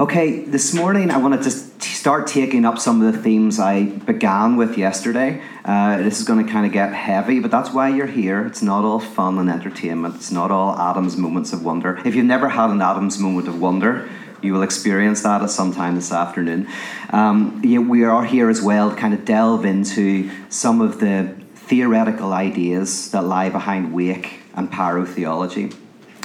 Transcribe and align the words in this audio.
Okay, 0.00 0.40
this 0.44 0.72
morning 0.72 1.10
I 1.10 1.18
want 1.18 1.34
to 1.34 1.42
just 1.42 1.82
start 1.82 2.26
taking 2.26 2.64
up 2.64 2.78
some 2.78 3.02
of 3.02 3.12
the 3.12 3.22
themes 3.22 3.60
I 3.60 3.84
began 3.84 4.56
with 4.56 4.78
yesterday. 4.78 5.42
Uh, 5.66 5.98
this 5.98 6.18
is 6.18 6.26
going 6.26 6.44
to 6.44 6.50
kind 6.50 6.64
of 6.64 6.72
get 6.72 6.94
heavy, 6.94 7.40
but 7.40 7.50
that's 7.50 7.74
why 7.74 7.90
you're 7.90 8.06
here. 8.06 8.46
It's 8.46 8.62
not 8.62 8.86
all 8.86 8.98
fun 8.98 9.38
and 9.38 9.50
entertainment, 9.50 10.14
it's 10.14 10.32
not 10.32 10.50
all 10.50 10.78
Adam's 10.78 11.18
moments 11.18 11.52
of 11.52 11.62
wonder. 11.62 12.00
If 12.06 12.14
you've 12.14 12.24
never 12.24 12.48
had 12.48 12.70
an 12.70 12.80
Adam's 12.80 13.18
moment 13.18 13.48
of 13.48 13.60
wonder, 13.60 14.08
you 14.40 14.54
will 14.54 14.62
experience 14.62 15.22
that 15.24 15.42
at 15.42 15.50
some 15.50 15.74
time 15.74 15.94
this 15.96 16.10
afternoon. 16.10 16.68
Um, 17.10 17.60
yeah, 17.62 17.80
we 17.80 18.02
are 18.04 18.24
here 18.24 18.48
as 18.48 18.62
well 18.62 18.88
to 18.88 18.96
kind 18.96 19.12
of 19.12 19.26
delve 19.26 19.66
into 19.66 20.30
some 20.48 20.80
of 20.80 21.00
the 21.00 21.36
theoretical 21.54 22.32
ideas 22.32 23.10
that 23.10 23.24
lie 23.24 23.50
behind 23.50 23.92
wake 23.92 24.40
and 24.54 24.72
pyrotheology. 24.72 25.76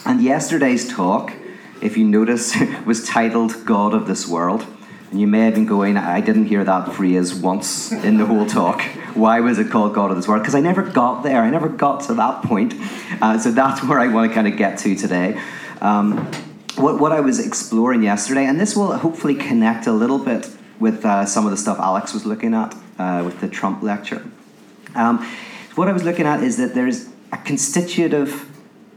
And 0.05 0.23
yesterday's 0.23 0.87
talk 0.87 1.33
if 1.81 1.97
you 1.97 2.05
notice, 2.05 2.55
was 2.85 3.05
titled 3.05 3.65
God 3.65 3.93
of 3.93 4.07
This 4.07 4.27
World. 4.27 4.65
And 5.11 5.21
you 5.21 5.27
may 5.27 5.45
have 5.45 5.53
been 5.53 5.65
going, 5.65 5.95
I 5.95 6.19
didn't 6.19 6.45
hear 6.45 6.63
that 6.65 6.93
phrase 6.93 7.33
once 7.33 7.91
in 7.91 8.17
the 8.17 8.25
whole 8.25 8.45
talk. 8.45 8.81
Why 9.13 9.39
was 9.39 9.57
it 9.57 9.69
called 9.69 9.93
God 9.93 10.11
of 10.11 10.17
this 10.17 10.27
world? 10.27 10.41
Because 10.41 10.55
I 10.55 10.59
never 10.59 10.83
got 10.83 11.23
there. 11.23 11.41
I 11.41 11.49
never 11.49 11.69
got 11.69 12.01
to 12.07 12.13
that 12.15 12.43
point. 12.43 12.73
Uh, 13.21 13.39
so 13.39 13.51
that's 13.51 13.83
where 13.87 13.99
I 13.99 14.07
want 14.07 14.29
to 14.29 14.35
kind 14.35 14.47
of 14.47 14.57
get 14.57 14.79
to 14.79 14.95
today. 14.95 15.39
Um, 15.79 16.29
what, 16.75 16.99
what 16.99 17.11
I 17.11 17.21
was 17.21 17.39
exploring 17.39 18.03
yesterday, 18.03 18.45
and 18.45 18.59
this 18.59 18.75
will 18.75 18.95
hopefully 18.97 19.35
connect 19.35 19.87
a 19.87 19.93
little 19.93 20.19
bit 20.19 20.49
with 20.79 21.05
uh, 21.05 21.25
some 21.25 21.45
of 21.45 21.51
the 21.51 21.57
stuff 21.57 21.79
Alex 21.79 22.13
was 22.13 22.25
looking 22.25 22.53
at 22.53 22.75
uh, 22.99 23.23
with 23.25 23.39
the 23.39 23.47
Trump 23.47 23.81
lecture. 23.81 24.25
Um, 24.93 25.25
what 25.75 25.87
I 25.87 25.91
was 25.91 26.03
looking 26.03 26.25
at 26.25 26.43
is 26.43 26.57
that 26.57 26.73
there's 26.73 27.07
a 27.31 27.37
constitutive 27.37 28.49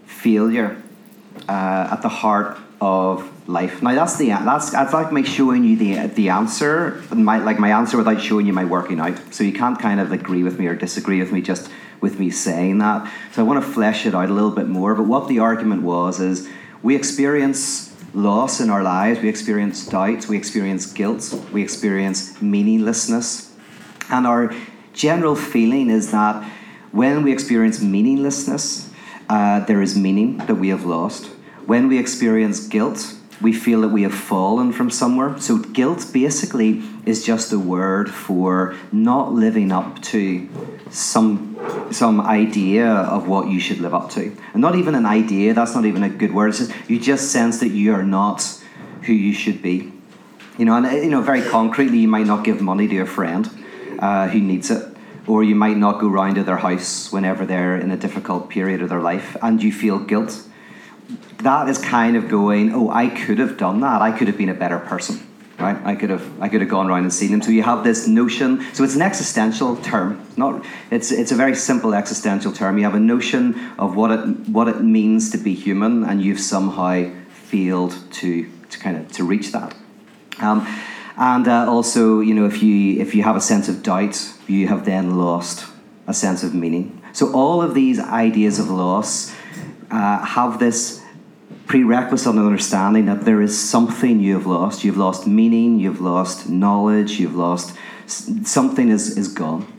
failure 0.07 0.81
uh, 1.49 1.89
at 1.93 2.03
the 2.03 2.09
heart 2.09 2.59
of 2.81 3.49
life. 3.49 3.83
Now 3.83 3.95
that's 3.95 4.17
the 4.17 4.29
that's 4.29 4.71
that's 4.71 4.93
like 4.93 5.13
me 5.13 5.23
showing 5.23 5.65
you 5.65 5.77
the 5.77 6.07
the 6.07 6.31
answer, 6.31 7.03
my 7.13 7.39
like 7.39 7.59
my 7.59 7.73
answer 7.73 7.97
without 7.97 8.21
showing 8.21 8.47
you 8.47 8.53
my 8.53 8.65
working 8.65 9.01
out. 9.01 9.19
So 9.35 9.45
you 9.45 9.53
can't 9.53 9.79
kind 9.79 10.01
of 10.01 10.13
agree 10.13 10.43
with 10.43 10.59
me 10.59 10.67
or 10.67 10.75
disagree 10.75 11.21
with 11.21 11.33
me 11.33 11.43
just 11.43 11.71
with 12.01 12.19
me 12.19 12.31
saying 12.31 12.79
that. 12.79 13.13
So 13.33 13.43
I 13.43 13.47
want 13.47 13.63
to 13.63 13.71
flesh 13.71 14.07
it 14.07 14.15
out 14.15 14.31
a 14.31 14.33
little 14.33 14.51
bit 14.51 14.69
more. 14.69 14.95
But 14.95 15.07
what 15.07 15.29
the 15.29 15.41
argument 15.41 15.83
was 15.83 16.21
is 16.21 16.49
we 16.83 16.97
experience 16.97 17.95
loss 18.15 18.61
in 18.61 18.71
our 18.71 18.83
lives, 18.83 19.21
we 19.21 19.29
experience 19.29 19.87
doubt, 19.87 20.27
we 20.27 20.37
experience 20.37 20.91
guilt, 20.91 21.35
we 21.53 21.63
experience 21.63 22.41
meaninglessness, 22.41 23.53
and 24.09 24.27
our 24.27 24.55
general 24.95 25.37
feeling 25.37 25.91
is 25.91 26.11
that 26.11 26.43
when 26.93 27.23
we 27.23 27.31
experience 27.31 27.81
meaninglessness, 27.81 28.91
uh, 29.29 29.61
there 29.67 29.81
is 29.81 29.97
meaning 29.97 30.39
that 30.39 30.57
we 30.57 30.71
have 30.71 30.85
lost 30.85 31.31
when 31.67 31.89
we 31.89 31.99
experience 31.99 32.67
guilt, 32.67 33.17
we 33.41 33.53
feel 33.53 33.81
that 33.81 33.89
we 33.89 34.03
have 34.03 34.15
fallen 34.15 34.73
from 34.73 34.91
somewhere. 34.91 35.39
So, 35.39 35.59
guilt 35.59 36.07
basically 36.13 36.83
is 37.07 37.25
just 37.25 37.53
a 37.53 37.59
word 37.59 38.11
for 38.11 38.77
not 38.93 39.33
living 39.33 39.73
up 39.73 40.03
to 40.03 40.49
some, 40.91 41.57
some 41.91 42.21
idea 42.21 42.87
of 42.87 43.29
what 43.29 43.49
you 43.49 43.59
should 43.59 43.79
live 43.79 43.95
up 43.95 44.11
to. 44.11 44.37
And 44.53 44.61
not 44.61 44.77
even 44.77 44.95
an 44.95 45.07
idea, 45.07 45.55
that's 45.55 45.75
not 45.75 45.87
even 45.87 46.03
a 46.03 46.09
good 46.09 46.35
word. 46.35 46.51
It's 46.51 46.59
just, 46.59 46.91
you 46.91 47.01
just 47.01 47.33
sense 47.33 47.61
that 47.61 47.69
you 47.69 47.95
are 47.95 48.03
not 48.03 48.43
who 49.03 49.13
you 49.13 49.33
should 49.33 49.63
be. 49.63 49.93
You 50.59 50.67
know, 50.67 50.77
and 50.77 50.87
you 51.03 51.09
know, 51.09 51.23
very 51.23 51.43
concretely, 51.43 51.99
you 51.99 52.09
might 52.09 52.27
not 52.27 52.45
give 52.45 52.61
money 52.61 52.87
to 52.89 52.99
a 52.99 53.07
friend 53.07 53.49
uh, 53.99 54.29
who 54.29 54.41
needs 54.41 54.71
it, 54.71 54.87
or 55.27 55.43
you 55.43 55.55
might 55.55 55.79
not 55.79 56.01
go 56.01 56.09
round 56.09 56.35
to 56.35 56.45
their 56.45 56.59
house 56.59 57.11
whenever 57.11 57.47
they're 57.47 57.79
in 57.79 57.91
a 57.91 57.97
difficult 57.97 58.51
period 58.51 58.83
of 58.83 58.91
their 58.91 59.01
life, 59.01 59.37
and 59.41 59.63
you 59.63 59.73
feel 59.73 59.99
guilt 59.99 60.43
that 61.39 61.69
is 61.69 61.79
kind 61.79 62.17
of 62.17 62.29
going, 62.29 62.75
oh, 62.75 62.91
I 62.91 63.09
could 63.09 63.39
have 63.39 63.57
done 63.57 63.81
that. 63.81 64.03
I 64.03 64.17
could 64.17 64.29
have 64.29 64.37
been 64.37 64.49
a 64.49 64.55
better 64.55 64.79
person, 64.79 65.27
right? 65.59 65.77
I 65.85 65.95
could 65.95 66.11
have, 66.11 66.41
I 66.41 66.49
could 66.49 66.61
have 66.61 66.71
gone 66.71 66.89
around 66.89 67.03
and 67.03 67.13
seen 67.13 67.31
them. 67.31 67.43
So 67.43 67.51
you 67.51 67.63
have 67.63 67.85
this 67.85 68.07
notion. 68.07 68.65
So 68.75 68.85
it's 68.85 68.95
an 68.95 69.03
existential 69.03 69.77
term. 69.77 70.27
Not, 70.37 70.65
it's 70.91 71.11
it's 71.11 71.33
a 71.33 71.37
very 71.37 71.55
simple 71.55 71.95
existential 71.95 72.53
term. 72.53 72.79
You 72.79 72.85
have 72.85 72.95
a 72.95 73.01
notion 73.01 73.59
of 73.79 73.97
what 73.97 74.11
it 74.11 74.21
what 74.49 74.69
it 74.69 74.83
means 74.83 75.31
to 75.31 75.39
be 75.39 75.55
human, 75.55 76.05
and 76.05 76.23
you've 76.23 76.41
somehow 76.41 77.11
failed 77.31 77.97
to 78.13 78.51
to 78.71 78.79
kind 78.79 78.97
of 78.97 79.11
to 79.13 79.25
reach 79.25 79.53
that. 79.53 79.75
Um, 80.41 80.67
and 81.17 81.47
uh, 81.49 81.71
also, 81.71 82.21
you 82.21 82.35
know, 82.35 82.47
if 82.47 82.63
you 82.63 83.01
if 83.01 83.15
you 83.15 83.23
have 83.23 83.37
a 83.37 83.41
sense 83.41 83.69
of 83.69 83.83
doubt, 83.83 84.33
you 84.47 84.69
have 84.69 84.85
then 84.85 85.19
lost 85.19 85.67
a 86.07 86.15
sense 86.15 86.43
of 86.43 86.55
meaning. 86.55 87.01
So 87.13 87.33
all 87.33 87.61
of 87.61 87.75
these 87.75 87.99
ideas 87.99 88.59
of 88.59 88.71
loss 88.71 89.35
uh, 89.91 90.25
have 90.25 90.59
this 90.59 91.00
prerequisite 91.71 92.35
of 92.35 92.45
understanding 92.45 93.07
that 93.07 93.25
there 93.25 93.41
is 93.41 93.57
something 93.57 94.19
you 94.19 94.35
have 94.35 94.45
lost. 94.45 94.83
You've 94.83 94.97
lost 94.97 95.29
meaning, 95.29 95.79
you've 95.79 96.01
lost 96.01 96.49
knowledge, 96.49 97.21
you've 97.21 97.37
lost 97.37 97.77
something 98.09 98.89
is, 98.89 99.17
is 99.17 99.29
gone. 99.29 99.73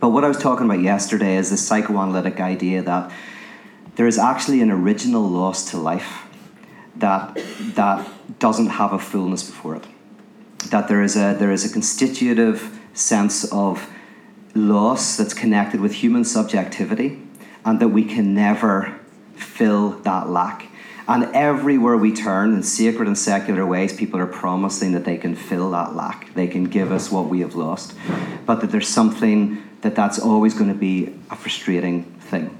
But 0.00 0.08
what 0.08 0.24
I 0.24 0.28
was 0.28 0.38
talking 0.38 0.64
about 0.64 0.80
yesterday 0.80 1.36
is 1.36 1.50
the 1.50 1.58
psychoanalytic 1.58 2.40
idea 2.40 2.80
that 2.80 3.12
there 3.96 4.06
is 4.06 4.18
actually 4.18 4.62
an 4.62 4.70
original 4.70 5.20
loss 5.20 5.70
to 5.70 5.76
life 5.76 6.24
that 6.96 7.38
that 7.74 8.08
doesn't 8.38 8.70
have 8.80 8.94
a 8.94 8.98
fullness 8.98 9.42
before 9.42 9.76
it. 9.76 9.84
That 10.70 10.88
there 10.88 11.02
is 11.02 11.14
a 11.14 11.36
there 11.38 11.52
is 11.52 11.62
a 11.62 11.70
constitutive 11.70 12.80
sense 12.94 13.44
of 13.52 13.90
loss 14.54 15.18
that's 15.18 15.34
connected 15.34 15.82
with 15.82 15.92
human 15.92 16.24
subjectivity 16.24 17.20
and 17.66 17.80
that 17.80 17.88
we 17.88 18.02
can 18.02 18.32
never 18.34 18.98
fill 19.36 19.90
that 20.08 20.30
lack 20.30 20.67
and 21.08 21.24
everywhere 21.34 21.96
we 21.96 22.12
turn, 22.12 22.52
in 22.52 22.62
sacred 22.62 23.08
and 23.08 23.16
secular 23.16 23.64
ways, 23.64 23.94
people 23.94 24.20
are 24.20 24.26
promising 24.26 24.92
that 24.92 25.06
they 25.06 25.16
can 25.16 25.34
fill 25.34 25.70
that 25.70 25.96
lack. 25.96 26.34
They 26.34 26.46
can 26.46 26.64
give 26.64 26.92
us 26.92 27.10
what 27.10 27.28
we 27.28 27.40
have 27.40 27.54
lost. 27.54 27.94
But 28.44 28.60
that 28.60 28.70
there's 28.70 28.88
something 28.88 29.62
that 29.80 29.94
that's 29.94 30.18
always 30.18 30.52
going 30.52 30.70
to 30.70 30.78
be 30.78 31.14
a 31.30 31.36
frustrating 31.36 32.04
thing. 32.04 32.56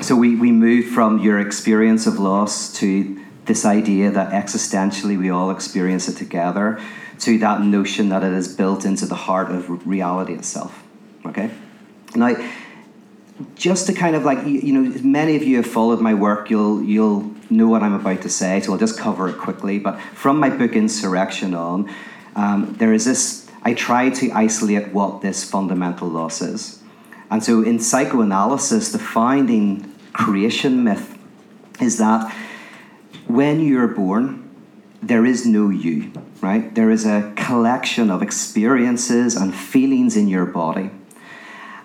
So 0.00 0.16
we, 0.16 0.34
we 0.34 0.50
move 0.50 0.86
from 0.86 1.20
your 1.20 1.38
experience 1.38 2.08
of 2.08 2.18
loss 2.18 2.72
to 2.80 3.24
this 3.44 3.64
idea 3.64 4.10
that 4.10 4.32
existentially 4.32 5.16
we 5.16 5.30
all 5.30 5.50
experience 5.50 6.08
it 6.08 6.16
together 6.16 6.80
to 7.20 7.38
that 7.38 7.60
notion 7.60 8.08
that 8.08 8.24
it 8.24 8.32
is 8.32 8.56
built 8.56 8.84
into 8.84 9.06
the 9.06 9.14
heart 9.14 9.52
of 9.52 9.86
reality 9.86 10.32
itself. 10.32 10.82
Okay? 11.24 11.50
Now, 12.16 12.34
just 13.54 13.86
to 13.86 13.92
kind 13.92 14.14
of 14.14 14.24
like 14.24 14.46
you 14.46 14.72
know 14.72 15.00
many 15.02 15.34
of 15.36 15.42
you 15.42 15.56
have 15.56 15.66
followed 15.66 16.00
my 16.00 16.14
work 16.14 16.50
you'll 16.50 16.82
you'll 16.82 17.32
know 17.50 17.66
what 17.66 17.82
i'm 17.82 17.92
about 17.92 18.22
to 18.22 18.28
say 18.28 18.60
so 18.60 18.72
i'll 18.72 18.78
just 18.78 18.98
cover 18.98 19.28
it 19.28 19.38
quickly. 19.38 19.78
But 19.78 20.00
from 20.00 20.38
my 20.38 20.50
book 20.50 20.72
insurrection 20.72 21.54
on 21.54 21.90
um, 22.36 22.74
there 22.78 22.92
is 22.92 23.04
this 23.04 23.50
i 23.62 23.74
try 23.74 24.10
to 24.10 24.30
isolate 24.32 24.92
what 24.92 25.20
this 25.20 25.48
fundamental 25.48 26.08
loss 26.08 26.40
is. 26.40 26.80
And 27.30 27.42
so 27.42 27.62
in 27.62 27.80
psychoanalysis 27.80 28.92
the 28.92 28.98
founding 28.98 29.92
creation 30.12 30.84
myth 30.84 31.18
is 31.80 31.98
that 31.98 32.32
when 33.26 33.60
you're 33.60 33.88
born 33.88 34.48
there 35.02 35.26
is 35.26 35.44
no 35.44 35.70
you 35.70 36.12
right? 36.40 36.74
There 36.74 36.90
is 36.90 37.06
a 37.06 37.32
collection 37.36 38.10
of 38.10 38.22
experiences 38.22 39.34
and 39.34 39.54
feelings 39.54 40.14
in 40.14 40.28
your 40.28 40.44
body 40.44 40.90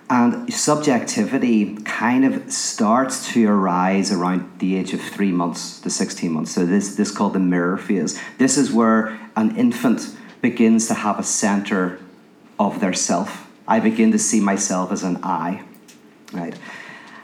and 0.09 0.51
subjectivity 0.51 1.75
kind 1.83 2.25
of 2.25 2.51
starts 2.51 3.31
to 3.33 3.47
arise 3.47 4.11
around 4.11 4.59
the 4.59 4.75
age 4.75 4.93
of 4.93 5.01
three 5.01 5.31
months 5.31 5.79
to 5.81 5.89
16 5.89 6.31
months. 6.31 6.51
So 6.51 6.65
this, 6.65 6.95
this 6.95 7.09
is 7.09 7.15
called 7.15 7.33
the 7.33 7.39
mirror 7.39 7.77
phase. 7.77 8.19
This 8.39 8.57
is 8.57 8.71
where 8.71 9.19
an 9.35 9.55
infant 9.55 10.15
begins 10.41 10.87
to 10.87 10.95
have 10.95 11.19
a 11.19 11.23
center 11.23 11.99
of 12.57 12.79
their 12.79 12.93
self. 12.93 13.47
I 13.67 13.79
begin 13.79 14.11
to 14.11 14.19
see 14.19 14.39
myself 14.39 14.91
as 14.91 15.03
an 15.03 15.19
I, 15.21 15.63
right? 16.33 16.55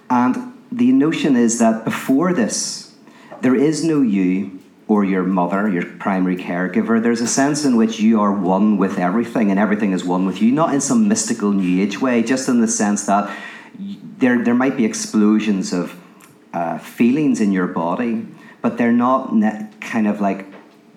And 0.10 0.54
the 0.72 0.92
notion 0.92 1.36
is 1.36 1.58
that 1.60 1.86
before 1.86 2.34
this, 2.34 2.96
there 3.42 3.56
is 3.56 3.84
no 3.84 4.02
you, 4.02 4.55
or 4.88 5.04
your 5.04 5.24
mother, 5.24 5.68
your 5.68 5.84
primary 5.84 6.36
caregiver, 6.36 7.02
there's 7.02 7.22
a 7.22 7.28
sense 7.28 7.66
in 7.66 7.76
which 7.76 8.00
you 8.00 8.22
are 8.22 8.32
one 8.32 8.78
with 8.78 9.00
everything 9.00 9.50
and 9.50 9.60
everything 9.60 9.92
is 9.92 10.04
one 10.04 10.26
with 10.26 10.42
you, 10.42 10.52
not 10.52 10.74
in 10.74 10.82
some 10.82 11.08
mystical 11.08 11.52
New 11.52 11.82
Age 11.82 12.00
way, 12.00 12.22
just 12.22 12.48
in 12.48 12.62
the 12.62 12.68
sense 12.68 13.06
that 13.08 13.36
there, 13.78 14.44
there 14.44 14.54
might 14.54 14.78
be 14.78 14.86
explosions 14.86 15.74
of 15.74 16.00
uh, 16.54 16.78
feelings 16.78 17.42
in 17.42 17.52
your 17.52 17.68
body, 17.68 18.28
but 18.62 18.78
they're 18.78 18.92
not 18.92 19.32
kind 19.82 20.08
of 20.08 20.22
like 20.22 20.46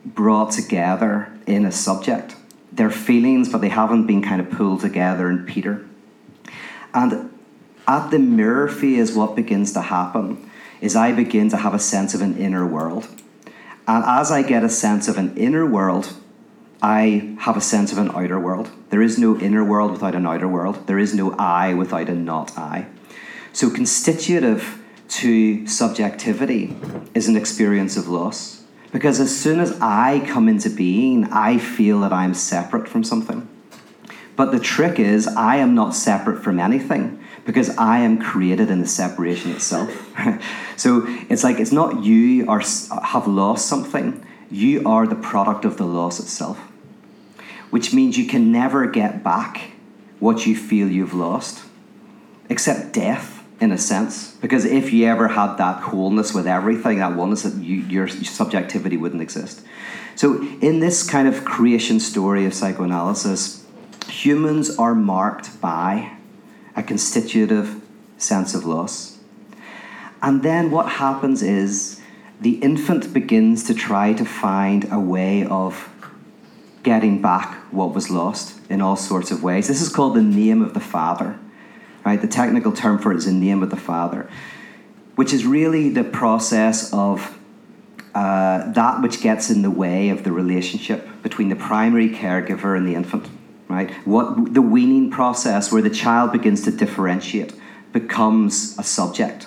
brought 0.05 0.53
together 0.53 1.33
in 1.47 1.65
a 1.65 1.73
subject. 1.73 2.37
They're 2.71 2.91
feelings, 2.91 3.49
but 3.49 3.63
they 3.63 3.71
haven't 3.71 4.07
been 4.07 4.23
kind 4.23 4.41
of 4.41 4.51
pulled 4.51 4.81
together 4.81 5.31
in 5.31 5.47
Peter. 5.47 5.87
And 6.93 7.33
at 7.87 8.11
the 8.11 8.19
mirror 8.19 8.69
phase, 8.69 9.15
what 9.15 9.35
begins 9.35 9.73
to 9.73 9.81
happen 9.81 10.49
is 10.81 10.95
I 10.95 11.13
begin 11.13 11.49
to 11.51 11.57
have 11.57 11.75
a 11.75 11.79
sense 11.79 12.15
of 12.15 12.21
an 12.21 12.37
inner 12.37 12.67
world 12.67 13.09
and 13.89 14.05
as 14.05 14.31
I 14.31 14.43
get 14.43 14.63
a 14.63 14.69
sense 14.69 15.09
of 15.09 15.17
an 15.17 15.35
inner 15.37 15.65
world, 15.65 16.13
I 16.83 17.37
have 17.41 17.57
a 17.57 17.61
sense 17.63 17.91
of 17.91 17.97
an 17.97 18.11
outer 18.11 18.39
world. 18.39 18.71
There 18.91 19.01
is 19.01 19.19
no 19.19 19.39
inner 19.39 19.65
world 19.65 19.91
without 19.91 20.15
an 20.15 20.27
outer 20.27 20.47
world. 20.47 20.87
There 20.87 20.99
is 20.99 21.15
no 21.15 21.33
I 21.39 21.73
without 21.73 22.11
a 22.11 22.15
not 22.15 22.57
I. 22.57 22.87
So, 23.55 23.71
constitutive 23.71 24.83
to 25.09 25.67
subjectivity 25.67 26.77
is 27.15 27.29
an 27.29 27.37
experience 27.37 27.97
of 27.97 28.09
loss. 28.09 28.63
Because 28.93 29.21
as 29.21 29.35
soon 29.35 29.59
as 29.59 29.77
I 29.81 30.23
come 30.29 30.49
into 30.49 30.69
being, 30.69 31.25
I 31.33 31.57
feel 31.57 32.01
that 32.01 32.13
I'm 32.13 32.35
separate 32.35 32.89
from 32.89 33.03
something. 33.03 33.49
But 34.37 34.53
the 34.53 34.61
trick 34.61 35.01
is, 35.01 35.27
I 35.27 35.57
am 35.57 35.75
not 35.75 35.95
separate 35.95 36.45
from 36.45 36.61
anything 36.61 37.19
because 37.49 37.71
I 37.79 38.01
am 38.01 38.19
created 38.19 38.71
in 38.71 38.83
the 38.83 38.87
separation 38.87 39.53
itself. 39.53 39.91
so 40.77 41.05
it's 41.31 41.43
like 41.43 41.59
it's 41.59 41.73
not 41.73 42.05
you 42.05 42.47
are 42.47 42.61
have 42.61 43.27
lost 43.27 43.67
something, 43.67 44.23
you 44.51 44.87
are 44.87 45.07
the 45.07 45.15
product 45.15 45.65
of 45.65 45.79
the 45.79 45.87
loss 45.87 46.21
itself. 46.21 46.59
Which 47.71 47.95
means 47.95 48.19
you 48.19 48.27
can 48.27 48.53
never 48.53 48.87
get 48.87 49.25
back 49.25 49.71
what 50.19 50.45
you 50.45 50.55
feel 50.55 50.91
you've 50.91 51.15
lost, 51.15 51.65
except 52.51 52.93
death 52.93 53.43
in 53.63 53.73
a 53.73 53.79
sense. 53.79 54.33
Because 54.43 54.67
if 54.67 54.93
you 54.93 55.07
ever 55.07 55.29
had 55.29 55.57
that 55.57 55.81
wholeness 55.85 56.35
with 56.35 56.47
everything, 56.47 56.99
that 56.99 57.17
oneness, 57.17 57.45
that 57.45 57.55
you, 57.55 57.77
your 57.77 58.09
subjectivity 58.09 58.99
wouldn't 58.99 59.23
exist. 59.23 59.63
So, 60.17 60.43
in 60.61 60.81
this 60.81 61.03
kind 61.03 61.27
of 61.27 61.47
creation 61.47 61.99
story 61.99 62.45
of 62.45 62.53
psychoanalysis, 62.53 63.65
humans 64.07 64.77
are 64.77 64.95
marked 64.95 65.63
by 65.63 66.18
a 66.77 66.83
constitutive 66.83 67.81
sense 68.17 68.55
of 68.55 68.65
loss. 68.65 69.19
And 70.23 70.43
then 70.43 70.71
what 70.71 70.89
happens 70.89 71.43
is 71.43 72.01
the 72.41 72.55
infant 72.57 73.13
begins 73.13 73.65
to 73.65 73.75
try 73.75 74.13
to 74.13 74.25
find 74.25 74.91
a 74.93 74.99
way 74.99 75.45
of 75.45 75.89
getting 76.83 77.21
back 77.21 77.55
what 77.73 77.95
was 77.95 78.11
lost 78.11 78.59
in 78.71 78.81
all 78.81 78.97
sorts 78.97 79.31
of 79.31 79.43
ways. 79.43 79.69
This 79.69 79.83
is 79.83 79.89
called 79.89 80.15
the 80.15 80.23
name 80.23 80.63
of 80.63 80.75
the 80.75 80.81
Father. 80.81 81.39
Right? 82.05 82.21
The 82.21 82.29
technical 82.29 82.73
term 82.73 82.99
for 82.99 83.13
it 83.13 83.19
is 83.19 83.27
the 83.27 83.33
name 83.33 83.63
of 83.63 83.71
the 83.71 83.77
Father, 83.77 84.29
which 85.17 85.33
is 85.33 85.45
really 85.45 85.91
the 85.91 86.05
process 86.05 86.93
of 86.93 87.39
uh, 88.15 88.73
that 88.73 89.03
which 89.03 89.21
gets 89.21 89.51
in 89.51 89.63
the 89.63 89.71
way 89.71 90.09
of 90.09 90.25
the 90.25 90.33
relationship 90.33 91.07
between 91.23 91.49
the 91.51 91.57
primary 91.57 92.09
caregiver 92.09 92.77
and 92.77 92.87
the 92.87 92.95
infant. 92.95 93.29
Right? 93.69 93.91
What 94.07 94.55
the 94.55 94.63
weaning 94.63 95.11
process, 95.11 95.71
where 95.71 95.83
the 95.83 95.91
child 95.91 96.33
begins 96.33 96.63
to 96.63 96.71
differentiate, 96.71 97.53
becomes 97.93 98.79
a 98.79 98.83
subject, 98.83 99.47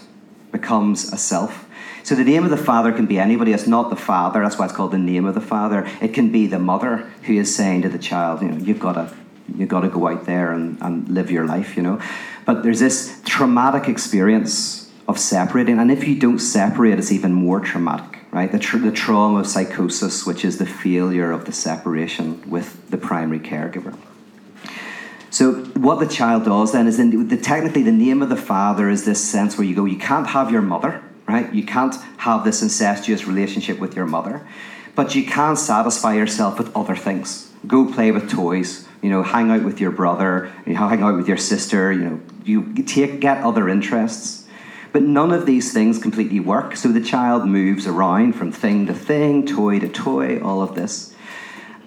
becomes 0.51 1.12
a 1.12 1.18
self. 1.18 1.68
So 2.03 2.15
the 2.15 2.23
name 2.23 2.44
of 2.44 2.50
the 2.50 2.57
father 2.57 2.91
can 2.91 3.06
be 3.06 3.19
anybody. 3.19 3.51
It's 3.51 3.68
not 3.68 3.89
the 3.89 3.95
father. 3.95 4.41
That's 4.41 4.57
why 4.57 4.65
it's 4.65 4.73
called 4.73 4.91
the 4.91 4.97
name 4.97 5.25
of 5.25 5.35
the 5.35 5.41
father. 5.41 5.88
It 6.01 6.13
can 6.13 6.31
be 6.31 6.47
the 6.47 6.59
mother 6.59 6.97
who 7.23 7.33
is 7.33 7.56
saying 7.56 7.83
to 7.83 7.89
the 7.89 8.00
child, 8.00 8.41
you 8.41 8.50
know, 8.50 8.57
you've 8.57 8.79
got 8.79 8.94
to, 8.94 9.15
you've 9.56 9.69
got 9.69 9.81
to 9.81 9.89
go 9.89 10.07
out 10.07 10.25
there 10.25 10.51
and, 10.51 10.77
and 10.81 11.09
live 11.09 11.31
your 11.31 11.45
life, 11.45 11.75
you 11.75 11.83
know. 11.83 12.00
But 12.45 12.63
there's 12.63 12.79
this 12.79 13.21
traumatic 13.25 13.88
experience 13.88 14.91
of 15.07 15.19
separating, 15.19 15.79
and 15.79 15.91
if 15.91 16.07
you 16.07 16.19
don't 16.19 16.39
separate, 16.39 16.97
it's 16.97 17.12
even 17.12 17.33
more 17.33 17.59
traumatic, 17.59 18.19
right? 18.31 18.51
The, 18.51 18.59
tra- 18.59 18.79
the 18.79 18.91
trauma 18.91 19.39
of 19.39 19.47
psychosis, 19.47 20.25
which 20.25 20.45
is 20.45 20.57
the 20.57 20.65
failure 20.65 21.31
of 21.31 21.45
the 21.45 21.51
separation 21.51 22.50
with 22.50 22.89
the 22.89 22.97
primary 22.97 23.39
caregiver. 23.39 23.95
So 25.31 25.54
what 25.54 26.00
the 26.00 26.07
child 26.07 26.44
does 26.44 26.74
then 26.74 26.88
is, 26.88 26.98
the, 26.98 27.39
technically, 27.42 27.83
the 27.83 27.92
name 27.92 28.22
of 28.22 28.28
the 28.28 28.36
father 28.36 28.89
is 28.89 29.06
this 29.06 29.24
sense 29.24 29.57
where 29.57 29.66
you 29.66 29.74
go, 29.74 29.86
you 29.86 29.98
can't 29.98 30.28
have 30.28 30.51
your 30.51 30.62
mother, 30.62 31.01
right? 31.25 31.51
You 31.54 31.66
can't 31.66 31.95
have 32.18 32.44
this 32.44 32.62
incestuous 32.62 33.25
relationship 33.25 33.80
with 33.80 33.95
your 33.95 34.06
mother, 34.06 34.45
but 34.94 35.16
you 35.16 35.25
can 35.25 35.56
satisfy 35.56 36.16
yourself 36.16 36.57
with 36.57 36.75
other 36.75 36.98
things. 36.98 37.50
Go 37.66 37.92
play 37.92 38.12
with 38.12 38.30
toys, 38.30 38.86
you 39.01 39.10
know, 39.10 39.24
hang 39.24 39.51
out 39.51 39.63
with 39.63 39.80
your 39.80 39.92
brother, 39.92 40.51
you 40.66 40.74
know, 40.74 40.88
hang 40.88 41.01
out 41.01 41.16
with 41.16 41.30
your 41.30 41.38
sister, 41.38 41.94
you 41.94 42.04
know, 42.04 42.19
you 42.44 42.74
take 42.83 43.22
get 43.22 43.42
other 43.44 43.69
interests. 43.69 44.45
But 44.92 45.04
none 45.04 45.31
of 45.31 45.45
these 45.45 45.72
things 45.72 45.98
completely 45.98 46.42
work. 46.42 46.75
So 46.75 46.89
the 46.89 47.00
child 47.00 47.45
moves 47.45 47.88
around 47.88 48.33
from 48.33 48.51
thing 48.51 48.88
to 48.88 48.94
thing, 48.94 49.45
toy 49.45 49.80
to 49.80 49.88
toy, 49.88 50.42
all 50.42 50.62
of 50.62 50.75
this. 50.75 51.16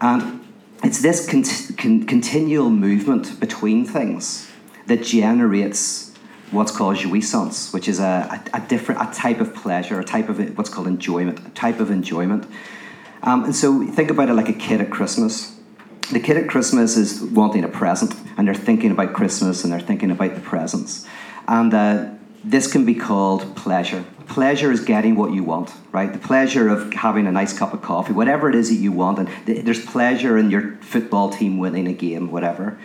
And 0.00 0.44
it's 0.84 1.00
this 1.00 1.28
con- 1.28 1.76
con- 1.76 2.06
continual 2.06 2.70
movement 2.70 3.40
between 3.40 3.84
things 3.84 4.50
that 4.86 5.02
generates 5.02 6.12
what's 6.50 6.70
called 6.70 6.96
jouissance, 6.96 7.72
which 7.72 7.88
is 7.88 7.98
a, 7.98 8.44
a, 8.52 8.58
a, 8.58 8.60
different 8.69 9.00
a 9.00 9.12
type 9.12 9.40
of 9.40 9.54
pleasure, 9.54 9.98
a 9.98 10.04
type 10.04 10.28
of 10.28 10.56
what's 10.56 10.70
called 10.70 10.86
enjoyment, 10.86 11.44
a 11.46 11.50
type 11.50 11.81
of 11.81 11.90
enjoyment. 11.90 12.46
Um, 13.22 13.44
and 13.44 13.56
so 13.56 13.86
think 13.86 14.10
about 14.10 14.28
it 14.28 14.34
like 14.34 14.48
a 14.48 14.52
kid 14.52 14.81
at 14.81 14.90
Christmas 14.90 15.54
the 16.12 16.20
kid 16.20 16.36
at 16.36 16.48
Christmas 16.48 16.96
is 16.96 17.22
wanting 17.22 17.64
a 17.64 17.69
present, 17.69 18.14
and 18.36 18.46
they're 18.46 18.54
thinking 18.54 18.90
about 18.90 19.12
Christmas 19.12 19.64
and 19.64 19.72
they're 19.72 19.81
thinking 19.81 20.10
about 20.10 20.34
the 20.34 20.40
presents. 20.40 21.06
And 21.48 21.72
uh, 21.72 22.10
this 22.44 22.70
can 22.70 22.85
be 22.85 22.94
called 22.94 23.56
pleasure. 23.56 24.05
Pleasure 24.26 24.70
is 24.70 24.81
getting 24.81 25.17
what 25.17 25.32
you 25.32 25.43
want, 25.44 25.73
right? 25.93 26.12
The 26.12 26.19
pleasure 26.19 26.69
of 26.69 26.93
having 26.94 27.26
a 27.26 27.32
nice 27.32 27.56
cup 27.56 27.75
of 27.75 27.82
coffee, 27.82 28.12
whatever 28.12 28.49
it 28.49 28.55
is 28.55 28.69
that 28.69 28.76
you 28.76 28.93
want. 28.93 29.19
And 29.19 29.29
there's 29.46 29.85
pleasure 29.85 30.38
in 30.38 30.50
your 30.50 30.76
football 30.76 31.31
team 31.31 31.58
winning 31.58 31.87
a 31.87 31.93
game, 31.93 32.31
whatever. 32.31 32.79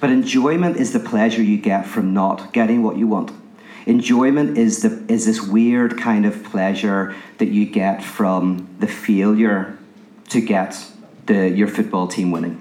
But 0.00 0.10
enjoyment 0.10 0.76
is 0.76 0.92
the 0.92 1.00
pleasure 1.00 1.42
you 1.42 1.58
get 1.58 1.86
from 1.86 2.12
not 2.12 2.52
getting 2.52 2.82
what 2.82 2.96
you 2.96 3.06
want. 3.06 3.32
Enjoyment 3.86 4.56
is 4.58 4.82
the 4.82 5.04
is 5.08 5.26
this 5.26 5.40
weird 5.40 5.98
kind 5.98 6.24
of 6.24 6.44
pleasure 6.44 7.14
that 7.38 7.48
you 7.48 7.66
get 7.66 8.02
from 8.02 8.68
the 8.78 8.86
failure 8.86 9.76
to 10.28 10.40
get 10.40 10.76
the, 11.26 11.48
your 11.50 11.68
football 11.68 12.06
team 12.06 12.30
winning. 12.30 12.60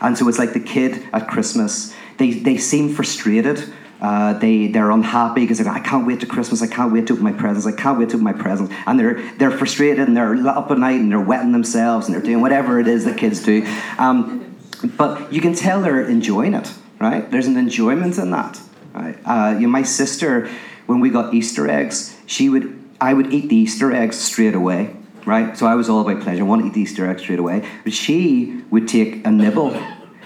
And 0.00 0.16
so 0.16 0.28
it's 0.28 0.38
like 0.38 0.52
the 0.52 0.60
kid 0.60 1.08
at 1.12 1.28
Christmas, 1.28 1.94
they, 2.18 2.32
they 2.32 2.58
seem 2.58 2.94
frustrated. 2.94 3.72
Uh, 4.00 4.34
they, 4.34 4.66
they're 4.66 4.90
unhappy 4.90 5.40
because 5.42 5.58
they're 5.58 5.72
I 5.72 5.80
can't 5.80 6.06
wait 6.06 6.20
to 6.20 6.26
Christmas, 6.26 6.62
I 6.62 6.66
can't 6.66 6.92
wait 6.92 7.06
to 7.06 7.14
open 7.14 7.24
my 7.24 7.32
presents, 7.32 7.66
I 7.66 7.72
can't 7.72 7.98
wait 7.98 8.10
to 8.10 8.16
open 8.16 8.24
my 8.24 8.32
presents. 8.32 8.74
And 8.86 8.98
they're, 9.00 9.22
they're 9.38 9.50
frustrated 9.50 10.06
and 10.06 10.16
they're 10.16 10.34
up 10.46 10.70
at 10.70 10.78
night 10.78 11.00
and 11.00 11.10
they're 11.10 11.20
wetting 11.20 11.52
themselves 11.52 12.06
and 12.06 12.14
they're 12.14 12.22
doing 12.22 12.40
whatever 12.40 12.78
it 12.78 12.88
is 12.88 13.04
that 13.06 13.16
kids 13.16 13.42
do. 13.42 13.66
Um, 13.98 14.56
but 14.96 15.32
you 15.32 15.40
can 15.40 15.54
tell 15.54 15.80
they're 15.80 16.06
enjoying 16.06 16.54
it, 16.54 16.72
right? 17.00 17.30
There's 17.30 17.46
an 17.46 17.56
enjoyment 17.56 18.18
in 18.18 18.30
that. 18.30 18.60
Right? 18.92 19.18
Uh, 19.24 19.54
you 19.54 19.66
know, 19.66 19.68
my 19.68 19.82
sister, 19.82 20.48
when 20.86 21.00
we 21.00 21.10
got 21.10 21.34
Easter 21.34 21.68
eggs, 21.68 22.16
she 22.26 22.48
would, 22.48 22.78
I 23.00 23.12
would 23.12 23.32
eat 23.32 23.48
the 23.48 23.56
Easter 23.56 23.92
eggs 23.92 24.18
straight 24.18 24.54
away 24.54 24.94
right? 25.26 25.58
So 25.58 25.66
I 25.66 25.74
was 25.74 25.90
all 25.90 26.08
about 26.08 26.22
pleasure. 26.22 26.42
I 26.42 26.46
wanted 26.46 26.62
to 26.62 26.68
eat 26.68 26.74
the 26.74 26.80
Easter 26.82 27.10
egg 27.10 27.18
straight 27.18 27.40
away. 27.40 27.68
But 27.84 27.92
she 27.92 28.62
would 28.70 28.88
take 28.88 29.26
a 29.26 29.30
nibble 29.30 29.74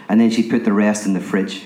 and 0.08 0.20
then 0.20 0.30
she'd 0.30 0.50
put 0.50 0.64
the 0.64 0.72
rest 0.72 1.06
in 1.06 1.14
the 1.14 1.20
fridge. 1.20 1.62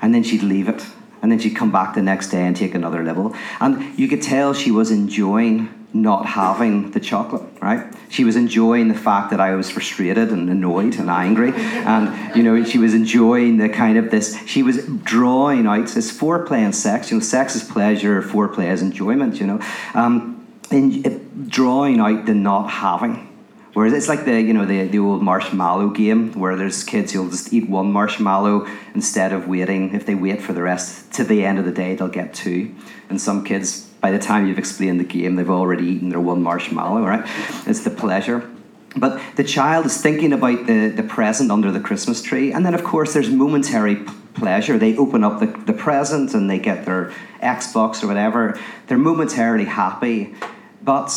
And 0.00 0.14
then 0.14 0.22
she'd 0.22 0.42
leave 0.42 0.68
it. 0.68 0.84
And 1.22 1.30
then 1.30 1.38
she'd 1.38 1.54
come 1.54 1.70
back 1.70 1.94
the 1.94 2.02
next 2.02 2.28
day 2.28 2.44
and 2.44 2.56
take 2.56 2.74
another 2.74 3.02
nibble. 3.02 3.34
And 3.60 3.98
you 3.98 4.08
could 4.08 4.22
tell 4.22 4.52
she 4.52 4.72
was 4.72 4.90
enjoying 4.90 5.72
not 5.94 6.26
having 6.26 6.90
the 6.92 7.00
chocolate, 7.00 7.42
right? 7.60 7.92
She 8.08 8.24
was 8.24 8.34
enjoying 8.34 8.88
the 8.88 8.94
fact 8.94 9.30
that 9.30 9.40
I 9.40 9.54
was 9.54 9.70
frustrated 9.70 10.30
and 10.30 10.48
annoyed 10.48 10.98
and 10.98 11.10
angry. 11.10 11.52
And, 11.54 12.34
you 12.34 12.42
know, 12.42 12.64
she 12.64 12.78
was 12.78 12.94
enjoying 12.94 13.58
the 13.58 13.68
kind 13.68 13.98
of 13.98 14.10
this, 14.10 14.36
she 14.46 14.62
was 14.62 14.86
drawing 14.86 15.66
out 15.66 15.88
this 15.88 16.10
foreplay 16.16 16.58
and 16.58 16.74
sex. 16.74 17.10
You 17.10 17.18
know, 17.18 17.22
sex 17.22 17.54
is 17.56 17.64
pleasure, 17.64 18.22
foreplay 18.22 18.72
is 18.72 18.82
enjoyment, 18.82 19.38
you 19.38 19.46
know. 19.46 19.60
Um, 19.94 20.46
in, 20.70 21.46
drawing 21.48 22.00
out 22.00 22.26
the 22.26 22.34
not 22.34 22.68
having. 22.68 23.28
Whereas 23.72 23.94
it's 23.94 24.08
like 24.08 24.26
the 24.26 24.40
you 24.40 24.52
know 24.52 24.66
the, 24.66 24.86
the 24.86 24.98
old 24.98 25.22
marshmallow 25.22 25.90
game 25.90 26.32
where 26.32 26.56
there's 26.56 26.84
kids 26.84 27.12
who'll 27.12 27.30
just 27.30 27.52
eat 27.52 27.68
one 27.68 27.90
marshmallow 27.90 28.66
instead 28.94 29.32
of 29.32 29.48
waiting. 29.48 29.94
If 29.94 30.04
they 30.04 30.14
wait 30.14 30.42
for 30.42 30.52
the 30.52 30.62
rest 30.62 31.12
to 31.14 31.24
the 31.24 31.44
end 31.44 31.58
of 31.58 31.64
the 31.64 31.72
day, 31.72 31.94
they'll 31.94 32.08
get 32.08 32.34
two. 32.34 32.74
And 33.08 33.20
some 33.20 33.44
kids, 33.44 33.80
by 34.00 34.10
the 34.10 34.18
time 34.18 34.46
you've 34.46 34.58
explained 34.58 35.00
the 35.00 35.04
game, 35.04 35.36
they've 35.36 35.48
already 35.48 35.86
eaten 35.86 36.10
their 36.10 36.20
one 36.20 36.42
marshmallow. 36.42 37.02
Right? 37.02 37.24
It's 37.66 37.80
the 37.80 37.90
pleasure. 37.90 38.48
But 38.94 39.22
the 39.36 39.44
child 39.44 39.86
is 39.86 40.00
thinking 40.02 40.34
about 40.34 40.66
the, 40.66 40.88
the 40.88 41.02
present 41.02 41.50
under 41.50 41.72
the 41.72 41.80
Christmas 41.80 42.20
tree, 42.20 42.52
and 42.52 42.66
then 42.66 42.74
of 42.74 42.84
course 42.84 43.14
there's 43.14 43.30
momentary 43.30 43.96
p- 43.96 44.12
pleasure. 44.34 44.78
They 44.78 44.98
open 44.98 45.24
up 45.24 45.40
the, 45.40 45.46
the 45.46 45.72
present 45.72 46.34
and 46.34 46.50
they 46.50 46.58
get 46.58 46.84
their 46.84 47.10
Xbox 47.42 48.04
or 48.04 48.06
whatever. 48.06 48.60
They're 48.86 48.98
momentarily 48.98 49.64
happy, 49.64 50.34
but 50.82 51.08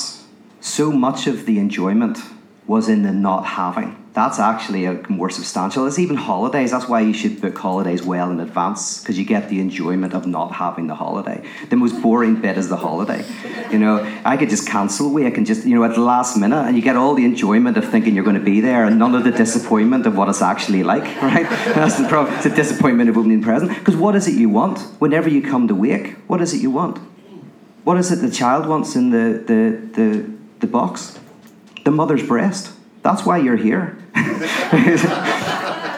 so 0.61 0.89
much 0.89 1.27
of 1.27 1.45
the 1.45 1.59
enjoyment 1.59 2.17
was 2.67 2.89
in 2.89 3.03
the 3.03 3.11
not 3.11 3.45
having. 3.45 4.01
That's 4.13 4.39
actually 4.39 4.85
a 4.85 5.03
more 5.09 5.29
substantial. 5.29 5.85
It's 5.87 5.99
even 5.99 6.15
holidays. 6.15 6.71
That's 6.71 6.87
why 6.87 7.01
you 7.01 7.11
should 7.11 7.41
book 7.41 7.57
holidays 7.57 8.01
well 8.01 8.31
in 8.31 8.39
advance 8.39 9.01
because 9.01 9.19
you 9.19 9.25
get 9.25 9.49
the 9.49 9.59
enjoyment 9.59 10.13
of 10.13 10.25
not 10.25 10.53
having 10.53 10.87
the 10.87 10.95
holiday. 10.95 11.45
The 11.69 11.75
most 11.75 12.01
boring 12.01 12.39
bit 12.39 12.57
is 12.57 12.69
the 12.69 12.77
holiday. 12.77 13.25
You 13.71 13.77
know, 13.77 14.21
I 14.23 14.37
could 14.37 14.49
just 14.49 14.69
cancel 14.69 15.11
we. 15.11 15.27
I 15.27 15.31
can 15.31 15.43
just, 15.43 15.65
you 15.65 15.75
know, 15.75 15.83
at 15.83 15.95
the 15.95 16.01
last 16.01 16.37
minute, 16.37 16.65
and 16.65 16.77
you 16.77 16.81
get 16.81 16.95
all 16.95 17.13
the 17.13 17.25
enjoyment 17.25 17.75
of 17.75 17.83
thinking 17.89 18.15
you're 18.15 18.23
going 18.23 18.39
to 18.39 18.41
be 18.41 18.61
there, 18.61 18.85
and 18.85 18.97
none 18.97 19.15
of 19.15 19.25
the 19.25 19.31
disappointment 19.31 20.07
of 20.07 20.15
what 20.15 20.29
it's 20.29 20.41
actually 20.41 20.83
like. 20.83 21.03
Right? 21.25 21.49
That's 21.49 21.97
the 21.97 22.07
problem. 22.07 22.35
It's 22.35 22.43
the 22.43 22.51
disappointment 22.51 23.09
of 23.09 23.17
opening 23.17 23.41
present. 23.41 23.71
Because 23.79 23.95
what 23.95 24.15
is 24.15 24.27
it 24.27 24.35
you 24.35 24.47
want 24.47 24.79
whenever 24.99 25.27
you 25.27 25.41
come 25.41 25.67
to 25.67 25.75
wake? 25.75 26.15
What 26.27 26.39
is 26.39 26.53
it 26.53 26.61
you 26.61 26.69
want? 26.69 26.99
What 27.83 27.97
is 27.97 28.11
it 28.11 28.17
the 28.17 28.31
child 28.31 28.67
wants 28.67 28.95
in 28.95 29.09
the, 29.09 29.43
the, 29.45 29.77
the, 29.93 30.31
the 30.59 30.67
box? 30.67 31.19
The 31.85 31.91
mother's 31.91 32.23
breast. 32.23 32.73
That's 33.03 33.25
why 33.25 33.37
you're 33.37 33.55
here. 33.55 33.97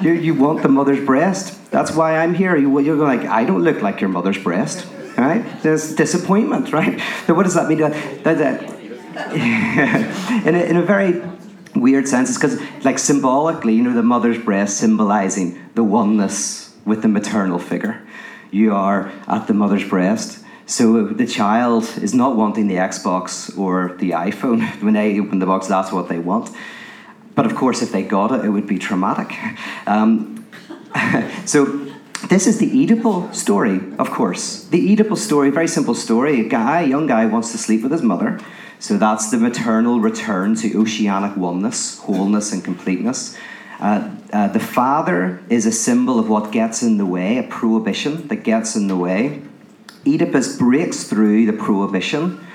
you, 0.01 0.11
you 0.11 0.33
want 0.33 0.61
the 0.61 0.69
mother's 0.69 1.03
breast. 1.03 1.71
That's 1.71 1.91
why 1.91 2.17
I'm 2.17 2.33
here. 2.33 2.55
You, 2.55 2.79
you're 2.79 2.95
like, 2.95 3.21
I 3.21 3.45
don't 3.45 3.63
look 3.63 3.81
like 3.81 4.01
your 4.01 4.09
mother's 4.09 4.37
breast. 4.37 4.85
Right? 5.17 5.43
There's 5.63 5.95
disappointment, 5.95 6.71
right? 6.71 7.01
So 7.25 7.33
what 7.33 7.43
does 7.43 7.55
that 7.55 7.67
mean? 7.67 7.79
That, 7.79 8.23
that, 8.23 8.61
in, 10.45 10.55
a, 10.55 10.59
in 10.59 10.77
a 10.77 10.83
very 10.83 11.23
weird 11.73 12.07
sense, 12.07 12.29
it's 12.29 12.37
because, 12.37 12.61
like, 12.85 12.99
symbolically, 12.99 13.73
you 13.73 13.81
know, 13.81 13.93
the 13.93 14.03
mother's 14.03 14.37
breast 14.37 14.77
symbolizing 14.77 15.59
the 15.73 15.83
oneness 15.83 16.75
with 16.85 17.01
the 17.01 17.07
maternal 17.07 17.57
figure. 17.57 18.05
You 18.51 18.75
are 18.75 19.11
at 19.27 19.47
the 19.47 19.53
mother's 19.53 19.87
breast. 19.87 20.43
So 20.67 21.05
the 21.05 21.25
child 21.25 21.85
is 22.01 22.13
not 22.13 22.35
wanting 22.35 22.67
the 22.67 22.75
Xbox 22.75 23.57
or 23.57 23.95
the 23.99 24.11
iPhone. 24.11 24.61
When 24.83 24.93
they 24.93 25.19
open 25.19 25.39
the 25.39 25.45
box, 25.45 25.67
that's 25.67 25.91
what 25.93 26.09
they 26.09 26.19
want. 26.19 26.49
But 27.35 27.45
of 27.45 27.55
course, 27.55 27.81
if 27.81 27.91
they 27.91 28.03
got 28.03 28.31
it, 28.31 28.43
it 28.45 28.49
would 28.49 28.67
be 28.67 28.77
traumatic. 28.77 29.33
Um, 29.87 30.45
so 31.45 31.87
this 32.29 32.45
is 32.47 32.57
the 32.57 32.69
Oedipal 32.69 33.33
story, 33.33 33.79
of 33.97 34.09
course. 34.11 34.65
The 34.65 34.81
Oedipal 34.89 35.17
story, 35.17 35.49
very 35.49 35.67
simple 35.67 35.95
story. 35.95 36.41
A 36.41 36.49
guy, 36.49 36.81
a 36.81 36.87
young 36.87 37.07
guy, 37.07 37.25
wants 37.25 37.53
to 37.53 37.57
sleep 37.57 37.83
with 37.83 37.93
his 37.93 38.01
mother. 38.01 38.39
So 38.79 38.97
that's 38.97 39.31
the 39.31 39.37
maternal 39.37 40.01
return 40.01 40.55
to 40.55 40.77
oceanic 40.77 41.37
oneness, 41.37 41.99
wholeness, 41.99 42.51
and 42.51 42.63
completeness. 42.63 43.37
Uh, 43.79 44.09
uh, 44.33 44.47
the 44.49 44.59
father 44.59 45.41
is 45.49 45.65
a 45.65 45.71
symbol 45.71 46.19
of 46.19 46.27
what 46.27 46.51
gets 46.51 46.83
in 46.83 46.97
the 46.97 47.05
way, 47.05 47.37
a 47.37 47.43
prohibition 47.43 48.27
that 48.27 48.43
gets 48.43 48.75
in 48.75 48.87
the 48.87 48.97
way. 48.97 49.41
Oedipus 50.07 50.57
breaks 50.57 51.03
through 51.03 51.45
the 51.45 51.53
prohibition, 51.53 52.45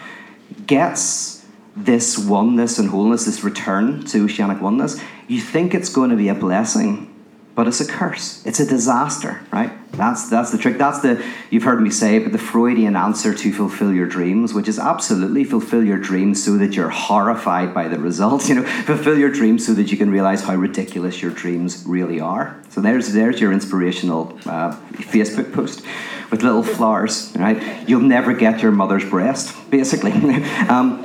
gets 0.66 1.44
this 1.76 2.18
oneness 2.18 2.78
and 2.78 2.90
wholeness, 2.90 3.24
this 3.24 3.44
return 3.44 4.04
to 4.04 4.24
oceanic 4.24 4.60
oneness, 4.60 5.00
you 5.28 5.40
think 5.40 5.74
it's 5.74 5.88
going 5.88 6.10
to 6.10 6.16
be 6.16 6.28
a 6.28 6.34
blessing, 6.34 7.11
but 7.54 7.68
it's 7.68 7.80
a 7.80 7.86
curse. 7.86 8.44
It's 8.46 8.60
a 8.60 8.66
disaster, 8.66 9.40
right? 9.52 9.70
That's 9.92 10.30
that's 10.30 10.50
the 10.50 10.58
trick. 10.58 10.78
That's 10.78 11.00
the 11.00 11.22
you've 11.50 11.64
heard 11.64 11.82
me 11.82 11.90
say, 11.90 12.18
but 12.18 12.32
the 12.32 12.38
Freudian 12.38 12.96
answer 12.96 13.34
to 13.34 13.52
fulfill 13.52 13.92
your 13.92 14.06
dreams, 14.06 14.54
which 14.54 14.68
is 14.68 14.78
absolutely 14.78 15.44
fulfill 15.44 15.84
your 15.84 15.98
dreams 15.98 16.42
so 16.42 16.56
that 16.56 16.74
you're 16.74 16.88
horrified 16.88 17.74
by 17.74 17.88
the 17.88 17.98
results. 17.98 18.48
You 18.52 18.56
know, 18.56 18.64
fulfill 18.64 19.18
your 19.18 19.30
dreams 19.30 19.64
so 19.64 19.72
that 19.74 19.90
you 19.90 19.96
can 19.96 20.10
realize 20.10 20.42
how 20.42 20.54
ridiculous 20.54 21.22
your 21.22 21.30
dreams 21.30 21.84
really 21.86 22.20
are. 22.20 22.60
So 22.70 22.80
there's 22.80 23.12
there's 23.12 23.40
your 23.40 23.52
inspirational 23.52 24.38
uh, 24.46 24.76
Facebook 24.92 25.52
post 25.52 25.82
with 26.30 26.42
little 26.42 26.62
flowers, 26.62 27.32
right? 27.36 27.88
You'll 27.88 28.00
never 28.00 28.32
get 28.32 28.62
your 28.62 28.72
mother's 28.72 29.04
breast, 29.04 29.54
basically. 29.70 30.12
um, 30.68 31.04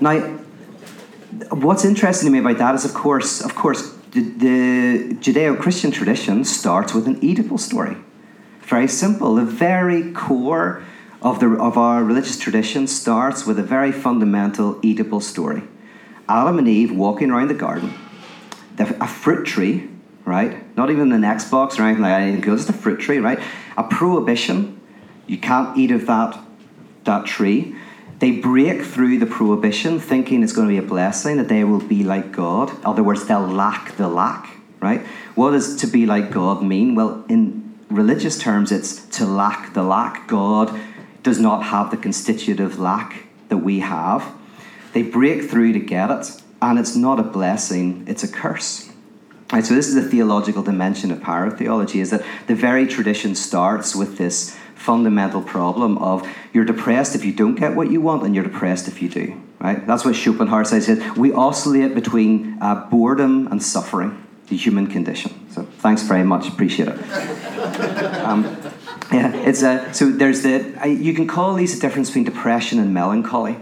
now, 0.00 0.18
what's 1.50 1.84
interesting 1.84 2.26
to 2.26 2.32
me 2.32 2.40
about 2.40 2.58
that 2.58 2.74
is, 2.74 2.84
of 2.84 2.92
course, 2.94 3.40
of 3.40 3.54
course, 3.54 3.96
the, 4.12 4.20
the 4.20 5.14
Judeo-Christian 5.14 5.90
tradition 5.90 6.44
starts 6.44 6.94
with 6.94 7.06
an 7.06 7.20
Oedipal 7.20 7.58
story. 7.58 7.96
Very 8.62 8.88
simple. 8.88 9.34
The 9.34 9.44
very 9.44 10.12
core 10.12 10.82
of, 11.20 11.40
the, 11.40 11.48
of 11.48 11.76
our 11.76 12.04
religious 12.04 12.38
tradition 12.38 12.86
starts 12.86 13.46
with 13.46 13.58
a 13.58 13.62
very 13.62 13.92
fundamental 13.92 14.74
Oedipal 14.76 15.22
story. 15.22 15.62
Adam 16.28 16.58
and 16.58 16.68
Eve 16.68 16.92
walking 16.92 17.30
around 17.30 17.48
the 17.48 17.54
garden, 17.54 17.92
a 18.78 19.08
fruit 19.08 19.44
tree, 19.44 19.88
right? 20.24 20.76
Not 20.76 20.90
even 20.90 21.12
an 21.12 21.22
Xbox 21.22 21.78
or 21.78 21.82
anything 21.82 22.02
like 22.02 22.40
that. 22.40 22.44
Just 22.44 22.68
a 22.68 22.72
fruit 22.72 23.00
tree, 23.00 23.18
right? 23.18 23.40
A 23.76 23.82
prohibition. 23.82 24.80
You 25.26 25.38
can't 25.38 25.76
eat 25.76 25.90
of 25.90 26.06
that, 26.06 26.38
that 27.04 27.26
tree. 27.26 27.74
They 28.22 28.30
break 28.30 28.82
through 28.82 29.18
the 29.18 29.26
prohibition, 29.26 29.98
thinking 29.98 30.44
it's 30.44 30.52
going 30.52 30.68
to 30.68 30.72
be 30.72 30.78
a 30.78 30.88
blessing, 30.88 31.38
that 31.38 31.48
they 31.48 31.64
will 31.64 31.80
be 31.80 32.04
like 32.04 32.30
God. 32.30 32.70
In 32.70 32.86
other 32.86 33.02
words, 33.02 33.26
they'll 33.26 33.40
lack 33.40 33.96
the 33.96 34.06
lack, 34.06 34.58
right? 34.78 35.04
What 35.34 35.50
does 35.50 35.74
to 35.78 35.88
be 35.88 36.06
like 36.06 36.30
God 36.30 36.62
mean? 36.62 36.94
Well, 36.94 37.24
in 37.28 37.76
religious 37.90 38.38
terms, 38.38 38.70
it's 38.70 39.04
to 39.16 39.26
lack 39.26 39.74
the 39.74 39.82
lack. 39.82 40.28
God 40.28 40.72
does 41.24 41.40
not 41.40 41.64
have 41.64 41.90
the 41.90 41.96
constitutive 41.96 42.78
lack 42.78 43.24
that 43.48 43.56
we 43.56 43.80
have. 43.80 44.32
They 44.92 45.02
break 45.02 45.50
through 45.50 45.72
to 45.72 45.80
get 45.80 46.08
it, 46.12 46.30
and 46.60 46.78
it's 46.78 46.94
not 46.94 47.18
a 47.18 47.24
blessing, 47.24 48.04
it's 48.06 48.22
a 48.22 48.28
curse. 48.28 48.88
Right, 49.52 49.66
so 49.66 49.74
this 49.74 49.88
is 49.88 49.96
the 49.96 50.08
theological 50.08 50.62
dimension 50.62 51.10
of 51.10 51.18
pyrotheology, 51.18 52.00
is 52.00 52.10
that 52.10 52.24
the 52.46 52.54
very 52.54 52.86
tradition 52.86 53.34
starts 53.34 53.96
with 53.96 54.16
this 54.16 54.56
fundamental 54.82 55.40
problem 55.40 55.96
of 55.98 56.28
you're 56.52 56.64
depressed 56.64 57.14
if 57.14 57.24
you 57.24 57.32
don't 57.32 57.54
get 57.54 57.76
what 57.76 57.90
you 57.90 58.00
want 58.00 58.24
and 58.24 58.34
you're 58.34 58.44
depressed 58.44 58.88
if 58.88 59.00
you 59.00 59.08
do. 59.08 59.40
Right? 59.60 59.86
That's 59.86 60.04
what 60.04 60.16
Schopenhauer 60.16 60.64
says. 60.64 60.88
We 61.16 61.32
oscillate 61.32 61.94
between 61.94 62.58
uh, 62.60 62.86
boredom 62.90 63.46
and 63.46 63.62
suffering, 63.62 64.26
the 64.48 64.56
human 64.56 64.88
condition. 64.88 65.48
So 65.50 65.62
thanks 65.78 66.02
very 66.02 66.24
much. 66.24 66.48
Appreciate 66.48 66.88
it. 66.88 66.98
Um, 68.22 68.44
yeah, 69.12 69.34
it's 69.34 69.62
a, 69.62 69.92
so 69.92 70.10
there's 70.10 70.42
the 70.42 70.80
uh, 70.80 70.86
you 70.86 71.12
can 71.12 71.26
call 71.26 71.54
these 71.54 71.76
a 71.76 71.80
difference 71.80 72.08
between 72.08 72.24
depression 72.24 72.78
and 72.78 72.94
melancholy. 72.94 73.56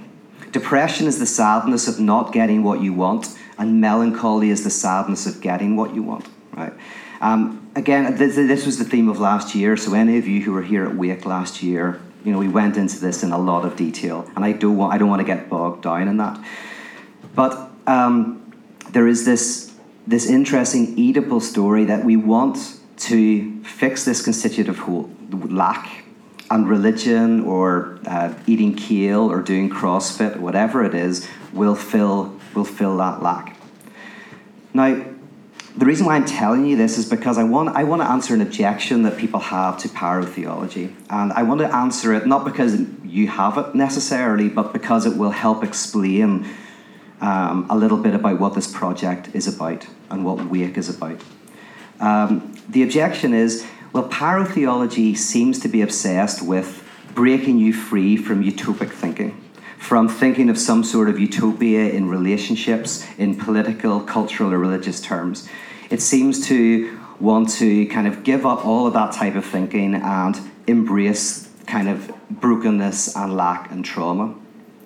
Depression 0.52 1.06
is 1.06 1.18
the 1.18 1.26
sadness 1.26 1.88
of 1.88 1.98
not 1.98 2.32
getting 2.32 2.62
what 2.62 2.80
you 2.82 2.92
want, 2.92 3.36
and 3.58 3.80
melancholy 3.80 4.50
is 4.50 4.64
the 4.64 4.70
sadness 4.70 5.26
of 5.26 5.40
getting 5.40 5.76
what 5.76 5.94
you 5.94 6.02
want. 6.02 6.28
Right? 6.52 6.72
Um, 7.20 7.59
again, 7.74 8.16
this, 8.16 8.36
this, 8.36 8.66
was 8.66 8.78
the 8.78 8.84
theme 8.84 9.08
of 9.08 9.20
last 9.20 9.54
year. 9.54 9.76
So 9.76 9.94
any 9.94 10.18
of 10.18 10.26
you 10.26 10.42
who 10.42 10.52
were 10.52 10.62
here 10.62 10.84
at 10.84 10.94
Wake 10.96 11.24
last 11.26 11.62
year, 11.62 12.00
you 12.24 12.32
know, 12.32 12.38
we 12.38 12.48
went 12.48 12.76
into 12.76 12.98
this 13.00 13.22
in 13.22 13.32
a 13.32 13.38
lot 13.38 13.64
of 13.64 13.76
detail, 13.76 14.30
and 14.36 14.44
I 14.44 14.52
don't 14.52 14.76
want 14.76 14.92
I 14.92 14.98
don't 14.98 15.08
want 15.08 15.20
to 15.20 15.26
get 15.26 15.48
bogged 15.48 15.82
down 15.82 16.08
in 16.08 16.18
that. 16.18 16.38
But 17.34 17.70
um, 17.86 18.52
there 18.90 19.06
is 19.06 19.24
this 19.24 19.72
this 20.06 20.26
interesting 20.28 20.96
Oedipal 20.96 21.40
story 21.40 21.84
that 21.86 22.04
we 22.04 22.16
want 22.16 22.78
to 22.98 23.62
fix 23.62 24.04
this 24.04 24.22
constitutive 24.22 24.78
whole, 24.78 25.10
lack, 25.30 26.04
and 26.50 26.68
religion 26.68 27.40
or 27.44 27.98
uh, 28.06 28.34
eating 28.46 28.74
kale 28.74 29.30
or 29.30 29.40
doing 29.40 29.70
CrossFit, 29.70 30.36
whatever 30.36 30.84
it 30.84 30.94
is, 30.94 31.26
will 31.52 31.76
fill 31.76 32.38
will 32.54 32.64
fill 32.64 32.98
that 32.98 33.22
lack. 33.22 33.56
Now 34.74 35.04
the 35.76 35.86
reason 35.86 36.06
why 36.06 36.16
I'm 36.16 36.24
telling 36.24 36.66
you 36.66 36.76
this 36.76 36.98
is 36.98 37.08
because 37.08 37.38
I 37.38 37.44
want, 37.44 37.76
I 37.76 37.84
want 37.84 38.02
to 38.02 38.08
answer 38.08 38.34
an 38.34 38.40
objection 38.40 39.02
that 39.04 39.16
people 39.16 39.40
have 39.40 39.78
to 39.78 39.88
pyrotheology. 39.88 40.94
And 41.08 41.32
I 41.32 41.42
want 41.42 41.60
to 41.60 41.74
answer 41.74 42.12
it 42.12 42.26
not 42.26 42.44
because 42.44 42.80
you 43.04 43.28
have 43.28 43.56
it 43.56 43.74
necessarily, 43.74 44.48
but 44.48 44.72
because 44.72 45.06
it 45.06 45.16
will 45.16 45.30
help 45.30 45.62
explain 45.62 46.48
um, 47.20 47.66
a 47.70 47.76
little 47.76 47.98
bit 47.98 48.14
about 48.14 48.40
what 48.40 48.54
this 48.54 48.72
project 48.72 49.30
is 49.34 49.46
about 49.46 49.86
and 50.10 50.24
what 50.24 50.44
Wake 50.46 50.76
is 50.76 50.88
about. 50.88 51.22
Um, 52.00 52.56
the 52.68 52.82
objection 52.82 53.34
is 53.34 53.66
well, 53.92 54.08
pyrotheology 54.08 55.16
seems 55.16 55.58
to 55.60 55.68
be 55.68 55.82
obsessed 55.82 56.42
with 56.42 56.86
breaking 57.14 57.58
you 57.58 57.72
free 57.72 58.16
from 58.16 58.42
utopic 58.42 58.90
thinking 58.90 59.49
from 59.80 60.10
thinking 60.10 60.50
of 60.50 60.58
some 60.58 60.84
sort 60.84 61.08
of 61.08 61.18
utopia 61.18 61.88
in 61.88 62.06
relationships, 62.06 63.06
in 63.16 63.34
political, 63.34 63.98
cultural, 63.98 64.52
or 64.52 64.58
religious 64.58 65.00
terms. 65.00 65.48
It 65.88 66.02
seems 66.02 66.46
to 66.48 66.98
want 67.18 67.48
to 67.54 67.86
kind 67.86 68.06
of 68.06 68.22
give 68.22 68.44
up 68.44 68.64
all 68.64 68.86
of 68.86 68.92
that 68.92 69.12
type 69.12 69.34
of 69.36 69.44
thinking 69.44 69.94
and 69.94 70.38
embrace 70.66 71.48
kind 71.66 71.88
of 71.88 72.12
brokenness 72.28 73.16
and 73.16 73.34
lack 73.34 73.70
and 73.72 73.82
trauma. 73.82 74.34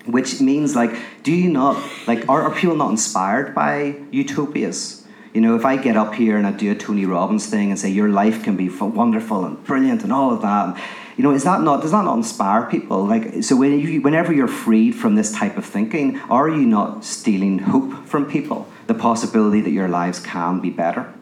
Which 0.06 0.40
means, 0.40 0.76
like, 0.76 0.96
do 1.24 1.32
you 1.32 1.50
not, 1.50 1.76
like, 2.06 2.28
are, 2.28 2.42
are 2.42 2.54
people 2.54 2.76
not 2.76 2.90
inspired 2.90 3.52
by 3.52 3.96
utopias? 4.12 5.04
You 5.32 5.40
know, 5.40 5.56
if 5.56 5.64
I 5.64 5.76
get 5.76 5.96
up 5.96 6.14
here 6.14 6.36
and 6.36 6.46
I 6.46 6.52
do 6.52 6.70
a 6.70 6.76
Tony 6.76 7.04
Robbins 7.04 7.46
thing 7.46 7.70
and 7.70 7.78
say 7.78 7.90
your 7.90 8.10
life 8.10 8.44
can 8.44 8.56
be 8.56 8.68
wonderful 8.68 9.44
and 9.44 9.62
brilliant 9.64 10.04
and 10.04 10.12
all 10.12 10.32
of 10.32 10.40
that, 10.42 10.80
you 11.16 11.23
know, 11.23 11.30
is 11.30 11.44
that 11.44 11.62
not 11.62 11.83
does 11.83 11.92
that 11.92 12.04
not 12.04 12.16
inspire 12.16 12.66
people? 12.66 13.04
Like, 13.06 13.44
so 13.44 13.56
when 13.56 13.78
you, 13.78 14.02
whenever 14.02 14.33
you're 14.33 14.49
freed 14.49 14.92
from 14.92 15.14
this 15.14 15.33
type 15.33 15.56
of 15.56 15.64
thinking, 15.64 16.18
are 16.28 16.49
you 16.49 16.66
not 16.66 17.04
stealing 17.04 17.61
hope 17.61 18.06
from 18.06 18.28
people? 18.28 18.68
The 18.87 18.94
possibility 18.94 19.61
that 19.61 19.71
your 19.71 19.88
lives 19.88 20.18
can 20.18 20.61
be 20.61 20.71
better. 20.71 21.12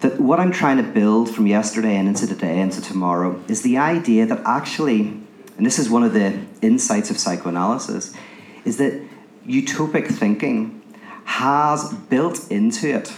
That 0.00 0.20
what 0.20 0.38
I'm 0.38 0.52
trying 0.52 0.76
to 0.76 0.82
build 0.82 1.34
from 1.34 1.46
yesterday 1.46 1.96
and 1.96 2.06
into 2.06 2.26
today 2.26 2.60
and 2.60 2.70
into 2.70 2.82
tomorrow 2.82 3.42
is 3.48 3.62
the 3.62 3.78
idea 3.78 4.26
that 4.26 4.42
actually, 4.44 5.00
and 5.56 5.64
this 5.64 5.78
is 5.78 5.88
one 5.88 6.02
of 6.02 6.12
the 6.12 6.38
insights 6.60 7.10
of 7.10 7.18
psychoanalysis, 7.18 8.14
is 8.66 8.76
that 8.76 9.02
utopic 9.46 10.08
thinking 10.08 10.82
has 11.24 11.94
built 12.10 12.50
into 12.50 12.94
it 12.94 13.12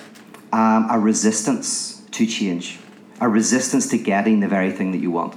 um, 0.52 0.87
a 0.90 0.99
resistance 0.99 2.02
to 2.12 2.25
change 2.25 2.78
a 3.20 3.28
resistance 3.28 3.88
to 3.88 3.98
getting 3.98 4.40
the 4.40 4.48
very 4.48 4.72
thing 4.72 4.92
that 4.92 4.98
you 4.98 5.10
want. 5.10 5.34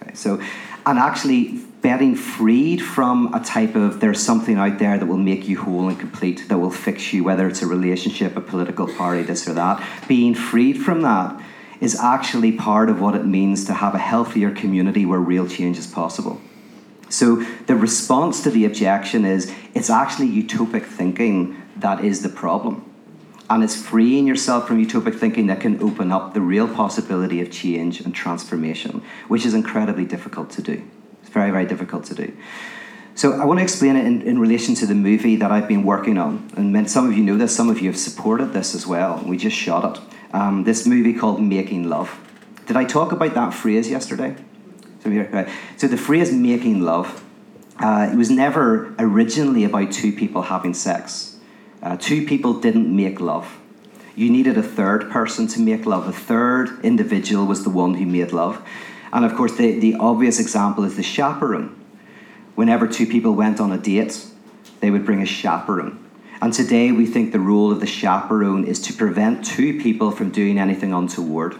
Okay, 0.00 0.14
so, 0.14 0.40
and 0.84 0.98
actually 0.98 1.60
getting 1.82 2.16
freed 2.16 2.82
from 2.82 3.32
a 3.32 3.40
type 3.40 3.76
of 3.76 4.00
there's 4.00 4.22
something 4.22 4.56
out 4.56 4.78
there 4.78 4.98
that 4.98 5.06
will 5.06 5.16
make 5.16 5.46
you 5.46 5.58
whole 5.60 5.88
and 5.88 5.98
complete, 5.98 6.48
that 6.48 6.58
will 6.58 6.70
fix 6.70 7.12
you, 7.12 7.22
whether 7.22 7.46
it's 7.46 7.62
a 7.62 7.66
relationship, 7.66 8.36
a 8.36 8.40
political 8.40 8.88
party, 8.94 9.22
this 9.22 9.46
or 9.46 9.52
that. 9.52 9.82
Being 10.08 10.34
freed 10.34 10.82
from 10.82 11.02
that 11.02 11.40
is 11.80 11.94
actually 11.94 12.52
part 12.52 12.88
of 12.88 13.00
what 13.00 13.14
it 13.14 13.26
means 13.26 13.64
to 13.66 13.74
have 13.74 13.94
a 13.94 13.98
healthier 13.98 14.50
community 14.50 15.04
where 15.04 15.20
real 15.20 15.46
change 15.48 15.78
is 15.78 15.86
possible. 15.86 16.40
So 17.08 17.36
the 17.66 17.76
response 17.76 18.42
to 18.42 18.50
the 18.50 18.64
objection 18.64 19.24
is 19.24 19.52
it's 19.74 19.90
actually 19.90 20.28
utopic 20.28 20.84
thinking 20.84 21.62
that 21.76 22.04
is 22.04 22.22
the 22.22 22.28
problem. 22.28 22.85
And 23.48 23.62
it's 23.62 23.76
freeing 23.76 24.26
yourself 24.26 24.66
from 24.66 24.84
utopic 24.84 25.18
thinking 25.18 25.46
that 25.46 25.60
can 25.60 25.80
open 25.82 26.10
up 26.10 26.34
the 26.34 26.40
real 26.40 26.66
possibility 26.66 27.40
of 27.40 27.50
change 27.50 28.00
and 28.00 28.14
transformation, 28.14 29.02
which 29.28 29.46
is 29.46 29.54
incredibly 29.54 30.04
difficult 30.04 30.50
to 30.50 30.62
do. 30.62 30.82
It's 31.22 31.30
very, 31.30 31.50
very 31.50 31.66
difficult 31.66 32.04
to 32.06 32.14
do. 32.14 32.36
So 33.14 33.32
I 33.40 33.44
want 33.44 33.60
to 33.60 33.62
explain 33.62 33.96
it 33.96 34.04
in, 34.04 34.22
in 34.22 34.38
relation 34.38 34.74
to 34.76 34.86
the 34.86 34.94
movie 34.94 35.36
that 35.36 35.50
I've 35.50 35.68
been 35.68 35.84
working 35.84 36.18
on. 36.18 36.50
And 36.56 36.90
some 36.90 37.08
of 37.08 37.16
you 37.16 37.24
know 37.24 37.36
this, 37.36 37.54
some 37.54 37.70
of 37.70 37.80
you 37.80 37.88
have 37.88 37.98
supported 37.98 38.52
this 38.52 38.74
as 38.74 38.86
well. 38.86 39.22
We 39.24 39.36
just 39.36 39.56
shot 39.56 39.96
it. 39.96 40.02
Um, 40.34 40.64
this 40.64 40.86
movie 40.86 41.14
called 41.14 41.40
Making 41.40 41.88
Love. 41.88 42.18
Did 42.66 42.76
I 42.76 42.84
talk 42.84 43.12
about 43.12 43.34
that 43.34 43.54
phrase 43.54 43.88
yesterday? 43.88 44.36
So 45.76 45.86
the 45.86 45.96
phrase 45.96 46.32
making 46.32 46.80
love, 46.80 47.24
uh, 47.78 48.08
it 48.12 48.16
was 48.16 48.28
never 48.28 48.92
originally 48.98 49.62
about 49.62 49.92
two 49.92 50.12
people 50.12 50.42
having 50.42 50.74
sex. 50.74 51.35
Uh, 51.82 51.96
two 51.96 52.26
people 52.26 52.60
didn't 52.60 52.94
make 52.94 53.20
love. 53.20 53.58
You 54.14 54.30
needed 54.30 54.56
a 54.56 54.62
third 54.62 55.10
person 55.10 55.46
to 55.48 55.60
make 55.60 55.86
love. 55.86 56.08
A 56.08 56.12
third 56.12 56.80
individual 56.82 57.46
was 57.46 57.64
the 57.64 57.70
one 57.70 57.94
who 57.94 58.06
made 58.06 58.32
love. 58.32 58.66
And 59.12 59.24
of 59.24 59.34
course, 59.34 59.56
the, 59.56 59.78
the 59.78 59.96
obvious 59.96 60.40
example 60.40 60.84
is 60.84 60.96
the 60.96 61.02
chaperone 61.02 61.76
whenever 62.56 62.88
two 62.88 63.06
people 63.06 63.34
went 63.34 63.60
on 63.60 63.70
a 63.70 63.78
date, 63.78 64.26
they 64.80 64.90
would 64.90 65.06
bring 65.06 65.22
a 65.22 65.26
chaperone. 65.26 66.02
And 66.42 66.52
today 66.52 66.90
we 66.90 67.06
think 67.06 67.32
the 67.32 67.38
role 67.38 67.70
of 67.70 67.80
the 67.80 67.86
chaperone 67.86 68.64
is 68.64 68.80
to 68.82 68.92
prevent 68.92 69.44
two 69.44 69.80
people 69.80 70.10
from 70.10 70.30
doing 70.30 70.58
anything 70.58 70.92
untoward. 70.92 71.56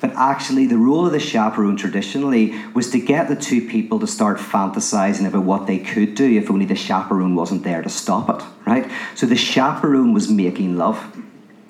But 0.00 0.12
actually, 0.16 0.66
the 0.66 0.78
role 0.78 1.06
of 1.06 1.12
the 1.12 1.20
chaperone 1.20 1.76
traditionally 1.76 2.54
was 2.74 2.90
to 2.90 2.98
get 2.98 3.28
the 3.28 3.36
two 3.36 3.68
people 3.68 4.00
to 4.00 4.06
start 4.06 4.38
fantasizing 4.38 5.28
about 5.28 5.44
what 5.44 5.66
they 5.66 5.78
could 5.78 6.14
do 6.14 6.24
if 6.24 6.50
only 6.50 6.64
the 6.64 6.74
chaperone 6.74 7.34
wasn't 7.34 7.64
there 7.64 7.82
to 7.82 7.88
stop 7.90 8.30
it, 8.30 8.44
right? 8.66 8.90
So 9.14 9.26
the 9.26 9.36
chaperone 9.36 10.14
was 10.14 10.30
making 10.30 10.76
love. 10.76 11.16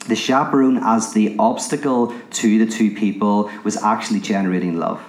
The 0.07 0.15
chaperone, 0.15 0.79
as 0.79 1.13
the 1.13 1.37
obstacle 1.39 2.15
to 2.31 2.65
the 2.65 2.71
two 2.71 2.95
people, 2.95 3.51
was 3.65 3.77
actually 3.77 4.21
generating 4.21 4.79
love. 4.79 5.01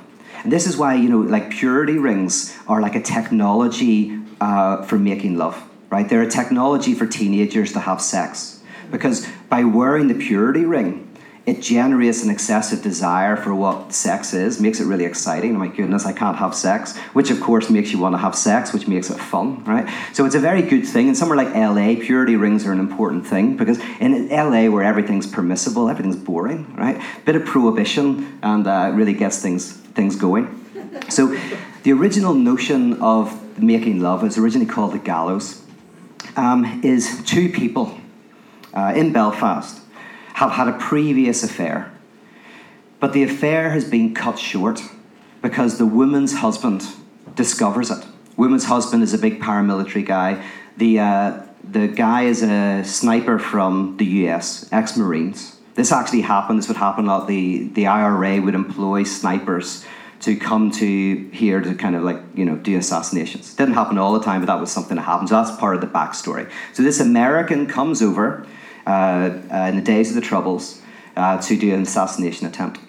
And 0.44 0.52
this 0.52 0.66
is 0.66 0.76
why, 0.76 0.96
you 0.96 1.08
know, 1.08 1.20
like 1.20 1.52
purity 1.52 2.00
rings 2.00 2.58
are 2.68 2.82
like 2.82 2.96
a 2.96 3.02
technology 3.02 4.20
uh, 4.40 4.82
for 4.84 4.98
making 4.98 5.38
love, 5.38 5.62
right? 5.92 6.10
They're 6.10 6.24
a 6.24 6.30
technology 6.30 6.96
for 6.96 7.06
teenagers 7.06 7.74
to 7.74 7.80
have 7.80 8.02
sex. 8.02 8.62
Because 8.90 9.28
by 9.48 9.64
wearing 9.64 10.08
the 10.08 10.16
purity 10.16 10.66
ring, 10.66 11.08
it 11.44 11.60
generates 11.60 12.24
an 12.24 12.30
excessive 12.30 12.84
desire 12.84 13.36
for 13.36 13.56
what 13.56 13.94
sex 13.94 14.32
is, 14.34 14.60
makes 14.62 14.80
it 14.80 14.86
really 14.86 15.06
exciting. 15.06 15.56
Oh 15.56 15.60
my 15.60 15.70
goodness, 15.70 16.06
I 16.06 16.14
can't 16.14 16.38
have 16.38 16.54
sex, 16.54 16.96
which 17.14 17.32
of 17.32 17.42
course 17.42 17.68
makes 17.68 17.92
you 17.92 17.98
want 17.98 18.14
to 18.14 18.20
have 18.20 18.36
sex, 18.36 18.72
which 18.74 18.88
makes 18.88 19.10
it 19.10 19.18
fun, 19.18 19.64
right? 19.64 19.92
So 20.14 20.26
it's 20.26 20.36
a 20.36 20.40
very 20.40 20.62
good 20.62 20.86
thing. 20.86 21.08
And 21.08 21.18
somewhere 21.18 21.38
like 21.38 21.54
LA, 21.56 21.96
purity 22.00 22.36
rings 22.36 22.66
are 22.68 22.72
an 22.72 22.80
important 22.80 23.26
thing 23.26 23.58
because 23.58 23.80
in 24.00 24.30
LA, 24.30 24.70
where 24.70 24.84
everything's 24.84 25.26
permissible, 25.26 25.90
everything's 25.90 26.16
boring, 26.16 26.76
right? 26.76 27.02
Bit 27.26 27.36
of 27.36 27.46
prohibition 27.46 28.40
and 28.44 28.68
uh, 28.68 28.92
really 28.94 29.14
gets 29.14 29.42
things 29.42 29.74
things 29.74 30.16
going. 30.16 30.58
So 31.10 31.36
the 31.84 31.94
original 31.94 32.34
notion 32.34 33.02
of 33.02 33.58
making 33.58 34.02
love 34.02 34.24
is 34.24 34.38
originally 34.38 34.68
called 34.68 34.94
the 34.94 35.00
gallows. 35.00 35.64
Um, 36.36 36.82
is 36.84 37.22
two 37.26 37.50
people 37.50 37.98
uh, 38.74 38.94
in 38.96 39.12
Belfast 39.12 39.82
have 40.36 40.52
had 40.52 40.68
a 40.68 40.74
previous 40.74 41.44
affair. 41.44 41.92
But 43.00 43.14
the 43.14 43.24
affair 43.24 43.72
has 43.72 43.86
been 43.86 44.14
cut 44.14 44.38
short 44.38 44.82
because 45.42 45.78
the 45.78 45.86
woman's 45.86 46.36
husband 46.36 46.86
discovers 47.36 47.90
it. 47.90 48.06
Woman's 48.38 48.66
husband 48.66 49.04
is 49.04 49.14
a 49.14 49.18
big 49.18 49.42
paramilitary 49.42 50.06
guy. 50.06 50.44
The, 50.78 51.00
uh, 51.00 51.42
the 51.64 51.88
guy 51.88 52.24
is 52.24 52.44
a 52.44 52.84
sniper 52.84 53.40
from 53.40 53.98
the 53.98 54.06
US, 54.06 54.68
ex 54.72 54.96
Marines. 54.98 55.58
This 55.76 55.92
actually 55.92 56.22
happened. 56.22 56.60
This 56.60 56.68
would 56.68 56.78
happen 56.78 57.06
a 57.06 57.08
lot. 57.08 57.28
The, 57.28 57.68
the 57.70 57.88
IRA 57.88 58.42
would 58.42 58.56
employ 58.56 59.04
snipers 59.04 59.86
to 60.22 60.36
come 60.36 60.70
to 60.70 61.30
here 61.34 61.62
to 61.62 61.74
kind 61.74 61.96
of 61.96 62.04
like 62.04 62.20
you 62.36 62.46
know 62.46 62.56
do 62.56 62.78
assassinations. 62.78 63.54
Didn't 63.56 63.74
happen 63.74 63.98
all 63.98 64.14
the 64.14 64.24
time, 64.24 64.42
but 64.42 64.46
that 64.48 64.60
was 64.60 64.72
something 64.72 64.96
that 64.98 65.04
happened. 65.04 65.30
So 65.30 65.36
that's 65.36 65.58
part 65.60 65.76
of 65.76 65.82
the 65.82 65.88
backstory. 65.88 66.50
So 66.74 66.84
this 66.84 67.00
American 67.00 67.66
comes 67.68 68.02
over 68.02 68.46
in 68.88 69.76
the 69.76 69.84
days 69.84 70.10
of 70.10 70.16
the 70.16 70.22
Troubles 70.22 70.82
uh, 71.16 71.40
to 71.42 71.58
do 71.58 71.74
an 71.74 71.82
assassination 71.82 72.48
attempt. 72.48 72.80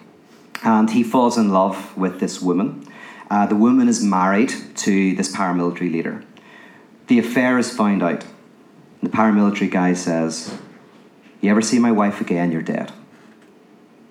And 0.63 0.89
he 0.89 1.03
falls 1.03 1.37
in 1.37 1.49
love 1.49 1.95
with 1.97 2.19
this 2.19 2.41
woman. 2.41 2.87
Uh, 3.29 3.45
the 3.45 3.55
woman 3.55 3.87
is 3.87 4.03
married 4.03 4.53
to 4.77 5.15
this 5.15 5.35
paramilitary 5.35 5.91
leader. 5.91 6.23
The 7.07 7.19
affair 7.19 7.57
is 7.57 7.75
found 7.75 8.01
out. 8.01 8.25
The 9.01 9.09
paramilitary 9.09 9.69
guy 9.69 9.93
says, 9.93 10.57
You 11.41 11.51
ever 11.51 11.61
see 11.61 11.79
my 11.79 11.91
wife 11.91 12.21
again, 12.21 12.51
you're 12.51 12.61
dead. 12.61 12.93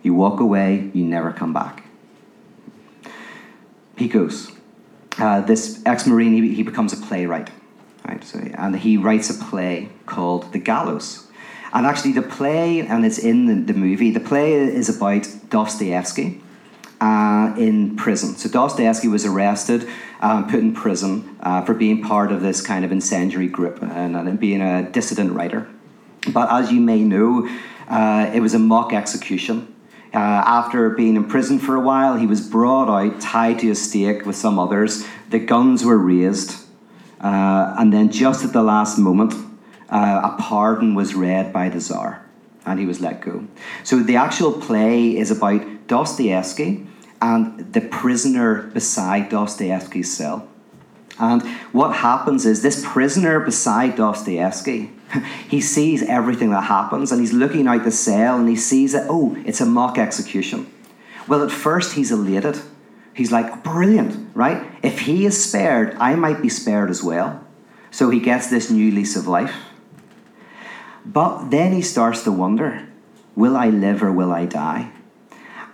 You 0.02 0.14
walk 0.14 0.40
away, 0.40 0.90
you 0.92 1.04
never 1.04 1.32
come 1.32 1.52
back. 1.52 1.84
He 3.96 4.08
goes. 4.08 4.50
Uh, 5.18 5.40
this 5.40 5.80
ex 5.86 6.06
Marine, 6.06 6.42
he, 6.42 6.54
he 6.54 6.62
becomes 6.62 6.92
a 6.92 6.96
playwright. 6.96 7.50
Right, 8.06 8.24
so, 8.24 8.38
and 8.38 8.76
he 8.76 8.96
writes 8.96 9.30
a 9.30 9.44
play 9.44 9.90
called 10.06 10.52
The 10.52 10.58
Gallows. 10.58 11.28
And 11.72 11.86
actually, 11.86 12.12
the 12.12 12.22
play, 12.22 12.80
and 12.80 13.04
it's 13.04 13.18
in 13.18 13.46
the, 13.46 13.72
the 13.72 13.78
movie, 13.78 14.10
the 14.10 14.20
play 14.20 14.52
is 14.52 14.94
about 14.94 15.26
Dostoevsky 15.48 16.40
uh, 17.00 17.54
in 17.56 17.96
prison. 17.96 18.36
So 18.36 18.48
Dostoevsky 18.48 19.08
was 19.08 19.24
arrested, 19.24 19.88
um, 20.20 20.48
put 20.48 20.60
in 20.60 20.72
prison 20.72 21.36
uh, 21.40 21.64
for 21.64 21.74
being 21.74 22.02
part 22.02 22.30
of 22.30 22.42
this 22.42 22.60
kind 22.60 22.84
of 22.84 22.92
incendiary 22.92 23.48
group 23.48 23.82
and, 23.82 24.16
and 24.16 24.38
being 24.38 24.60
a 24.60 24.88
dissident 24.90 25.32
writer. 25.32 25.66
But 26.32 26.52
as 26.52 26.70
you 26.70 26.80
may 26.80 27.00
know, 27.00 27.48
uh, 27.88 28.30
it 28.32 28.40
was 28.40 28.54
a 28.54 28.58
mock 28.58 28.92
execution. 28.92 29.74
Uh, 30.14 30.18
after 30.18 30.90
being 30.90 31.16
in 31.16 31.24
prison 31.24 31.58
for 31.58 31.74
a 31.74 31.80
while, 31.80 32.16
he 32.16 32.26
was 32.26 32.46
brought 32.46 32.88
out, 32.88 33.20
tied 33.20 33.58
to 33.60 33.70
a 33.70 33.74
stake 33.74 34.26
with 34.26 34.36
some 34.36 34.58
others. 34.58 35.04
The 35.30 35.38
guns 35.38 35.84
were 35.84 35.98
raised. 35.98 36.54
Uh, 37.18 37.74
and 37.78 37.92
then, 37.92 38.12
just 38.12 38.44
at 38.44 38.52
the 38.52 38.62
last 38.62 38.98
moment, 38.98 39.32
uh, 39.92 40.32
a 40.32 40.42
pardon 40.42 40.94
was 40.94 41.14
read 41.14 41.52
by 41.52 41.68
the 41.68 41.80
Tsar 41.80 42.24
and 42.64 42.80
he 42.80 42.86
was 42.86 43.00
let 43.00 43.20
go. 43.20 43.46
So 43.84 43.98
the 43.98 44.16
actual 44.16 44.52
play 44.52 45.16
is 45.16 45.30
about 45.30 45.86
Dostoevsky 45.86 46.86
and 47.20 47.72
the 47.72 47.82
prisoner 47.82 48.62
beside 48.62 49.28
Dostoevsky's 49.28 50.16
cell. 50.16 50.48
And 51.18 51.42
what 51.72 51.96
happens 51.96 52.46
is 52.46 52.62
this 52.62 52.82
prisoner 52.84 53.38
beside 53.40 53.96
Dostoevsky, 53.96 54.90
he 55.48 55.60
sees 55.60 56.02
everything 56.02 56.50
that 56.50 56.62
happens 56.62 57.12
and 57.12 57.20
he's 57.20 57.34
looking 57.34 57.66
out 57.66 57.84
the 57.84 57.90
cell 57.90 58.38
and 58.38 58.48
he 58.48 58.56
sees 58.56 58.92
that, 58.92 59.06
oh, 59.10 59.36
it's 59.44 59.60
a 59.60 59.66
mock 59.66 59.98
execution. 59.98 60.72
Well, 61.28 61.44
at 61.44 61.50
first 61.50 61.94
he's 61.94 62.10
elated. 62.10 62.58
He's 63.14 63.30
like, 63.30 63.62
brilliant, 63.62 64.34
right? 64.34 64.66
If 64.82 65.00
he 65.00 65.26
is 65.26 65.44
spared, 65.44 65.94
I 65.96 66.14
might 66.14 66.40
be 66.40 66.48
spared 66.48 66.88
as 66.88 67.02
well. 67.02 67.44
So 67.90 68.08
he 68.08 68.20
gets 68.20 68.48
this 68.48 68.70
new 68.70 68.90
lease 68.90 69.16
of 69.16 69.28
life. 69.28 69.54
But 71.04 71.50
then 71.50 71.72
he 71.72 71.82
starts 71.82 72.22
to 72.24 72.32
wonder 72.32 72.88
will 73.34 73.56
I 73.56 73.68
live 73.68 74.02
or 74.02 74.12
will 74.12 74.32
I 74.32 74.46
die? 74.46 74.90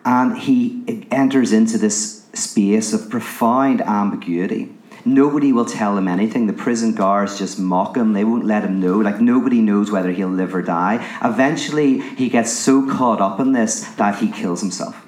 And 0.05 0.38
he 0.38 1.07
enters 1.11 1.53
into 1.53 1.77
this 1.77 2.27
space 2.33 2.93
of 2.93 3.11
profound 3.11 3.81
ambiguity. 3.83 4.73
Nobody 5.05 5.53
will 5.53 5.64
tell 5.64 5.97
him 5.97 6.09
anything. 6.09 6.47
The 6.47 6.53
prison 6.53 6.95
guards 6.95 7.38
just 7.38 7.59
mock 7.59 7.97
him. 7.97 8.12
They 8.12 8.25
won't 8.25 8.45
let 8.45 8.64
him 8.64 8.81
know. 8.81 8.99
Like, 8.99 9.21
nobody 9.21 9.61
knows 9.61 9.91
whether 9.91 10.11
he'll 10.12 10.29
live 10.29 10.55
or 10.55 10.62
die. 10.62 10.97
Eventually, 11.23 12.01
he 12.01 12.29
gets 12.29 12.53
so 12.53 12.88
caught 12.88 13.21
up 13.21 13.41
in 13.41 13.53
this 13.53 13.83
that 13.95 14.19
he 14.19 14.31
kills 14.31 14.61
himself. 14.61 15.05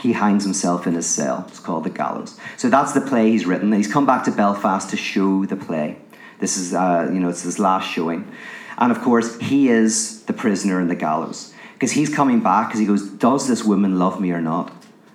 He 0.00 0.12
hangs 0.12 0.44
himself 0.44 0.86
in 0.86 0.94
his 0.94 1.06
cell. 1.06 1.44
It's 1.48 1.60
called 1.60 1.84
The 1.84 1.90
Gallows. 1.90 2.38
So 2.56 2.68
that's 2.68 2.92
the 2.92 3.00
play 3.00 3.30
he's 3.30 3.46
written. 3.46 3.72
He's 3.72 3.90
come 3.90 4.06
back 4.06 4.24
to 4.24 4.30
Belfast 4.30 4.90
to 4.90 4.96
show 4.96 5.44
the 5.46 5.56
play. 5.56 5.98
This 6.40 6.56
is, 6.56 6.74
uh, 6.74 7.10
you 7.12 7.20
know, 7.20 7.28
it's 7.28 7.42
his 7.42 7.58
last 7.58 7.90
showing. 7.90 8.30
And 8.78 8.90
of 8.90 9.00
course, 9.00 9.38
he 9.38 9.68
is 9.68 10.22
the 10.24 10.32
prisoner 10.32 10.80
in 10.80 10.88
the 10.88 10.94
gallows. 10.94 11.52
Because 11.74 11.92
he's 11.92 12.14
coming 12.14 12.40
back 12.40 12.68
because 12.68 12.80
he 12.80 12.86
goes, 12.86 13.08
Does 13.08 13.48
this 13.48 13.64
woman 13.64 13.98
love 13.98 14.20
me 14.20 14.30
or 14.32 14.40
not? 14.40 14.72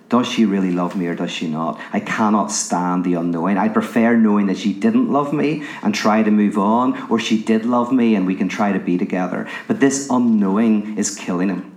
Does 0.08 0.28
she 0.28 0.44
really 0.44 0.72
love 0.72 0.96
me 0.96 1.06
or 1.06 1.14
does 1.14 1.30
she 1.30 1.48
not? 1.48 1.80
I 1.92 2.00
cannot 2.00 2.50
stand 2.50 3.04
the 3.04 3.14
unknowing. 3.14 3.56
I 3.56 3.68
prefer 3.68 4.16
knowing 4.16 4.46
that 4.46 4.58
she 4.58 4.72
didn't 4.72 5.10
love 5.10 5.32
me 5.32 5.64
and 5.82 5.94
try 5.94 6.24
to 6.24 6.32
move 6.32 6.58
on, 6.58 7.00
or 7.08 7.20
she 7.20 7.40
did 7.40 7.64
love 7.64 7.92
me 7.92 8.16
and 8.16 8.26
we 8.26 8.34
can 8.34 8.48
try 8.48 8.72
to 8.72 8.80
be 8.80 8.98
together. 8.98 9.48
But 9.68 9.78
this 9.78 10.08
unknowing 10.10 10.98
is 10.98 11.14
killing 11.14 11.48
him. 11.48 11.76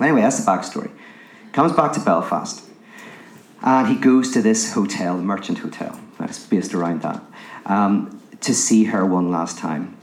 Anyway, 0.00 0.22
that's 0.22 0.42
the 0.42 0.50
backstory. 0.50 0.90
Comes 1.52 1.72
back 1.72 1.92
to 1.92 2.00
Belfast 2.00 2.64
and 3.62 3.88
he 3.88 3.96
goes 3.96 4.30
to 4.32 4.40
this 4.40 4.72
hotel, 4.72 5.18
the 5.18 5.22
Merchant 5.22 5.58
Hotel, 5.58 6.00
that's 6.18 6.46
based 6.46 6.72
around 6.72 7.02
that, 7.02 7.22
um, 7.66 8.18
to 8.40 8.54
see 8.54 8.84
her 8.84 9.04
one 9.04 9.30
last 9.30 9.58
time. 9.58 9.97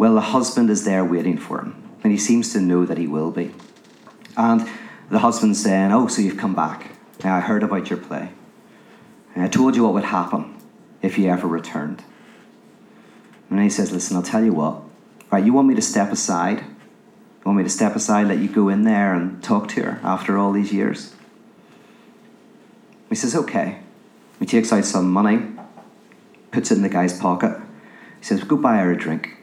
Well, 0.00 0.14
the 0.14 0.22
husband 0.22 0.70
is 0.70 0.86
there 0.86 1.04
waiting 1.04 1.36
for 1.36 1.60
him, 1.60 1.90
and 2.02 2.10
he 2.10 2.16
seems 2.16 2.54
to 2.54 2.60
know 2.62 2.86
that 2.86 2.96
he 2.96 3.06
will 3.06 3.30
be. 3.30 3.52
And 4.34 4.66
the 5.10 5.18
husband's 5.18 5.62
saying, 5.62 5.92
Oh, 5.92 6.06
so 6.06 6.22
you've 6.22 6.38
come 6.38 6.54
back. 6.54 6.92
I 7.22 7.40
heard 7.40 7.62
about 7.62 7.90
your 7.90 7.98
play. 7.98 8.30
And 9.34 9.44
I 9.44 9.48
told 9.48 9.76
you 9.76 9.84
what 9.84 9.92
would 9.92 10.04
happen 10.04 10.56
if 11.02 11.18
you 11.18 11.28
ever 11.28 11.46
returned. 11.46 12.02
And 13.50 13.60
he 13.60 13.68
says, 13.68 13.92
Listen, 13.92 14.16
I'll 14.16 14.22
tell 14.22 14.42
you 14.42 14.54
what. 14.54 14.80
Right, 15.30 15.44
you 15.44 15.52
want 15.52 15.68
me 15.68 15.74
to 15.74 15.82
step 15.82 16.10
aside? 16.10 16.60
You 16.60 17.44
want 17.44 17.58
me 17.58 17.64
to 17.64 17.68
step 17.68 17.94
aside, 17.94 18.26
let 18.26 18.38
you 18.38 18.48
go 18.48 18.70
in 18.70 18.84
there 18.84 19.12
and 19.12 19.42
talk 19.42 19.68
to 19.68 19.82
her 19.82 20.00
after 20.02 20.38
all 20.38 20.52
these 20.52 20.72
years? 20.72 21.14
He 23.10 23.16
says, 23.16 23.36
Okay. 23.36 23.80
He 24.38 24.46
takes 24.46 24.72
out 24.72 24.86
some 24.86 25.10
money 25.10 25.46
puts 26.52 26.70
it 26.70 26.76
in 26.76 26.82
the 26.82 26.88
guy's 26.88 27.20
pocket. 27.20 27.60
He 28.18 28.24
says, 28.24 28.42
Go 28.44 28.56
buy 28.56 28.78
her 28.78 28.92
a 28.92 28.96
drink. 28.96 29.36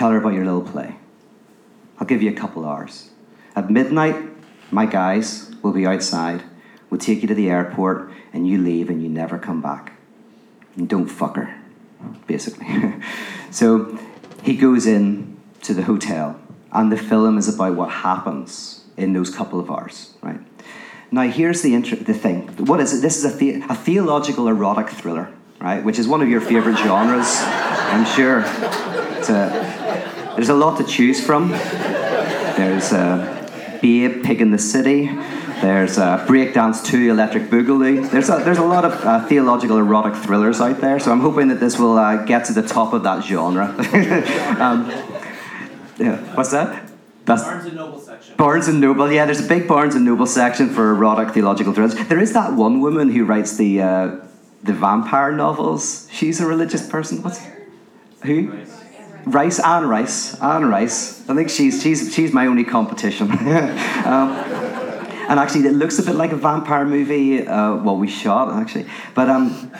Tell 0.00 0.12
her 0.12 0.16
about 0.16 0.32
your 0.32 0.46
little 0.46 0.62
play. 0.62 0.96
I'll 1.98 2.06
give 2.06 2.22
you 2.22 2.30
a 2.30 2.34
couple 2.34 2.64
hours. 2.64 3.10
At 3.54 3.68
midnight, 3.68 4.16
my 4.70 4.86
guys 4.86 5.54
will 5.62 5.72
be 5.74 5.86
outside. 5.86 6.42
We'll 6.88 6.98
take 6.98 7.20
you 7.20 7.28
to 7.28 7.34
the 7.34 7.50
airport, 7.50 8.10
and 8.32 8.48
you 8.48 8.56
leave, 8.56 8.88
and 8.88 9.02
you 9.02 9.10
never 9.10 9.38
come 9.38 9.60
back. 9.60 9.92
And 10.74 10.88
don't 10.88 11.04
fuck 11.06 11.36
her, 11.36 11.54
basically. 12.26 12.66
so 13.50 13.98
he 14.42 14.56
goes 14.56 14.86
in 14.86 15.36
to 15.64 15.74
the 15.74 15.82
hotel, 15.82 16.40
and 16.72 16.90
the 16.90 16.96
film 16.96 17.36
is 17.36 17.54
about 17.54 17.76
what 17.76 17.90
happens 17.90 18.84
in 18.96 19.12
those 19.12 19.28
couple 19.28 19.60
of 19.60 19.70
hours, 19.70 20.14
right? 20.22 20.40
Now, 21.10 21.28
here's 21.28 21.60
the, 21.60 21.74
inter- 21.74 21.96
the 21.96 22.14
thing. 22.14 22.48
What 22.56 22.80
is 22.80 22.94
it? 22.94 23.02
This 23.02 23.18
is 23.22 23.34
a, 23.34 23.36
the- 23.36 23.62
a 23.68 23.74
theological 23.74 24.48
erotic 24.48 24.88
thriller, 24.88 25.30
right? 25.60 25.84
Which 25.84 25.98
is 25.98 26.08
one 26.08 26.22
of 26.22 26.30
your 26.30 26.40
favorite 26.40 26.78
genres, 26.78 27.36
I'm 27.42 28.06
sure. 28.06 28.44
It's 29.18 29.28
a, 29.28 29.69
there's 30.34 30.48
a 30.48 30.54
lot 30.54 30.78
to 30.78 30.84
choose 30.84 31.24
from. 31.24 31.50
There's 31.50 32.92
uh, 32.92 33.78
Babe, 33.82 34.22
Pig 34.24 34.40
in 34.40 34.50
the 34.50 34.58
City. 34.58 35.06
There's 35.60 35.98
uh, 35.98 36.26
Breakdance 36.26 36.84
2, 36.84 37.10
Electric 37.10 37.44
Boogaloo. 37.44 38.10
There's 38.10 38.30
a, 38.30 38.42
there's 38.44 38.58
a 38.58 38.64
lot 38.64 38.84
of 38.84 38.92
uh, 39.04 39.26
theological 39.26 39.76
erotic 39.76 40.14
thrillers 40.14 40.60
out 40.60 40.80
there, 40.80 40.98
so 40.98 41.12
I'm 41.12 41.20
hoping 41.20 41.48
that 41.48 41.60
this 41.60 41.78
will 41.78 41.98
uh, 41.98 42.24
get 42.24 42.46
to 42.46 42.54
the 42.54 42.62
top 42.62 42.94
of 42.94 43.02
that 43.02 43.24
genre. 43.24 43.66
um, 44.58 44.88
yeah, 45.98 46.16
what's 46.34 46.50
that? 46.52 46.90
That's 47.26 47.42
Barnes 47.42 47.66
and 47.66 47.76
Noble 47.76 48.00
section. 48.00 48.36
Barnes 48.36 48.68
and 48.68 48.80
Noble. 48.80 49.12
Yeah, 49.12 49.26
there's 49.26 49.44
a 49.44 49.48
big 49.48 49.68
Barnes 49.68 49.94
and 49.94 50.04
Noble 50.04 50.26
section 50.26 50.70
for 50.70 50.92
erotic 50.92 51.34
theological 51.34 51.74
thrillers. 51.74 51.94
There 51.94 52.18
is 52.18 52.32
that 52.32 52.54
one 52.54 52.80
woman 52.80 53.10
who 53.10 53.24
writes 53.24 53.56
the 53.56 53.82
uh, 53.82 54.16
the 54.62 54.72
vampire 54.72 55.32
novels. 55.32 56.08
She's 56.10 56.40
a 56.40 56.46
religious 56.46 56.88
person. 56.88 57.22
What's 57.22 57.40
who? 58.24 58.64
Rice, 59.24 59.58
Anne 59.60 59.86
Rice, 59.86 60.40
Anne 60.40 60.66
Rice. 60.66 61.28
I 61.28 61.34
think 61.34 61.50
she's 61.50 61.82
she's 61.82 62.14
she's 62.14 62.32
my 62.32 62.46
only 62.46 62.64
competition. 62.64 63.30
um, 63.30 64.30
and 65.30 65.38
actually, 65.38 65.66
it 65.66 65.74
looks 65.74 65.98
a 65.98 66.02
bit 66.02 66.16
like 66.16 66.32
a 66.32 66.36
vampire 66.36 66.84
movie. 66.84 67.46
Uh, 67.46 67.76
well, 67.76 67.96
we 67.96 68.08
shot 68.08 68.52
actually, 68.52 68.86
but 69.14 69.28
um, 69.28 69.72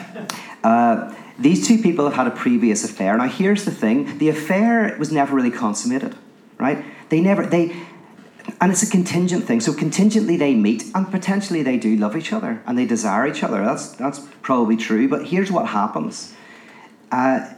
uh, 0.63 1.13
these 1.37 1.67
two 1.67 1.77
people 1.81 2.05
have 2.05 2.13
had 2.13 2.27
a 2.27 2.31
previous 2.31 2.83
affair. 2.83 3.17
Now, 3.17 3.27
here's 3.27 3.65
the 3.65 3.71
thing: 3.71 4.17
the 4.17 4.29
affair 4.29 4.95
was 4.97 5.11
never 5.11 5.35
really 5.35 5.51
consummated, 5.51 6.15
right? 6.57 6.83
They 7.09 7.19
never 7.19 7.45
they. 7.45 7.75
And 8.59 8.71
it's 8.71 8.81
a 8.81 8.89
contingent 8.89 9.45
thing. 9.45 9.59
So 9.59 9.71
contingently 9.71 10.35
they 10.35 10.55
meet 10.55 10.83
and 10.95 11.09
potentially 11.09 11.61
they 11.61 11.77
do 11.77 11.95
love 11.95 12.17
each 12.17 12.33
other 12.33 12.61
and 12.65 12.75
they 12.75 12.85
desire 12.85 13.27
each 13.27 13.43
other. 13.43 13.63
That's 13.63 13.89
that's 13.89 14.19
probably 14.41 14.77
true. 14.77 15.07
But 15.07 15.27
here's 15.27 15.51
what 15.51 15.67
happens. 15.67 16.33
Uh, 17.11 17.53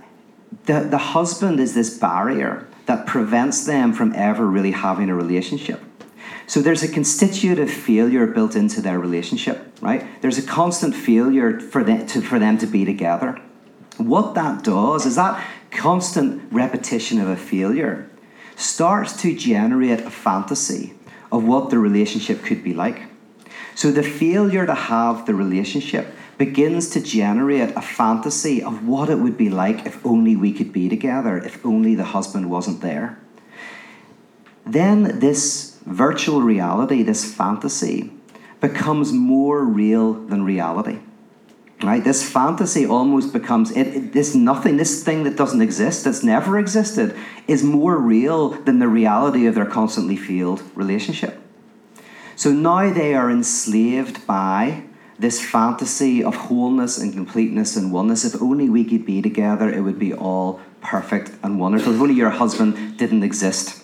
the, 0.65 0.81
the 0.81 0.97
husband 0.97 1.59
is 1.59 1.73
this 1.73 1.97
barrier 1.97 2.67
that 2.85 3.05
prevents 3.05 3.65
them 3.65 3.93
from 3.93 4.13
ever 4.15 4.45
really 4.45 4.71
having 4.71 5.09
a 5.09 5.15
relationship. 5.15 5.81
So 6.47 6.61
there's 6.61 6.83
a 6.83 6.87
constitutive 6.87 7.71
failure 7.71 8.27
built 8.27 8.55
into 8.55 8.81
their 8.81 8.99
relationship, 8.99 9.73
right? 9.81 10.05
There's 10.21 10.37
a 10.37 10.45
constant 10.45 10.93
failure 10.93 11.59
for 11.59 11.83
them 11.83 12.05
to, 12.07 12.21
for 12.21 12.39
them 12.39 12.57
to 12.57 12.67
be 12.67 12.83
together. 12.83 13.39
What 13.97 14.35
that 14.35 14.63
does 14.63 15.05
is 15.05 15.15
that 15.15 15.43
constant 15.71 16.51
repetition 16.51 17.19
of 17.21 17.29
a 17.29 17.37
failure 17.37 18.09
starts 18.55 19.21
to 19.21 19.35
generate 19.35 20.01
a 20.01 20.09
fantasy 20.09 20.93
of 21.31 21.43
what 21.43 21.69
the 21.69 21.79
relationship 21.79 22.43
could 22.43 22.63
be 22.63 22.73
like. 22.73 23.03
So 23.75 23.91
the 23.91 24.03
failure 24.03 24.65
to 24.65 24.75
have 24.75 25.25
the 25.25 25.33
relationship 25.33 26.13
begins 26.37 26.89
to 26.91 27.01
generate 27.01 27.75
a 27.75 27.81
fantasy 27.81 28.61
of 28.61 28.87
what 28.87 29.09
it 29.09 29.19
would 29.19 29.37
be 29.37 29.49
like 29.49 29.85
if 29.85 30.03
only 30.05 30.35
we 30.35 30.51
could 30.53 30.73
be 30.73 30.89
together, 30.89 31.37
if 31.37 31.63
only 31.65 31.95
the 31.95 32.05
husband 32.05 32.49
wasn't 32.49 32.81
there. 32.81 33.19
Then 34.65 35.19
this 35.19 35.77
virtual 35.85 36.41
reality, 36.41 37.03
this 37.03 37.31
fantasy, 37.33 38.11
becomes 38.61 39.11
more 39.11 39.63
real 39.63 40.13
than 40.13 40.43
reality. 40.43 40.99
Right? 41.81 42.01
This 42.01 42.27
fantasy 42.27 42.85
almost 42.85 43.33
becomes 43.33 43.71
it, 43.71 43.87
it- 43.87 44.13
this 44.13 44.33
nothing, 44.33 44.77
this 44.77 45.03
thing 45.03 45.23
that 45.25 45.35
doesn't 45.35 45.61
exist, 45.61 46.05
that's 46.05 46.23
never 46.23 46.57
existed, 46.57 47.13
is 47.45 47.61
more 47.61 47.97
real 47.97 48.49
than 48.51 48.79
the 48.79 48.87
reality 48.87 49.45
of 49.47 49.55
their 49.55 49.65
constantly 49.65 50.15
failed 50.15 50.63
relationship. 50.75 51.41
So 52.37 52.51
now 52.51 52.91
they 52.93 53.13
are 53.13 53.29
enslaved 53.29 54.25
by 54.25 54.83
this 55.19 55.43
fantasy 55.43 56.23
of 56.23 56.35
wholeness 56.35 56.97
and 56.97 57.13
completeness 57.13 57.75
and 57.75 57.91
oneness. 57.91 58.25
If 58.25 58.41
only 58.41 58.69
we 58.69 58.83
could 58.83 59.05
be 59.05 59.21
together, 59.21 59.69
it 59.69 59.81
would 59.81 59.99
be 59.99 60.13
all 60.13 60.59
perfect 60.81 61.31
and 61.43 61.59
wonderful. 61.59 61.93
If 61.93 62.01
only 62.01 62.15
your 62.15 62.31
husband 62.31 62.97
didn't 62.97 63.23
exist. 63.23 63.83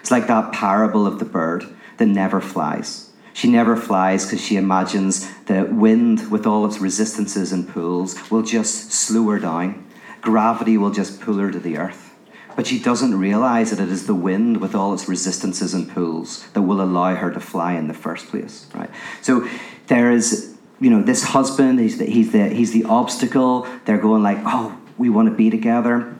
It's 0.00 0.10
like 0.10 0.26
that 0.28 0.52
parable 0.52 1.06
of 1.06 1.18
the 1.18 1.24
bird 1.24 1.66
that 1.96 2.06
never 2.06 2.40
flies. 2.40 3.10
She 3.32 3.48
never 3.48 3.76
flies 3.76 4.24
because 4.24 4.44
she 4.44 4.56
imagines 4.56 5.32
the 5.44 5.64
wind, 5.64 6.30
with 6.30 6.46
all 6.46 6.66
its 6.66 6.80
resistances 6.80 7.52
and 7.52 7.68
pulls, 7.68 8.30
will 8.30 8.42
just 8.42 8.92
slow 8.92 9.28
her 9.30 9.38
down. 9.38 9.86
Gravity 10.20 10.76
will 10.76 10.90
just 10.90 11.20
pull 11.20 11.38
her 11.38 11.50
to 11.50 11.60
the 11.60 11.78
earth. 11.78 12.16
But 12.56 12.66
she 12.66 12.80
doesn't 12.80 13.16
realize 13.16 13.70
that 13.70 13.78
it 13.78 13.90
is 13.90 14.08
the 14.08 14.14
wind, 14.16 14.60
with 14.60 14.74
all 14.74 14.92
its 14.92 15.08
resistances 15.08 15.72
and 15.72 15.88
pulls, 15.88 16.48
that 16.48 16.62
will 16.62 16.80
allow 16.80 17.14
her 17.14 17.30
to 17.30 17.38
fly 17.38 17.74
in 17.74 17.86
the 17.86 17.94
first 17.94 18.26
place. 18.26 18.66
Right. 18.74 18.90
So 19.22 19.48
there 19.88 20.10
is, 20.10 20.56
you 20.80 20.90
know, 20.90 21.02
this 21.02 21.24
husband. 21.24 21.80
He's 21.80 21.98
the, 21.98 22.06
he's 22.06 22.32
the 22.32 22.48
he's 22.48 22.72
the 22.72 22.84
obstacle. 22.84 23.66
They're 23.84 23.98
going 23.98 24.22
like, 24.22 24.38
oh, 24.44 24.78
we 24.96 25.08
want 25.10 25.28
to 25.28 25.34
be 25.34 25.50
together. 25.50 26.16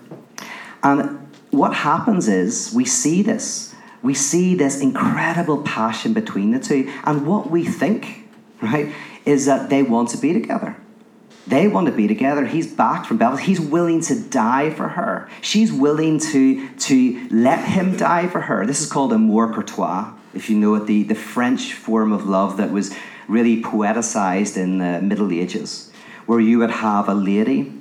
And 0.83 1.29
what 1.51 1.75
happens 1.75 2.29
is 2.29 2.73
we 2.75 2.85
see 2.85 3.23
this. 3.23 3.75
We 4.03 4.15
see 4.15 4.55
this 4.55 4.81
incredible 4.81 5.63
passion 5.63 6.13
between 6.13 6.53
the 6.53 6.61
two. 6.61 6.93
And 7.05 7.27
what 7.27 7.51
we 7.51 7.65
think, 7.65 8.29
right, 8.61 8.93
is 9.25 9.47
that 9.47 9.71
they 9.71 9.83
want 9.83 10.11
to 10.11 10.19
be 10.19 10.33
together. 10.33 10.77
They 11.49 11.67
want 11.67 11.87
to 11.87 11.93
be 11.93 12.07
together. 12.07 12.45
He's 12.45 12.73
back 12.73 13.07
from 13.07 13.17
Belfast. 13.17 13.45
He's 13.45 13.61
willing 13.61 14.03
to 14.03 14.21
die 14.21 14.71
for 14.71 14.89
her. 14.89 15.29
She's 15.41 15.73
willing 15.73 16.21
to, 16.21 16.69
to 16.69 17.29
let 17.31 17.65
him 17.65 17.97
die 17.97 18.29
for 18.29 18.43
her. 18.43 18.67
This 18.67 18.83
is 18.83 18.91
called 18.91 19.13
amour 19.13 19.53
courtois, 19.53 20.13
if 20.35 20.51
you 20.51 20.59
know 20.59 20.75
it, 20.75 20.87
the, 20.87 21.05
the 21.05 21.15
French 21.15 21.73
form 21.73 22.13
of 22.13 22.29
love 22.29 22.59
that 22.59 22.71
was 22.71 22.95
really 23.29 23.63
poeticized 23.63 24.57
in 24.57 24.79
the 24.79 25.01
Middle 25.01 25.31
Ages, 25.33 25.93
where 26.27 26.41
you 26.41 26.59
would 26.59 26.71
have 26.71 27.09
a 27.09 27.15
lady 27.15 27.73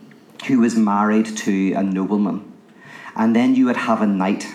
who 0.48 0.60
was 0.60 0.76
married 0.76 1.26
to 1.38 1.74
a 1.74 1.82
nobleman, 1.82 2.52
and 3.16 3.36
then 3.36 3.56
you 3.56 3.66
would 3.66 3.78
have 3.78 4.02
a 4.02 4.08
knight, 4.08 4.46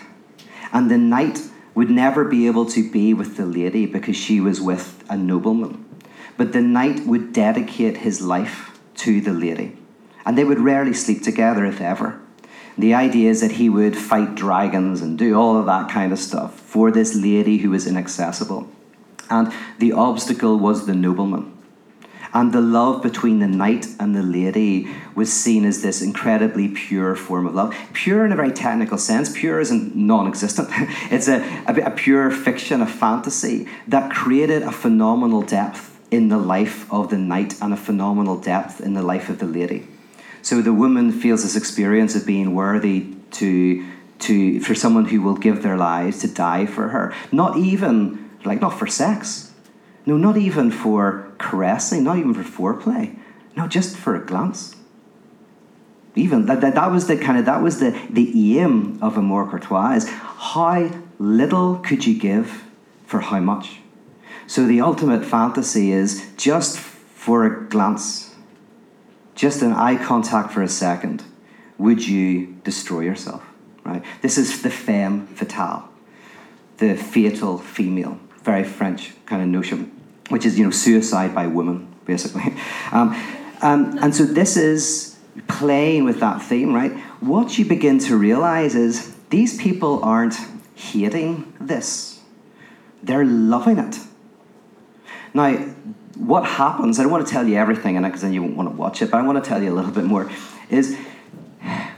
and 0.73 0.91
the 0.91 0.99
knight 0.99 1.41
would 1.75 1.91
never 1.91 2.25
be 2.25 2.47
able 2.47 2.67
to 2.67 2.91
be 2.91 3.15
with 3.15 3.37
the 3.37 3.47
lady 3.47 3.87
because 3.87 4.17
she 4.17 4.41
was 4.41 4.61
with 4.61 5.03
a 5.09 5.17
nobleman. 5.17 5.85
But 6.37 6.53
the 6.53 6.61
knight 6.61 7.07
would 7.07 7.33
dedicate 7.33 7.99
his 7.99 8.21
life 8.21 8.79
to 8.97 9.21
the 9.21 9.33
lady, 9.33 9.77
and 10.25 10.37
they 10.37 10.45
would 10.45 10.61
rarely 10.61 10.95
sleep 10.95 11.23
together, 11.23 11.65
if 11.65 11.81
ever. 11.81 12.21
The 12.77 12.95
idea 12.95 13.31
is 13.31 13.41
that 13.41 13.53
he 13.53 13.69
would 13.69 13.97
fight 13.97 14.35
dragons 14.35 15.03
and 15.03 15.19
do 15.19 15.35
all 15.35 15.59
of 15.59 15.67
that 15.67 15.91
kind 15.91 16.13
of 16.13 16.19
stuff 16.19 16.59
for 16.59 16.91
this 16.91 17.15
lady 17.15 17.59
who 17.59 17.71
was 17.71 17.87
inaccessible. 17.87 18.69
And 19.33 19.53
the 19.79 19.92
obstacle 19.92 20.59
was 20.59 20.87
the 20.87 20.95
nobleman. 20.95 21.53
And 22.35 22.53
the 22.53 22.61
love 22.61 23.03
between 23.03 23.40
the 23.40 23.47
knight 23.47 23.87
and 23.99 24.14
the 24.14 24.23
lady 24.23 24.88
was 25.14 25.33
seen 25.33 25.64
as 25.64 25.83
this 25.83 26.01
incredibly 26.01 26.68
pure 26.68 27.14
form 27.14 27.47
of 27.47 27.55
love. 27.55 27.75
Pure 27.92 28.27
in 28.27 28.33
a 28.33 28.37
very 28.37 28.53
technical 28.53 28.99
sense. 28.99 29.31
Pure 29.35 29.61
isn't 29.61 29.97
non 29.97 30.27
existent. 30.27 30.68
It's 31.11 31.29
a, 31.29 31.40
a, 31.66 31.75
a 31.87 31.90
pure 31.90 32.31
fiction, 32.31 32.81
a 32.81 32.87
fantasy 32.87 33.68
that 33.88 34.11
created 34.11 34.62
a 34.62 34.73
phenomenal 34.73 35.42
depth 35.42 35.99
in 36.11 36.29
the 36.29 36.38
life 36.38 36.90
of 36.92 37.09
the 37.09 37.18
knight 37.18 37.61
and 37.61 37.73
a 37.73 37.77
phenomenal 37.77 38.38
depth 38.38 38.81
in 38.81 38.92
the 38.95 39.03
life 39.03 39.29
of 39.29 39.38
the 39.38 39.47
lady. 39.47 39.87
So 40.42 40.61
the 40.61 40.73
woman 40.73 41.12
feels 41.12 41.42
this 41.42 41.57
experience 41.57 42.14
of 42.16 42.27
being 42.27 42.55
worthy 42.55 43.14
to, 43.33 43.87
to, 44.21 44.61
for 44.61 44.75
someone 44.75 45.07
who 45.07 45.23
will 45.23 45.37
give 45.37 45.62
their 45.62 45.77
lives 45.77 46.18
to 46.21 46.29
die 46.29 46.66
for 46.66 46.88
her. 46.88 47.14
Not 47.31 47.57
even, 47.57 48.31
like, 48.45 48.61
not 48.61 48.79
for 48.79 48.87
sex. 48.87 49.53
No, 50.05 50.17
not 50.17 50.37
even 50.37 50.71
for 50.71 51.33
caressing, 51.39 52.05
not 52.05 52.19
even 52.19 52.35
for 52.35 52.43
foreplay. 52.43 53.17
No, 53.57 53.69
just 53.69 53.97
for 53.97 54.17
a 54.17 54.25
glance. 54.25 54.77
Even 56.15 56.47
that, 56.47 56.61
that, 56.61 56.75
that 56.75 56.91
was 56.91 57.07
the 57.07 57.17
kind 57.17 57.39
of 57.39 57.47
that 57.47 57.63
was 57.63 57.81
the, 57.81 57.99
the 58.11 58.59
aim 58.59 58.99
of 59.01 59.17
Amour 59.17 59.49
Courtois 59.49 59.93
is 59.93 60.09
how 60.09 60.91
little 61.19 61.77
could 61.77 62.05
you 62.05 62.19
give 62.19 62.65
for 63.07 63.21
how 63.21 63.41
much? 63.41 63.79
So 64.47 64.67
the 64.67 64.81
ultimate 64.81 65.25
fantasy 65.25 65.93
is 65.93 66.31
just 66.37 66.79
for 66.79 67.47
a 67.47 67.69
glance, 67.69 68.35
just 69.35 69.63
an 69.63 69.73
eye 69.73 69.97
contact 69.97 70.53
for 70.53 70.63
a 70.63 70.69
second, 70.69 71.23
would 71.79 72.07
you 72.07 72.59
destroy 72.65 73.01
yourself? 73.01 73.43
Right? 73.85 74.05
This 74.21 74.37
is 74.37 74.63
the 74.63 74.71
femme 74.71 75.27
fatale, 75.29 75.89
the 76.79 76.97
fatal 76.97 77.59
female, 77.59 78.19
very 78.43 78.65
French 78.65 79.13
kind 79.27 79.43
of 79.43 79.49
notion, 79.49 79.91
which 80.29 80.45
is 80.45 80.59
you 80.59 80.65
know 80.65 80.71
suicide 80.71 81.35
by 81.35 81.47
woman, 81.47 81.95
basically. 82.05 82.55
Um, 82.93 83.17
Um, 83.63 83.97
and 84.03 84.15
so 84.15 84.25
this 84.25 84.57
is 84.57 85.17
playing 85.47 86.05
with 86.05 86.19
that 86.19 86.43
theme, 86.43 86.75
right? 86.75 86.93
What 87.21 87.57
you 87.59 87.65
begin 87.65 88.01
to 88.01 88.17
realize 88.17 88.75
is 88.75 89.15
these 89.31 89.57
people 89.57 90.03
aren't 90.03 90.37
hating 90.75 91.55
this, 91.61 92.21
they're 93.03 93.25
loving 93.25 93.79
it. 93.79 93.99
Now, 95.33 95.55
what 96.17 96.45
happens, 96.45 96.99
I 96.99 97.05
don't 97.05 97.13
want 97.13 97.27
to 97.27 97.33
tell 97.33 97.47
you 97.47 97.57
everything 97.57 97.95
in 97.95 98.05
it 98.05 98.09
because 98.09 98.23
then 98.23 98.35
you 98.35 98.43
won't 98.43 98.57
want 98.57 98.69
to 98.69 98.77
watch 98.77 99.01
it, 99.01 99.11
but 99.11 99.19
I 99.19 99.23
want 99.23 99.43
to 99.43 99.49
tell 99.49 99.63
you 99.63 99.73
a 99.73 99.77
little 99.77 99.93
bit 99.93 100.05
more, 100.05 100.31
is 100.69 100.99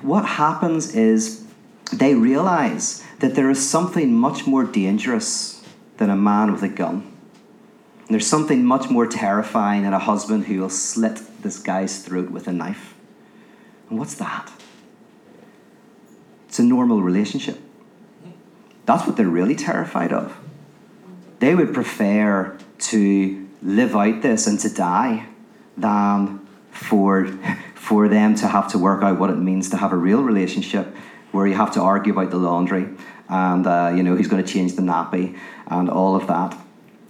what 0.03 0.25
happens 0.25 0.95
is 0.95 1.45
they 1.93 2.15
realize 2.15 3.03
that 3.21 3.35
there 3.35 3.51
is 3.51 3.69
something 3.69 4.15
much 4.15 4.47
more 4.47 4.65
dangerous 4.65 5.54
than 5.97 6.11
a 6.11 6.17
man 6.17 6.53
with 6.53 6.63
a 6.63 6.69
gun. 6.69 7.11
There's 8.11 8.27
something 8.27 8.65
much 8.65 8.91
more 8.91 9.07
terrifying 9.07 9.83
than 9.85 9.93
a 9.93 9.99
husband 9.99 10.47
who 10.47 10.61
will 10.61 10.71
slit 10.71 11.21
this 11.43 11.59
guy's 11.59 12.03
throat 12.03 12.31
with 12.31 12.47
a 12.47 12.53
knife. 12.53 12.95
And 13.89 13.99
what's 13.99 14.15
that? 14.17 14.53
It's 16.49 16.59
a 16.59 16.63
normal 16.63 17.03
relationship. 17.03 17.59
That's 18.87 19.07
what 19.07 19.17
they're 19.17 19.27
really 19.27 19.55
terrified 19.55 20.13
of. 20.13 20.37
They 21.41 21.55
would 21.55 21.73
prefer 21.73 22.59
to 22.79 23.49
live 23.63 23.97
out 23.97 24.23
this 24.23 24.47
and 24.47 24.61
to 24.61 24.69
die 24.73 25.27
than 25.77 26.47
for, 26.71 27.27
for 27.75 28.09
them 28.09 28.35
to 28.37 28.49
have 28.49 28.69
to 28.73 28.79
work 28.79 29.03
out 29.03 29.19
what 29.19 29.31
it 29.31 29.39
means 29.39 29.71
to 29.71 29.79
have 29.79 29.93
a 29.93 29.97
real 29.97 30.23
relationship 30.23 30.95
where 31.33 31.47
you 31.47 31.55
have 31.55 31.73
to 31.73 31.81
argue 31.81 32.13
about 32.13 32.31
the 32.31 32.37
laundry 32.37 32.89
and 33.29 33.67
uh, 33.67 33.93
you 33.95 34.03
know 34.03 34.15
who's 34.15 34.29
going 34.29 34.45
to 34.45 34.53
change 34.53 34.77
the 34.77 34.83
nappy 34.83 35.37
and 35.69 35.89
all 35.89 36.17
of 36.17 36.27
that 36.27 36.57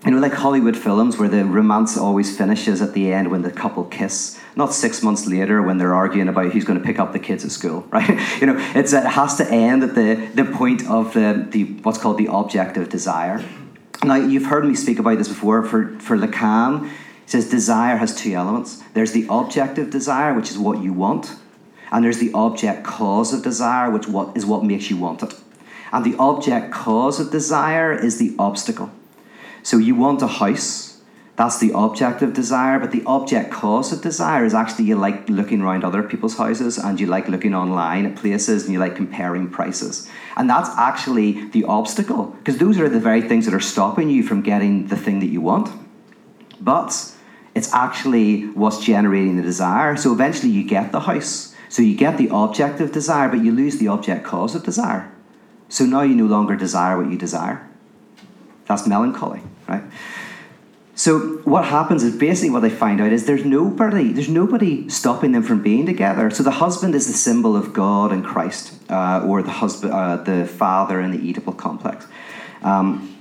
you 0.05 0.11
know, 0.11 0.19
like 0.19 0.35
Hollywood 0.35 0.77
films 0.77 1.17
where 1.17 1.29
the 1.29 1.45
romance 1.45 1.97
always 1.97 2.37
finishes 2.37 2.83
at 2.83 2.93
the 2.93 3.13
end 3.13 3.31
when 3.31 3.41
the 3.41 3.51
couple 3.51 3.85
kiss, 3.85 4.39
not 4.55 4.75
six 4.75 5.03
months 5.03 5.27
later 5.27 5.63
when 5.63 5.79
they're 5.79 5.95
arguing 5.95 6.29
about 6.29 6.53
who's 6.53 6.65
going 6.65 6.79
to 6.79 6.85
pick 6.85 6.99
up 6.99 7.13
the 7.13 7.19
kids 7.19 7.45
at 7.45 7.51
school, 7.51 7.81
right? 7.91 8.09
you 8.41 8.47
know, 8.47 8.55
it's, 8.75 8.93
it 8.93 9.07
has 9.07 9.37
to 9.37 9.51
end 9.51 9.83
at 9.83 9.95
the, 9.95 10.15
the 10.35 10.45
point 10.45 10.87
of 10.89 11.15
the, 11.15 11.47
the 11.51 11.65
what's 11.83 11.99
called 11.99 12.19
the 12.19 12.29
object 12.29 12.77
of 12.77 12.91
desire. 12.91 13.43
Now, 14.03 14.17
you've 14.17 14.47
heard 14.47 14.67
me 14.67 14.75
speak 14.75 14.99
about 14.99 15.17
this 15.17 15.29
before. 15.29 15.63
For, 15.63 15.99
for 16.01 16.19
Lacan, 16.19 16.87
he 16.89 16.91
says 17.31 17.49
desire 17.49 17.97
has 17.97 18.15
two 18.15 18.35
elements. 18.35 18.83
There's 18.93 19.13
the 19.13 19.27
objective 19.31 19.89
desire, 19.89 20.35
which 20.35 20.51
is 20.51 20.59
what 20.59 20.83
you 20.83 20.93
want, 20.93 21.35
and 21.91 22.05
there's 22.05 22.19
the 22.19 22.31
object 22.35 22.85
cause 22.85 23.33
of 23.33 23.43
desire, 23.43 23.91
which 23.91 24.07
what, 24.07 24.37
is 24.37 24.45
what 24.45 24.63
makes 24.63 24.91
you 24.91 24.99
want 24.99 25.23
it. 25.23 25.33
And 25.95 26.05
the 26.05 26.17
object 26.19 26.73
cause 26.73 27.21
of 27.21 27.31
desire 27.31 27.93
is 27.93 28.19
the 28.19 28.35
obstacle. 28.37 28.91
So 29.63 29.79
you 29.79 29.95
want 29.95 30.21
a 30.23 30.27
house. 30.27 31.01
That's 31.37 31.59
the 31.59 31.73
object 31.73 32.21
of 32.21 32.33
desire, 32.33 32.81
but 32.81 32.91
the 32.91 33.05
object 33.07 33.53
cause 33.53 33.93
of 33.93 34.03
desire 34.03 34.45
is 34.45 34.55
actually 34.55 34.87
you 34.87 34.97
like 34.97 35.29
looking 35.29 35.61
around 35.63 35.85
other 35.85 36.03
people's 36.03 36.37
houses 36.37 36.79
and 36.79 37.01
you 37.01 37.07
like 37.07 37.29
looking 37.29 37.55
online 37.55 38.07
at 38.07 38.17
places 38.17 38.65
and 38.65 38.73
you 38.73 38.81
like 38.81 38.97
comparing 38.97 39.49
prices. 39.49 40.09
And 40.37 40.51
that's 40.51 40.69
actually 40.77 41.49
the 41.51 41.65
obstacle, 41.65 42.27
because 42.39 42.59
those 42.59 42.79
are 42.79 42.89
the 42.89 43.01
very 43.01 43.23
things 43.23 43.45
that 43.47 43.55
are 43.55 43.61
stopping 43.61 44.11
you 44.11 44.25
from 44.25 44.43
getting 44.43 44.89
the 44.89 44.97
thing 44.97 45.21
that 45.21 45.31
you 45.31 45.41
want. 45.41 45.71
But 46.61 47.13
it's 47.55 47.73
actually 47.73 48.49
what's 48.49 48.85
generating 48.85 49.37
the 49.37 49.43
desire. 49.43 49.97
So 49.97 50.13
eventually 50.13 50.51
you 50.51 50.65
get 50.65 50.91
the 50.91 51.01
house. 51.01 51.55
So 51.69 51.83
you 51.83 51.97
get 51.97 52.19
the 52.19 52.31
object 52.31 52.81
of 52.81 52.91
desire, 52.91 53.29
but 53.29 53.45
you 53.45 53.53
lose 53.53 53.79
the 53.79 53.87
object 53.89 54.25
cause 54.25 54.57
of 54.57 54.65
desire. 54.65 55.14
So 55.69 55.85
now 55.85 56.03
you 56.03 56.15
no 56.15 56.27
longer 56.27 56.57
desire 56.57 56.97
what 56.97 57.11
you 57.11 57.19
desire. 57.19 57.69
That's 58.67 58.87
melancholy, 58.87 59.43
right? 59.69 59.83
So 60.97 61.39
what 61.45 61.65
happens 61.65 62.05
is 62.05 62.17
basically 62.17 62.51
what 62.51 62.61
they 62.61 62.71
find 62.71 63.01
out 63.01 63.13
is 63.13 63.27
there's 63.27 63.45
nobody, 63.45 64.13
there's 64.13 64.29
nobody 64.29 64.89
stopping 64.89 65.33
them 65.33 65.43
from 65.43 65.61
being 65.61 65.87
together. 65.87 66.31
So 66.31 66.43
the 66.45 66.53
husband 66.53 66.95
is 66.95 67.09
the 67.09 67.13
symbol 67.13 67.57
of 67.57 67.73
God 67.73 68.13
and 68.13 68.25
Christ, 68.25 68.75
uh, 68.89 69.25
or 69.27 69.43
the 69.43 69.51
husband, 69.51 69.93
uh, 69.93 70.19
the 70.19 70.47
father 70.47 71.01
in 71.01 71.11
the 71.11 71.19
Oedipal 71.19 71.57
complex. 71.57 72.07
Um, 72.63 73.17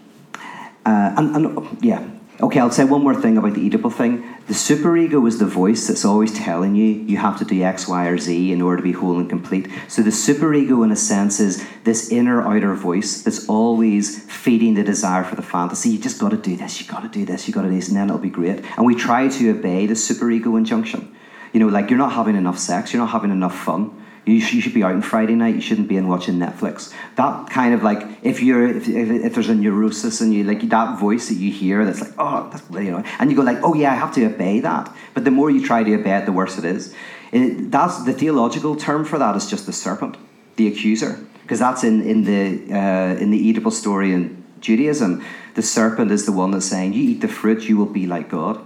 uh, 0.85 1.13
and, 1.17 1.35
and 1.35 1.83
yeah, 1.83 2.07
Okay, 2.41 2.59
I'll 2.59 2.71
say 2.71 2.83
one 2.83 3.03
more 3.03 3.15
thing 3.15 3.37
about 3.37 3.53
the 3.53 3.69
Oedipal 3.69 3.93
thing. 3.93 4.27
The 4.45 4.53
superego 4.53 5.25
is 5.25 5.39
the 5.39 5.45
voice 5.45 5.87
that's 5.87 6.03
always 6.03 6.37
telling 6.37 6.75
you 6.75 6.85
you 6.85 7.15
have 7.15 7.39
to 7.39 7.45
do 7.45 7.63
X, 7.63 7.87
Y, 7.87 8.07
or 8.07 8.17
Z 8.17 8.51
in 8.51 8.61
order 8.61 8.77
to 8.77 8.83
be 8.83 8.91
whole 8.91 9.17
and 9.17 9.29
complete. 9.29 9.69
So 9.87 10.01
the 10.01 10.09
superego, 10.09 10.83
in 10.83 10.91
a 10.91 10.97
sense, 10.97 11.39
is 11.39 11.65
this 11.85 12.11
inner 12.11 12.45
outer 12.45 12.73
voice 12.75 13.23
that's 13.23 13.47
always 13.47 14.25
feeding 14.29 14.73
the 14.73 14.83
desire 14.83 15.23
for 15.23 15.35
the 15.35 15.41
fantasy. 15.41 15.91
You 15.91 15.97
just 15.97 16.19
got 16.19 16.31
to 16.31 16.37
do 16.37 16.57
this, 16.57 16.81
you 16.81 16.87
got 16.87 17.03
to 17.03 17.07
do 17.07 17.23
this, 17.23 17.47
you 17.47 17.53
got 17.53 17.61
to 17.61 17.69
do 17.69 17.75
this, 17.75 17.87
and 17.87 17.95
then 17.95 18.09
it'll 18.09 18.19
be 18.19 18.29
great. 18.29 18.65
And 18.75 18.85
we 18.85 18.95
try 18.95 19.29
to 19.29 19.51
obey 19.51 19.85
the 19.85 19.93
superego 19.93 20.57
injunction. 20.57 21.15
You 21.53 21.61
know, 21.61 21.67
like 21.67 21.89
you're 21.89 21.99
not 21.99 22.11
having 22.11 22.35
enough 22.35 22.59
sex, 22.59 22.91
you're 22.91 23.01
not 23.01 23.11
having 23.11 23.31
enough 23.31 23.57
fun 23.57 24.02
you, 24.25 24.39
sh- 24.39 24.53
you 24.53 24.61
should 24.61 24.73
be 24.73 24.83
out 24.83 24.93
on 24.93 25.01
Friday 25.01 25.35
night. 25.35 25.55
You 25.55 25.61
shouldn't 25.61 25.87
be 25.87 25.97
in 25.97 26.07
watching 26.07 26.35
Netflix. 26.35 26.93
That 27.15 27.49
kind 27.49 27.73
of 27.73 27.83
like 27.83 28.07
if 28.21 28.41
you're 28.41 28.65
if, 28.65 28.87
if, 28.87 29.09
if, 29.09 29.33
there's 29.33 29.49
a 29.49 29.55
neurosis 29.55 30.21
and 30.21 30.33
you 30.33 30.43
like 30.43 30.61
that 30.69 30.99
voice 30.99 31.27
that 31.27 31.35
you 31.35 31.51
hear 31.51 31.83
that's 31.83 32.01
like 32.01 32.13
oh 32.17 32.49
that's 32.49 32.63
you 32.71 32.91
know 32.91 33.03
and 33.19 33.29
you 33.29 33.35
go 33.35 33.43
like 33.43 33.59
oh 33.63 33.73
yeah 33.73 33.91
I 33.91 33.95
have 33.95 34.13
to 34.15 34.25
obey 34.25 34.61
that. 34.61 34.93
But 35.13 35.25
the 35.25 35.31
more 35.31 35.49
you 35.49 35.65
try 35.65 35.83
to 35.83 35.95
obey 35.95 36.17
it, 36.17 36.25
the 36.25 36.31
worse 36.31 36.57
it 36.57 36.65
is. 36.65 36.93
It, 37.31 37.71
that's 37.71 38.03
the 38.03 38.13
theological 38.13 38.75
term 38.75 39.05
for 39.05 39.17
that 39.17 39.35
is 39.35 39.49
just 39.49 39.65
the 39.65 39.73
serpent, 39.73 40.17
the 40.55 40.67
accuser, 40.67 41.19
because 41.41 41.59
that's 41.59 41.83
in 41.83 42.01
in 42.03 42.23
the 42.23 42.73
uh, 42.73 43.15
in 43.15 43.31
the 43.31 43.53
Oedipal 43.53 43.71
story 43.71 44.13
in 44.13 44.43
Judaism. 44.61 45.23
The 45.55 45.61
serpent 45.61 46.11
is 46.11 46.25
the 46.25 46.31
one 46.31 46.51
that's 46.51 46.65
saying 46.65 46.93
you 46.93 47.03
eat 47.03 47.21
the 47.21 47.27
fruit, 47.27 47.63
you 47.63 47.77
will 47.77 47.85
be 47.87 48.07
like 48.07 48.29
God. 48.29 48.63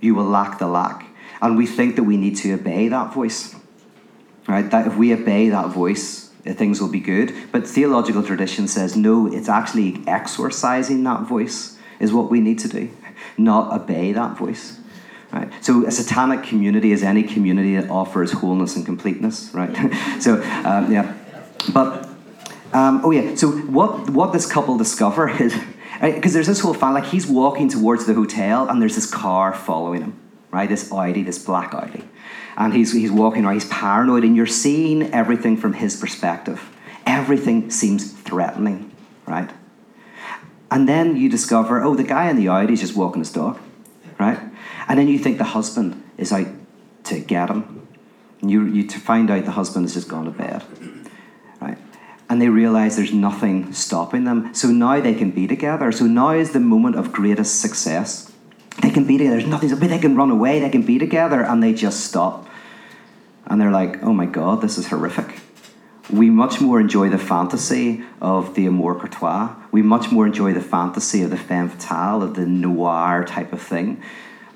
You 0.00 0.14
will 0.14 0.26
lack 0.26 0.58
the 0.58 0.66
lack, 0.66 1.06
and 1.40 1.56
we 1.56 1.66
think 1.66 1.96
that 1.96 2.02
we 2.02 2.18
need 2.18 2.36
to 2.38 2.52
obey 2.52 2.88
that 2.88 3.14
voice 3.14 3.54
right? 4.46 4.70
That 4.70 4.86
if 4.86 4.96
we 4.96 5.12
obey 5.12 5.48
that 5.48 5.68
voice, 5.68 6.30
uh, 6.46 6.52
things 6.52 6.80
will 6.80 6.88
be 6.90 7.00
good. 7.00 7.34
But 7.52 7.66
theological 7.66 8.22
tradition 8.22 8.68
says 8.68 8.96
no, 8.96 9.26
it's 9.32 9.48
actually 9.48 10.02
exorcising 10.06 11.02
that 11.04 11.22
voice 11.22 11.78
is 12.00 12.12
what 12.12 12.30
we 12.30 12.40
need 12.40 12.58
to 12.60 12.68
do, 12.68 12.90
not 13.38 13.72
obey 13.72 14.12
that 14.12 14.36
voice. 14.36 14.78
Right? 15.32 15.50
So 15.62 15.84
a 15.84 15.90
satanic 15.90 16.44
community 16.44 16.92
is 16.92 17.02
any 17.02 17.24
community 17.24 17.74
that 17.74 17.90
offers 17.90 18.30
wholeness 18.30 18.76
and 18.76 18.86
completeness, 18.86 19.50
right? 19.52 19.74
so 20.20 20.36
um, 20.64 20.92
yeah, 20.92 21.12
but 21.72 22.08
um, 22.72 23.00
oh 23.04 23.10
yeah. 23.10 23.34
So 23.34 23.50
what 23.50 24.10
what 24.10 24.32
this 24.32 24.46
couple 24.46 24.76
discover 24.78 25.28
is 25.28 25.58
because 26.00 26.32
there's 26.34 26.46
this 26.46 26.60
whole 26.60 26.74
fan 26.74 26.94
like 26.94 27.06
he's 27.06 27.26
walking 27.26 27.68
towards 27.68 28.06
the 28.06 28.14
hotel 28.14 28.68
and 28.68 28.80
there's 28.80 28.94
this 28.94 29.10
car 29.10 29.52
following 29.52 30.02
him, 30.02 30.20
right? 30.54 30.68
This 30.68 30.90
Audi, 30.90 31.22
this 31.22 31.38
black 31.38 31.74
Audi 31.74 32.04
and 32.56 32.72
he's, 32.72 32.92
he's 32.92 33.10
walking 33.10 33.44
around, 33.44 33.54
he's 33.54 33.68
paranoid, 33.68 34.24
and 34.24 34.36
you're 34.36 34.46
seeing 34.46 35.12
everything 35.12 35.56
from 35.56 35.72
his 35.74 35.96
perspective. 35.96 36.70
Everything 37.06 37.70
seems 37.70 38.12
threatening, 38.12 38.92
right? 39.26 39.50
And 40.70 40.88
then 40.88 41.16
you 41.16 41.28
discover, 41.28 41.82
oh, 41.82 41.94
the 41.94 42.04
guy 42.04 42.30
in 42.30 42.36
the 42.36 42.48
Audi 42.48 42.72
is 42.72 42.80
just 42.80 42.96
walking 42.96 43.20
his 43.20 43.32
dog, 43.32 43.58
right? 44.18 44.38
And 44.88 44.98
then 44.98 45.08
you 45.08 45.18
think 45.18 45.38
the 45.38 45.44
husband 45.44 46.02
is 46.16 46.32
out 46.32 46.46
to 47.04 47.20
get 47.20 47.50
him. 47.50 47.86
And 48.40 48.50
you, 48.50 48.64
you 48.66 48.88
find 48.88 49.30
out 49.30 49.44
the 49.44 49.52
husband 49.52 49.84
has 49.84 49.94
just 49.94 50.08
gone 50.08 50.24
to 50.26 50.30
bed, 50.30 50.62
right? 51.60 51.78
And 52.28 52.40
they 52.40 52.48
realize 52.48 52.96
there's 52.96 53.12
nothing 53.12 53.72
stopping 53.72 54.24
them. 54.24 54.54
So 54.54 54.68
now 54.68 55.00
they 55.00 55.14
can 55.14 55.30
be 55.30 55.46
together. 55.46 55.92
So 55.92 56.06
now 56.06 56.30
is 56.30 56.52
the 56.52 56.60
moment 56.60 56.96
of 56.96 57.12
greatest 57.12 57.60
success 57.60 58.33
they 58.82 58.90
can 58.90 59.06
be 59.06 59.18
together. 59.18 59.36
There's 59.36 59.48
nothing. 59.48 59.70
They 59.70 59.98
can 59.98 60.16
run 60.16 60.30
away. 60.30 60.60
They 60.60 60.70
can 60.70 60.82
be 60.82 60.98
together, 60.98 61.42
and 61.42 61.62
they 61.62 61.72
just 61.72 62.00
stop. 62.04 62.46
And 63.46 63.60
they're 63.60 63.70
like, 63.70 64.02
"Oh 64.02 64.12
my 64.12 64.26
God, 64.26 64.60
this 64.60 64.78
is 64.78 64.88
horrific." 64.88 65.40
We 66.10 66.28
much 66.28 66.60
more 66.60 66.80
enjoy 66.80 67.08
the 67.08 67.18
fantasy 67.18 68.04
of 68.20 68.54
the 68.54 68.66
amour 68.66 68.94
courtois. 68.94 69.54
We 69.72 69.80
much 69.80 70.12
more 70.12 70.26
enjoy 70.26 70.52
the 70.52 70.60
fantasy 70.60 71.22
of 71.22 71.30
the 71.30 71.38
femme 71.38 71.70
fatale, 71.70 72.22
of 72.22 72.34
the 72.34 72.44
noir 72.44 73.24
type 73.24 73.54
of 73.54 73.62
thing. 73.62 74.02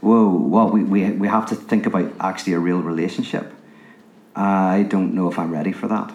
Whoa, 0.01 0.29
well, 0.29 0.69
we, 0.71 0.85
we, 0.85 1.11
we 1.11 1.27
have 1.27 1.47
to 1.47 1.57
think 1.57 1.87
about 1.87 2.13
actually 2.21 2.53
a 2.53 2.59
real 2.59 2.81
relationship. 2.81 3.53
I 4.37 4.85
don't 4.89 5.15
know 5.15 5.29
if 5.29 5.39
I'm 5.39 5.51
ready 5.51 5.73
for 5.73 5.89
that. 5.89 6.13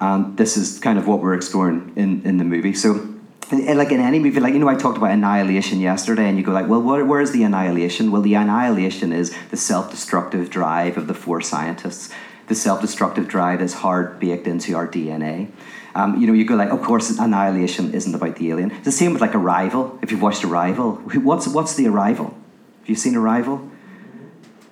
And 0.00 0.36
this 0.36 0.56
is 0.56 0.78
kind 0.78 0.98
of 0.98 1.06
what 1.06 1.20
we're 1.20 1.34
exploring 1.34 1.92
in, 1.96 2.22
in 2.24 2.38
the 2.38 2.44
movie. 2.44 2.74
So 2.74 3.11
like 3.50 3.90
in 3.90 4.00
any 4.00 4.18
movie, 4.18 4.40
like 4.40 4.54
you 4.54 4.60
know, 4.60 4.68
I 4.68 4.74
talked 4.74 4.98
about 4.98 5.10
annihilation 5.10 5.80
yesterday, 5.80 6.28
and 6.28 6.38
you 6.38 6.44
go 6.44 6.52
like, 6.52 6.68
well, 6.68 6.80
where, 6.80 7.04
where 7.04 7.20
is 7.20 7.32
the 7.32 7.42
annihilation? 7.42 8.10
Well, 8.10 8.22
the 8.22 8.34
annihilation 8.34 9.12
is 9.12 9.34
the 9.50 9.56
self-destructive 9.56 10.50
drive 10.50 10.96
of 10.96 11.06
the 11.06 11.14
four 11.14 11.40
scientists. 11.40 12.12
The 12.48 12.54
self-destructive 12.54 13.28
drive 13.28 13.62
is 13.62 13.74
hard 13.74 14.20
baked 14.20 14.46
into 14.46 14.74
our 14.74 14.86
DNA. 14.86 15.50
Um, 15.94 16.20
you 16.20 16.26
know, 16.26 16.32
you 16.32 16.44
go 16.44 16.54
like, 16.54 16.70
of 16.70 16.82
course, 16.82 17.10
annihilation 17.18 17.92
isn't 17.92 18.14
about 18.14 18.36
the 18.36 18.50
alien. 18.50 18.70
It's 18.70 18.84
the 18.84 18.92
same 18.92 19.12
with 19.12 19.20
like 19.20 19.34
Arrival. 19.34 19.98
If 20.02 20.10
you've 20.10 20.22
watched 20.22 20.44
Arrival, 20.44 20.94
what's 21.14 21.48
what's 21.48 21.74
the 21.74 21.88
Arrival? 21.88 22.34
Have 22.80 22.88
you 22.88 22.94
seen 22.94 23.16
Arrival? 23.16 23.70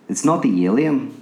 It's 0.09 0.25
not 0.25 0.43
the 0.43 0.67
alien. 0.67 1.21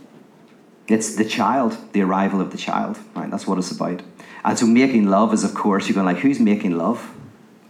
It's 0.87 1.17
the 1.17 1.25
child, 1.25 1.77
the 1.93 2.01
arrival 2.01 2.41
of 2.41 2.51
the 2.51 2.57
child. 2.57 2.99
Right, 3.15 3.31
that's 3.31 3.47
what 3.47 3.59
it's 3.59 3.71
about. 3.71 4.01
And 4.43 4.59
so 4.59 4.67
making 4.67 5.07
love 5.09 5.35
is, 5.35 5.45
of 5.45 5.55
course, 5.55 5.87
you're 5.87 5.95
going 5.95 6.07
like, 6.07 6.19
who's 6.19 6.41
making 6.41 6.79
love? 6.79 7.15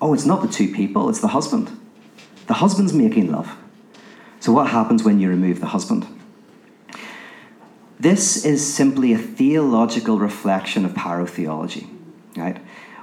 Oh, 0.01 0.15
it's 0.15 0.27
not 0.27 0.43
the 0.43 0.49
two 0.49 0.73
people, 0.73 1.09
it's 1.09 1.21
the 1.21 1.29
husband. 1.29 1.71
The 2.47 2.55
husband's 2.55 2.93
making 2.93 3.31
love. 3.31 3.57
So, 4.41 4.53
what 4.53 4.71
happens 4.71 5.03
when 5.03 5.19
you 5.19 5.29
remove 5.29 5.61
the 5.61 5.67
husband? 5.67 6.07
this 7.99 8.45
is 8.45 8.75
simply 8.75 9.13
a 9.13 9.19
theological 9.19 10.19
reflection 10.19 10.85
of 10.85 10.93
pyrotheology, 10.93 11.89
right? 12.37 12.59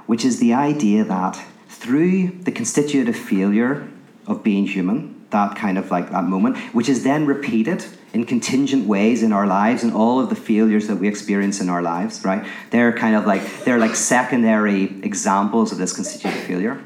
Which 0.06 0.24
is 0.24 0.38
the 0.38 0.54
idea 0.54 1.04
that 1.04 1.42
through 1.68 2.28
the 2.28 2.52
constitutive 2.52 3.16
failure 3.16 3.88
of 4.26 4.42
being 4.42 4.66
human, 4.66 5.15
that 5.36 5.56
kind 5.56 5.76
of 5.78 5.90
like 5.90 6.10
that 6.10 6.24
moment, 6.24 6.56
which 6.76 6.88
is 6.88 7.04
then 7.04 7.26
repeated 7.26 7.84
in 8.12 8.24
contingent 8.24 8.86
ways 8.86 9.22
in 9.22 9.32
our 9.32 9.46
lives 9.46 9.82
and 9.84 9.92
all 9.92 10.18
of 10.22 10.28
the 10.30 10.40
failures 10.50 10.86
that 10.88 10.96
we 10.96 11.06
experience 11.06 11.60
in 11.60 11.68
our 11.68 11.82
lives, 11.82 12.24
right? 12.24 12.42
They're 12.70 12.92
kind 12.92 13.14
of 13.14 13.26
like 13.26 13.42
they're 13.64 13.82
like 13.86 13.94
secondary 13.94 14.84
examples 15.10 15.72
of 15.72 15.78
this 15.78 15.92
constitutive 15.92 16.42
failure. 16.50 16.76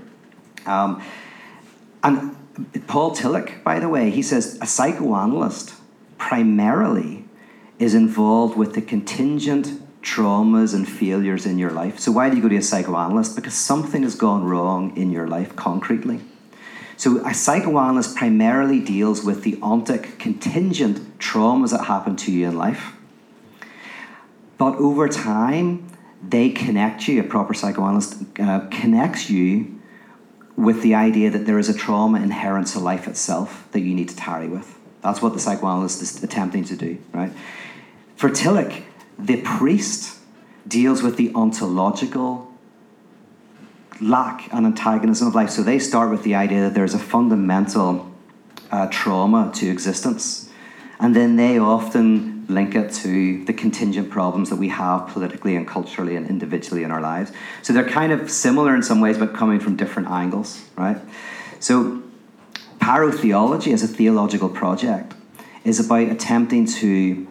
Um, 0.66 1.02
and 2.02 2.36
Paul 2.86 3.14
Tillich, 3.14 3.62
by 3.62 3.78
the 3.78 3.88
way, 3.88 4.10
he 4.10 4.22
says 4.22 4.58
a 4.60 4.66
psychoanalyst 4.66 5.74
primarily 6.18 7.24
is 7.78 7.94
involved 7.94 8.56
with 8.56 8.74
the 8.74 8.82
contingent 8.82 9.66
traumas 10.02 10.74
and 10.74 10.88
failures 10.88 11.46
in 11.46 11.58
your 11.58 11.70
life. 11.70 11.98
So, 11.98 12.10
why 12.12 12.28
do 12.28 12.36
you 12.36 12.42
go 12.42 12.48
to 12.48 12.56
a 12.56 12.62
psychoanalyst? 12.62 13.36
Because 13.36 13.54
something 13.54 14.02
has 14.02 14.14
gone 14.14 14.44
wrong 14.44 14.96
in 14.96 15.10
your 15.10 15.28
life 15.28 15.54
concretely. 15.56 16.20
So, 17.00 17.26
a 17.26 17.32
psychoanalyst 17.32 18.14
primarily 18.14 18.78
deals 18.78 19.24
with 19.24 19.42
the 19.42 19.52
ontic 19.52 20.18
contingent 20.18 21.18
traumas 21.18 21.70
that 21.70 21.86
happen 21.86 22.14
to 22.16 22.30
you 22.30 22.46
in 22.46 22.58
life. 22.58 22.92
But 24.58 24.74
over 24.76 25.08
time, 25.08 25.90
they 26.22 26.50
connect 26.50 27.08
you, 27.08 27.18
a 27.18 27.24
proper 27.24 27.54
psychoanalyst 27.54 28.22
uh, 28.38 28.68
connects 28.70 29.30
you 29.30 29.80
with 30.56 30.82
the 30.82 30.94
idea 30.94 31.30
that 31.30 31.46
there 31.46 31.58
is 31.58 31.70
a 31.70 31.74
trauma 31.74 32.20
inherent 32.20 32.66
to 32.74 32.78
life 32.78 33.08
itself 33.08 33.66
that 33.72 33.80
you 33.80 33.94
need 33.94 34.10
to 34.10 34.16
tarry 34.16 34.48
with. 34.48 34.78
That's 35.00 35.22
what 35.22 35.32
the 35.32 35.40
psychoanalyst 35.40 36.02
is 36.02 36.22
attempting 36.22 36.64
to 36.64 36.76
do, 36.76 36.98
right? 37.14 37.32
For 38.16 38.28
Tillich, 38.28 38.82
the 39.18 39.40
priest 39.40 40.18
deals 40.68 41.02
with 41.02 41.16
the 41.16 41.32
ontological 41.34 42.49
lack 44.00 44.52
and 44.52 44.66
antagonism 44.66 45.28
of 45.28 45.34
life. 45.34 45.50
So 45.50 45.62
they 45.62 45.78
start 45.78 46.10
with 46.10 46.22
the 46.22 46.34
idea 46.34 46.62
that 46.62 46.74
there's 46.74 46.94
a 46.94 46.98
fundamental 46.98 48.10
uh, 48.70 48.88
trauma 48.90 49.50
to 49.56 49.70
existence. 49.70 50.50
And 50.98 51.16
then 51.16 51.36
they 51.36 51.58
often 51.58 52.46
link 52.48 52.74
it 52.74 52.92
to 52.92 53.44
the 53.44 53.52
contingent 53.52 54.10
problems 54.10 54.50
that 54.50 54.56
we 54.56 54.68
have 54.68 55.08
politically 55.08 55.56
and 55.56 55.66
culturally 55.66 56.16
and 56.16 56.28
individually 56.28 56.82
in 56.82 56.90
our 56.90 57.00
lives. 57.00 57.32
So 57.62 57.72
they're 57.72 57.88
kind 57.88 58.12
of 58.12 58.30
similar 58.30 58.74
in 58.74 58.82
some 58.82 59.00
ways, 59.00 59.16
but 59.16 59.34
coming 59.34 59.60
from 59.60 59.76
different 59.76 60.08
angles, 60.08 60.62
right? 60.76 60.98
So 61.58 62.02
pyrotheology 62.78 63.72
as 63.72 63.82
a 63.82 63.88
theological 63.88 64.48
project 64.48 65.14
is 65.64 65.78
about 65.78 66.08
attempting 66.08 66.66
to 66.66 67.26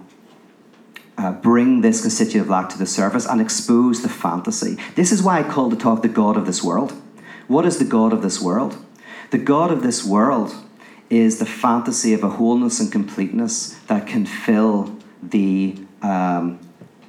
uh, 1.19 1.33
bring 1.33 1.81
this 1.81 2.01
constitutive 2.01 2.49
lack 2.49 2.69
to 2.69 2.77
the 2.77 2.85
surface 2.85 3.25
and 3.25 3.41
expose 3.41 4.01
the 4.01 4.09
fantasy. 4.09 4.77
This 4.95 5.11
is 5.11 5.21
why 5.21 5.39
I 5.39 5.43
call 5.43 5.69
the 5.69 5.75
talk 5.75 6.01
the 6.01 6.07
God 6.07 6.37
of 6.37 6.45
this 6.45 6.63
world. 6.63 6.93
What 7.47 7.65
is 7.65 7.77
the 7.77 7.85
God 7.85 8.13
of 8.13 8.21
this 8.21 8.39
world? 8.41 8.77
The 9.31 9.37
God 9.37 9.69
of 9.69 9.83
this 9.83 10.05
world 10.05 10.55
is 11.09 11.39
the 11.39 11.45
fantasy 11.45 12.13
of 12.13 12.23
a 12.23 12.29
wholeness 12.29 12.79
and 12.79 12.91
completeness 12.91 13.73
that 13.87 14.07
can 14.07 14.25
fill 14.25 14.95
the 15.21 15.75
um, 16.01 16.59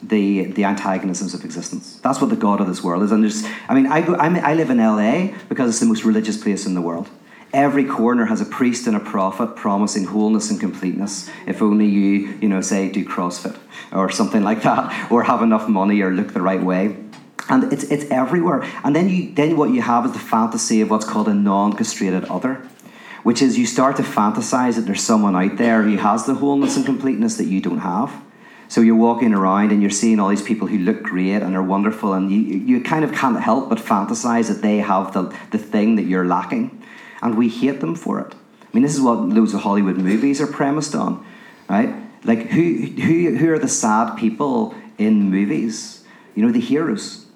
the 0.03 0.45
the 0.45 0.65
antagonisms 0.65 1.33
of 1.35 1.45
existence. 1.45 2.01
That's 2.03 2.21
what 2.21 2.31
the 2.31 2.37
God 2.37 2.61
of 2.61 2.67
this 2.67 2.83
world 2.83 3.05
is. 3.05 3.13
And 3.13 3.23
there's, 3.23 3.45
I 3.69 3.75
mean, 3.75 3.87
I 3.87 4.01
go, 4.01 4.15
I, 4.15 4.27
I 4.39 4.55
live 4.55 4.71
in 4.71 4.79
LA 4.79 5.37
because 5.49 5.71
it's 5.71 5.81
the 5.81 5.87
most 5.87 6.05
religious 6.05 6.43
place 6.43 6.67
in 6.67 6.75
the 6.75 6.81
world. 6.81 7.09
Every 7.53 7.85
corner 7.85 8.27
has 8.27 8.41
a 8.41 8.45
priest 8.45 8.87
and 8.87 8.97
a 8.97 9.01
prophet 9.01 9.57
promising 9.57 10.05
wholeness 10.05 10.51
and 10.51 10.61
completeness. 10.61 11.29
If 11.47 11.63
only 11.63 11.87
you, 11.87 12.39
you 12.41 12.49
know, 12.49 12.61
say 12.61 12.91
do 12.91 13.05
CrossFit 13.05 13.59
or 13.93 14.09
something 14.09 14.45
like 14.45 14.63
that, 14.63 15.11
or 15.11 15.25
have 15.25 15.43
enough 15.43 15.69
money 15.69 16.01
or 16.01 16.13
look 16.13 16.33
the 16.33 16.43
right 16.43 16.63
way. 16.63 16.97
And 17.49 17.73
it's, 17.73 17.83
it's 17.85 18.05
everywhere. 18.11 18.63
And 18.85 18.95
then 18.95 19.09
you 19.09 19.35
then 19.35 19.57
what 19.57 19.71
you 19.71 19.83
have 19.83 20.07
is 20.07 20.13
the 20.13 20.21
fantasy 20.21 20.81
of 20.81 20.91
what's 20.91 21.05
called 21.05 21.27
a 21.27 21.35
non-castrated 21.35 22.25
other, 22.27 22.69
which 23.25 23.43
is 23.43 23.59
you 23.59 23.67
start 23.67 23.97
to 23.97 24.05
fantasize 24.05 24.77
that 24.77 24.83
there's 24.83 25.03
someone 25.03 25.35
out 25.35 25.57
there 25.57 25.83
who 25.83 25.97
has 25.97 26.27
the 26.27 26.35
wholeness 26.35 26.77
and 26.77 26.87
completeness 26.87 27.37
that 27.39 27.47
you 27.47 27.61
don't 27.61 27.79
have. 27.79 28.23
So 28.69 28.81
you're 28.81 28.95
walking 28.95 29.35
around 29.35 29.73
and 29.73 29.83
you're 29.83 29.91
seeing 29.91 30.21
all 30.21 30.29
these 30.29 30.43
people 30.43 30.69
who 30.69 30.79
look 30.79 31.03
great 31.03 31.43
and 31.43 31.57
are 31.57 31.63
wonderful, 31.63 32.13
and 32.13 32.31
you, 32.31 32.39
you 32.39 32.81
kind 32.81 33.05
of 33.05 33.13
can't 33.13 33.41
help 33.41 33.69
but 33.69 33.79
fantasize 33.79 34.47
that 34.47 34.63
they 34.63 34.77
have 34.79 35.13
the, 35.13 35.37
the 35.51 35.59
thing 35.59 35.97
that 35.97 36.05
you're 36.05 36.25
lacking 36.25 36.80
and 37.23 37.37
we 37.37 37.49
hate 37.49 37.81
them 37.81 37.95
for 37.95 38.21
it. 38.21 38.35
I 38.35 38.67
mean, 38.73 38.83
this 38.83 38.95
is 38.95 39.01
what 39.01 39.19
loads 39.19 39.55
of 39.55 39.63
Hollywood 39.63 39.97
movies 39.97 40.41
are 40.41 40.47
premised 40.47 40.95
on, 40.95 41.25
right? 41.69 41.95
Like, 42.25 42.47
who, 42.49 42.75
who, 42.75 43.37
who 43.37 43.53
are 43.53 43.59
the 43.59 43.69
sad 43.69 44.17
people 44.17 44.75
in 44.99 45.31
movies? 45.31 46.05
You 46.35 46.45
know, 46.45 46.53
the 46.53 46.61
heroes. 46.61 47.27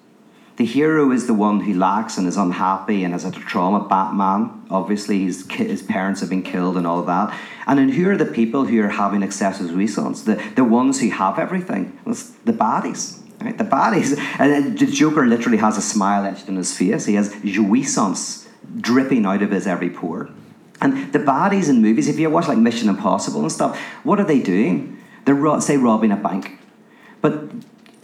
The 0.57 0.65
hero 0.65 1.11
is 1.11 1.27
the 1.27 1.33
one 1.33 1.59
who 1.59 1.73
lacks 1.73 2.17
and 2.17 2.27
is 2.27 2.37
unhappy 2.37 3.03
and 3.03 3.13
has 3.13 3.25
a 3.25 3.31
trauma. 3.31 3.85
Batman, 3.89 4.65
obviously, 4.69 5.25
his, 5.25 5.45
his 5.51 5.83
parents 5.83 6.21
have 6.21 6.29
been 6.29 6.43
killed 6.43 6.77
and 6.77 6.87
all 6.87 6.99
of 6.99 7.07
that. 7.07 7.37
And 7.67 7.77
then 7.77 7.89
who 7.89 8.09
are 8.09 8.15
the 8.15 8.25
people 8.25 8.63
who 8.63 8.81
are 8.81 8.89
having 8.89 9.21
excessive 9.21 9.67
jouissance? 9.67 10.23
The, 10.23 10.41
the 10.55 10.63
ones 10.63 11.01
who 11.01 11.09
have 11.09 11.39
everything. 11.39 11.99
It's 12.05 12.29
the 12.45 12.53
baddies. 12.53 13.19
Right? 13.41 13.57
The 13.57 13.65
baddies. 13.65 14.17
And 14.39 14.77
the 14.77 14.85
Joker 14.85 15.25
literally 15.25 15.57
has 15.57 15.77
a 15.77 15.81
smile 15.81 16.23
etched 16.25 16.47
in 16.47 16.55
his 16.55 16.75
face. 16.77 17.05
He 17.05 17.15
has 17.15 17.33
jouissance 17.33 18.44
dripping 18.79 19.25
out 19.25 19.41
of 19.41 19.51
his 19.51 19.67
every 19.67 19.89
pore. 19.89 20.29
And 20.81 21.13
the 21.13 21.19
baddies 21.19 21.69
in 21.69 21.81
movies, 21.81 22.07
if 22.07 22.19
you 22.19 22.29
watch 22.29 22.47
like 22.47 22.57
Mission 22.57 22.89
Impossible 22.89 23.41
and 23.41 23.51
stuff, 23.51 23.79
what 24.03 24.19
are 24.19 24.25
they 24.25 24.39
doing? 24.41 25.01
They're, 25.25 25.61
say, 25.61 25.77
robbing 25.77 26.11
a 26.11 26.17
bank. 26.17 26.59
But 27.21 27.49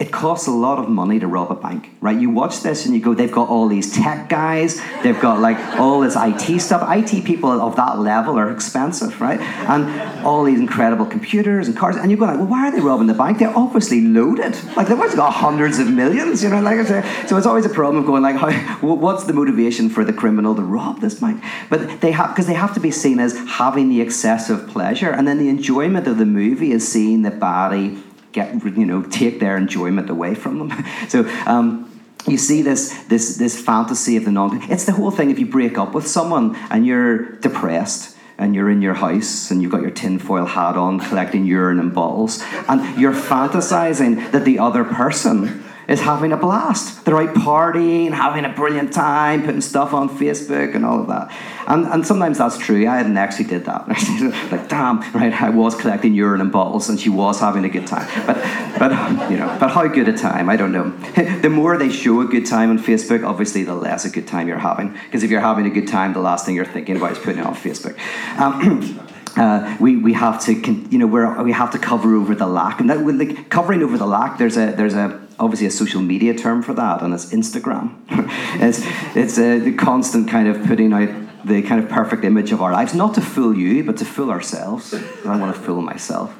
it 0.02 0.10
costs 0.10 0.48
a 0.48 0.50
lot 0.50 0.80
of 0.80 0.88
money 0.88 1.20
to 1.20 1.28
rob 1.28 1.52
a 1.52 1.54
bank, 1.54 1.88
right? 2.00 2.18
You 2.18 2.28
watch 2.28 2.62
this 2.62 2.86
and 2.86 2.92
you 2.92 3.00
go, 3.00 3.14
they've 3.14 3.30
got 3.30 3.48
all 3.48 3.68
these 3.68 3.94
tech 3.94 4.28
guys, 4.28 4.82
they've 5.04 5.20
got 5.20 5.38
like 5.38 5.56
all 5.78 6.00
this 6.00 6.16
IT 6.18 6.58
stuff. 6.58 6.82
IT 6.90 7.24
people 7.24 7.48
of 7.48 7.76
that 7.76 8.00
level 8.00 8.36
are 8.36 8.50
expensive, 8.50 9.20
right? 9.20 9.38
And 9.40 10.26
all 10.26 10.42
these 10.42 10.58
incredible 10.58 11.06
computers 11.06 11.68
and 11.68 11.76
cars, 11.76 11.94
and 11.94 12.10
you 12.10 12.16
go 12.16 12.24
like, 12.24 12.38
well, 12.38 12.48
why 12.48 12.66
are 12.66 12.72
they 12.72 12.80
robbing 12.80 13.06
the 13.06 13.14
bank? 13.14 13.38
They're 13.38 13.56
obviously 13.56 14.00
loaded. 14.00 14.56
Like 14.76 14.88
they've 14.88 14.98
always 14.98 15.14
got 15.14 15.30
hundreds 15.34 15.78
of 15.78 15.88
millions, 15.88 16.42
you 16.42 16.48
know. 16.48 16.60
Like 16.60 16.84
so 16.84 17.36
it's 17.36 17.46
always 17.46 17.64
a 17.64 17.70
problem 17.70 18.02
of 18.02 18.06
going 18.06 18.24
like, 18.24 18.34
how, 18.34 18.50
what's 18.80 19.22
the 19.22 19.32
motivation 19.32 19.88
for 19.88 20.02
the 20.02 20.12
criminal 20.12 20.56
to 20.56 20.62
rob 20.62 21.00
this 21.00 21.20
bank? 21.20 21.44
But 21.70 22.00
they 22.00 22.10
have 22.10 22.30
because 22.30 22.48
they 22.48 22.54
have 22.54 22.74
to 22.74 22.80
be 22.80 22.90
seen 22.90 23.20
as 23.20 23.38
having 23.46 23.88
the 23.88 24.00
excessive 24.00 24.66
pleasure, 24.66 25.10
and 25.10 25.28
then 25.28 25.38
the 25.38 25.48
enjoyment 25.48 26.08
of 26.08 26.18
the 26.18 26.26
movie 26.26 26.72
is 26.72 26.90
seeing 26.90 27.22
the 27.22 27.30
body 27.30 28.02
get 28.32 28.64
you 28.64 28.86
know 28.86 29.02
take 29.02 29.40
their 29.40 29.56
enjoyment 29.56 30.10
away 30.10 30.34
from 30.34 30.58
them. 30.58 30.84
so. 31.08 31.28
Um, 31.46 31.88
you 32.28 32.38
see 32.38 32.62
this 32.62 33.02
this 33.08 33.36
this 33.36 33.60
fantasy 33.60 34.16
of 34.16 34.24
the 34.24 34.30
non. 34.30 34.70
It's 34.70 34.84
the 34.84 34.92
whole 34.92 35.10
thing. 35.10 35.32
If 35.32 35.40
you 35.40 35.46
break 35.46 35.76
up 35.76 35.92
with 35.92 36.06
someone 36.06 36.54
and 36.70 36.86
you're 36.86 37.32
depressed, 37.40 38.16
and 38.38 38.54
you're 38.54 38.70
in 38.70 38.82
your 38.82 38.94
house 38.94 39.50
and 39.50 39.62
you've 39.62 39.70
got 39.70 39.82
your 39.82 39.90
tinfoil 39.90 40.46
hat 40.46 40.76
on 40.76 40.98
collecting 40.98 41.44
urine 41.46 41.78
and 41.78 41.94
bottles 41.94 42.42
and 42.68 43.00
you're 43.00 43.12
fantasizing 43.12 44.32
that 44.32 44.44
the 44.44 44.58
other 44.58 44.84
person 44.84 45.62
is 45.88 46.00
having 46.00 46.32
a 46.32 46.36
blast. 46.36 47.04
They're 47.04 47.16
out 47.16 47.34
partying, 47.34 48.12
having 48.12 48.44
a 48.44 48.48
brilliant 48.48 48.92
time, 48.92 49.44
putting 49.44 49.60
stuff 49.60 49.92
on 49.92 50.08
Facebook 50.08 50.74
and 50.74 50.84
all 50.84 51.00
of 51.00 51.08
that. 51.08 51.32
And, 51.66 51.86
and 51.86 52.06
sometimes 52.06 52.38
that's 52.38 52.58
true. 52.58 52.86
I 52.86 52.96
had 52.96 53.06
an 53.06 53.16
ex 53.16 53.38
who 53.38 53.44
did 53.44 53.64
that. 53.64 53.88
like, 54.50 54.68
damn, 54.68 55.00
right, 55.12 55.32
I 55.32 55.50
was 55.50 55.74
collecting 55.74 56.14
urine 56.14 56.40
and 56.40 56.52
bottles 56.52 56.88
and 56.88 56.98
she 56.98 57.08
was 57.08 57.40
having 57.40 57.64
a 57.64 57.68
good 57.68 57.86
time. 57.86 58.08
But, 58.26 58.36
but 58.78 59.30
you 59.30 59.36
know, 59.36 59.56
but 59.60 59.70
how 59.70 59.86
good 59.88 60.08
a 60.08 60.16
time? 60.16 60.48
I 60.48 60.56
don't 60.56 60.72
know. 60.72 60.90
the 61.40 61.50
more 61.50 61.76
they 61.76 61.90
show 61.90 62.20
a 62.20 62.26
good 62.26 62.46
time 62.46 62.70
on 62.70 62.78
Facebook, 62.78 63.26
obviously 63.26 63.64
the 63.64 63.74
less 63.74 64.04
a 64.04 64.10
good 64.10 64.26
time 64.26 64.48
you're 64.48 64.58
having. 64.58 64.92
Because 64.92 65.22
if 65.22 65.30
you're 65.30 65.40
having 65.40 65.66
a 65.66 65.70
good 65.70 65.88
time, 65.88 66.12
the 66.12 66.20
last 66.20 66.46
thing 66.46 66.54
you're 66.54 66.64
thinking 66.64 66.96
about 66.96 67.12
is 67.12 67.18
putting 67.18 67.40
it 67.40 67.46
on 67.46 67.54
Facebook. 67.54 67.98
Um, 68.38 68.98
Uh, 69.34 69.78
we, 69.80 69.96
we 69.96 70.12
have 70.12 70.44
to 70.44 70.52
you 70.52 70.98
know 70.98 71.06
we're, 71.06 71.42
we 71.42 71.52
have 71.52 71.70
to 71.70 71.78
cover 71.78 72.14
over 72.16 72.34
the 72.34 72.46
lack 72.46 72.80
and 72.80 72.90
that 72.90 72.98
like 72.98 73.48
covering 73.48 73.82
over 73.82 73.96
the 73.96 74.04
lack 74.04 74.36
there's 74.36 74.58
a 74.58 74.72
there's 74.72 74.92
a 74.92 75.21
obviously 75.38 75.66
a 75.66 75.70
social 75.70 76.00
media 76.00 76.34
term 76.34 76.62
for 76.62 76.74
that 76.74 77.02
and 77.02 77.14
it's 77.14 77.26
Instagram. 77.26 77.96
It's 78.54 78.82
it's 79.16 79.38
a 79.38 79.72
constant 79.72 80.28
kind 80.28 80.46
of 80.46 80.62
putting 80.64 80.92
out 80.92 81.08
the 81.44 81.62
kind 81.62 81.82
of 81.82 81.88
perfect 81.88 82.24
image 82.24 82.52
of 82.52 82.60
our 82.62 82.72
lives 82.72 82.94
not 82.94 83.14
to 83.14 83.20
fool 83.20 83.56
you 83.56 83.82
but 83.84 83.96
to 83.98 84.04
fool 84.04 84.30
ourselves. 84.30 84.94
I 85.24 85.36
want 85.36 85.54
to 85.54 85.60
fool 85.60 85.82
myself. 85.82 86.38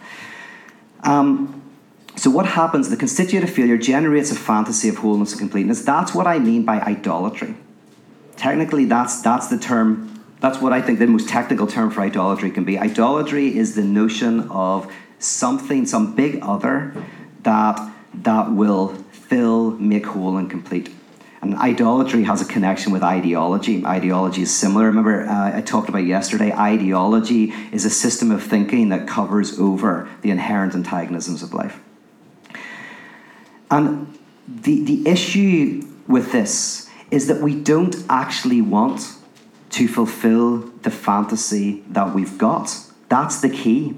Um, 1.03 1.63
so 2.17 2.31
what 2.31 2.47
happens 2.47 2.91
the 2.91 2.97
constitutive 2.97 3.51
failure 3.51 3.79
generates 3.79 4.31
a 4.31 4.35
fantasy 4.35 4.89
of 4.89 4.99
wholeness 4.99 5.33
and 5.33 5.41
completeness. 5.41 5.83
That's 5.83 6.15
what 6.15 6.27
I 6.27 6.39
mean 6.39 6.65
by 6.65 6.81
idolatry. 6.81 7.55
Technically 8.37 8.85
that's 8.85 9.23
that's 9.23 9.49
the 9.49 9.59
term 9.59 10.13
that's 10.41 10.61
what 10.61 10.73
I 10.73 10.83
think 10.83 10.99
the 10.99 11.07
most 11.07 11.29
technical 11.29 11.69
term 11.69 11.91
for 11.91 12.01
idolatry 12.01 12.51
can 12.51 12.65
be. 12.65 12.77
Idolatry 12.77 13.57
is 13.57 13.77
the 13.77 13.85
notion 13.85 14.51
of 14.51 14.93
something, 15.21 15.87
some 15.87 16.17
big 16.17 16.41
other 16.43 16.93
that 17.45 17.79
that 18.15 18.53
will 18.53 18.89
fill, 19.11 19.73
make 19.73 20.07
whole, 20.07 20.37
and 20.37 20.51
complete. 20.51 20.91
And 21.41 21.57
idolatry 21.57 22.23
has 22.23 22.41
a 22.41 22.45
connection 22.45 22.93
with 22.93 23.03
ideology. 23.03 23.85
Ideology 23.85 24.43
is 24.43 24.57
similar. 24.57 24.87
Remember, 24.87 25.27
uh, 25.27 25.57
I 25.57 25.61
talked 25.61 25.89
about 25.89 26.05
yesterday, 26.05 26.53
ideology 26.53 27.53
is 27.73 27.85
a 27.85 27.91
system 27.91 28.31
of 28.31 28.43
thinking 28.43 28.91
that 28.91 29.09
covers 29.09 29.59
over 29.59 30.09
the 30.21 30.31
inherent 30.31 30.75
antagonisms 30.75 31.43
of 31.43 31.53
life. 31.53 31.81
And 33.73 34.17
the, 34.47 34.85
the 34.85 35.09
issue 35.09 35.89
with 36.07 36.31
this 36.31 36.89
is 37.11 37.27
that 37.27 37.41
we 37.41 37.61
don't 37.61 37.97
actually 38.09 38.61
want 38.61 39.17
to 39.71 39.89
fulfill 39.89 40.59
the 40.83 40.91
fantasy 40.91 41.83
that 41.89 42.15
we've 42.15 42.39
got. 42.39 42.77
That's 43.09 43.41
the 43.41 43.49
key. 43.49 43.97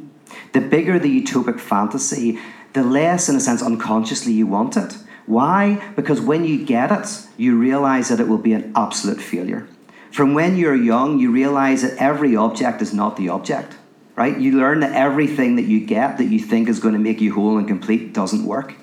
The 0.52 0.60
bigger 0.60 0.98
the 0.98 1.22
utopic 1.22 1.60
fantasy, 1.60 2.38
the 2.74 2.82
less, 2.82 3.28
in 3.28 3.36
a 3.36 3.40
sense, 3.40 3.62
unconsciously 3.62 4.32
you 4.32 4.46
want 4.46 4.76
it. 4.76 4.96
Why? 5.26 5.82
Because 5.96 6.20
when 6.20 6.44
you 6.44 6.64
get 6.64 6.92
it, 6.92 7.26
you 7.36 7.56
realize 7.58 8.08
that 8.08 8.20
it 8.20 8.28
will 8.28 8.38
be 8.38 8.52
an 8.52 8.72
absolute 8.76 9.20
failure. 9.20 9.66
From 10.10 10.34
when 10.34 10.56
you're 10.56 10.76
young, 10.76 11.18
you 11.18 11.30
realize 11.30 11.82
that 11.82 11.96
every 11.96 12.36
object 12.36 12.82
is 12.82 12.92
not 12.92 13.16
the 13.16 13.28
object, 13.30 13.76
right? 14.16 14.38
You 14.38 14.52
learn 14.58 14.80
that 14.80 14.92
everything 14.92 15.56
that 15.56 15.64
you 15.64 15.84
get 15.84 16.18
that 16.18 16.26
you 16.26 16.38
think 16.38 16.68
is 16.68 16.78
going 16.78 16.94
to 16.94 17.00
make 17.00 17.20
you 17.20 17.32
whole 17.32 17.58
and 17.58 17.66
complete 17.66 18.12
doesn't 18.12 18.44
work. 18.44 18.74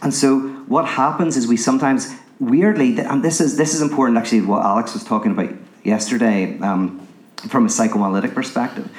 And 0.00 0.14
so 0.14 0.40
what 0.66 0.86
happens 0.86 1.36
is 1.36 1.46
we 1.46 1.56
sometimes 1.56 2.14
weirdly, 2.40 2.98
and 2.98 3.22
this 3.22 3.40
is 3.40 3.56
this 3.56 3.74
is 3.74 3.80
important 3.80 4.18
actually 4.18 4.42
what 4.42 4.64
Alex 4.64 4.94
was 4.94 5.04
talking 5.04 5.32
about 5.32 5.50
yesterday 5.82 6.58
um, 6.60 7.06
from 7.48 7.66
a 7.66 7.68
psychoanalytic 7.68 8.34
perspective. 8.34 8.90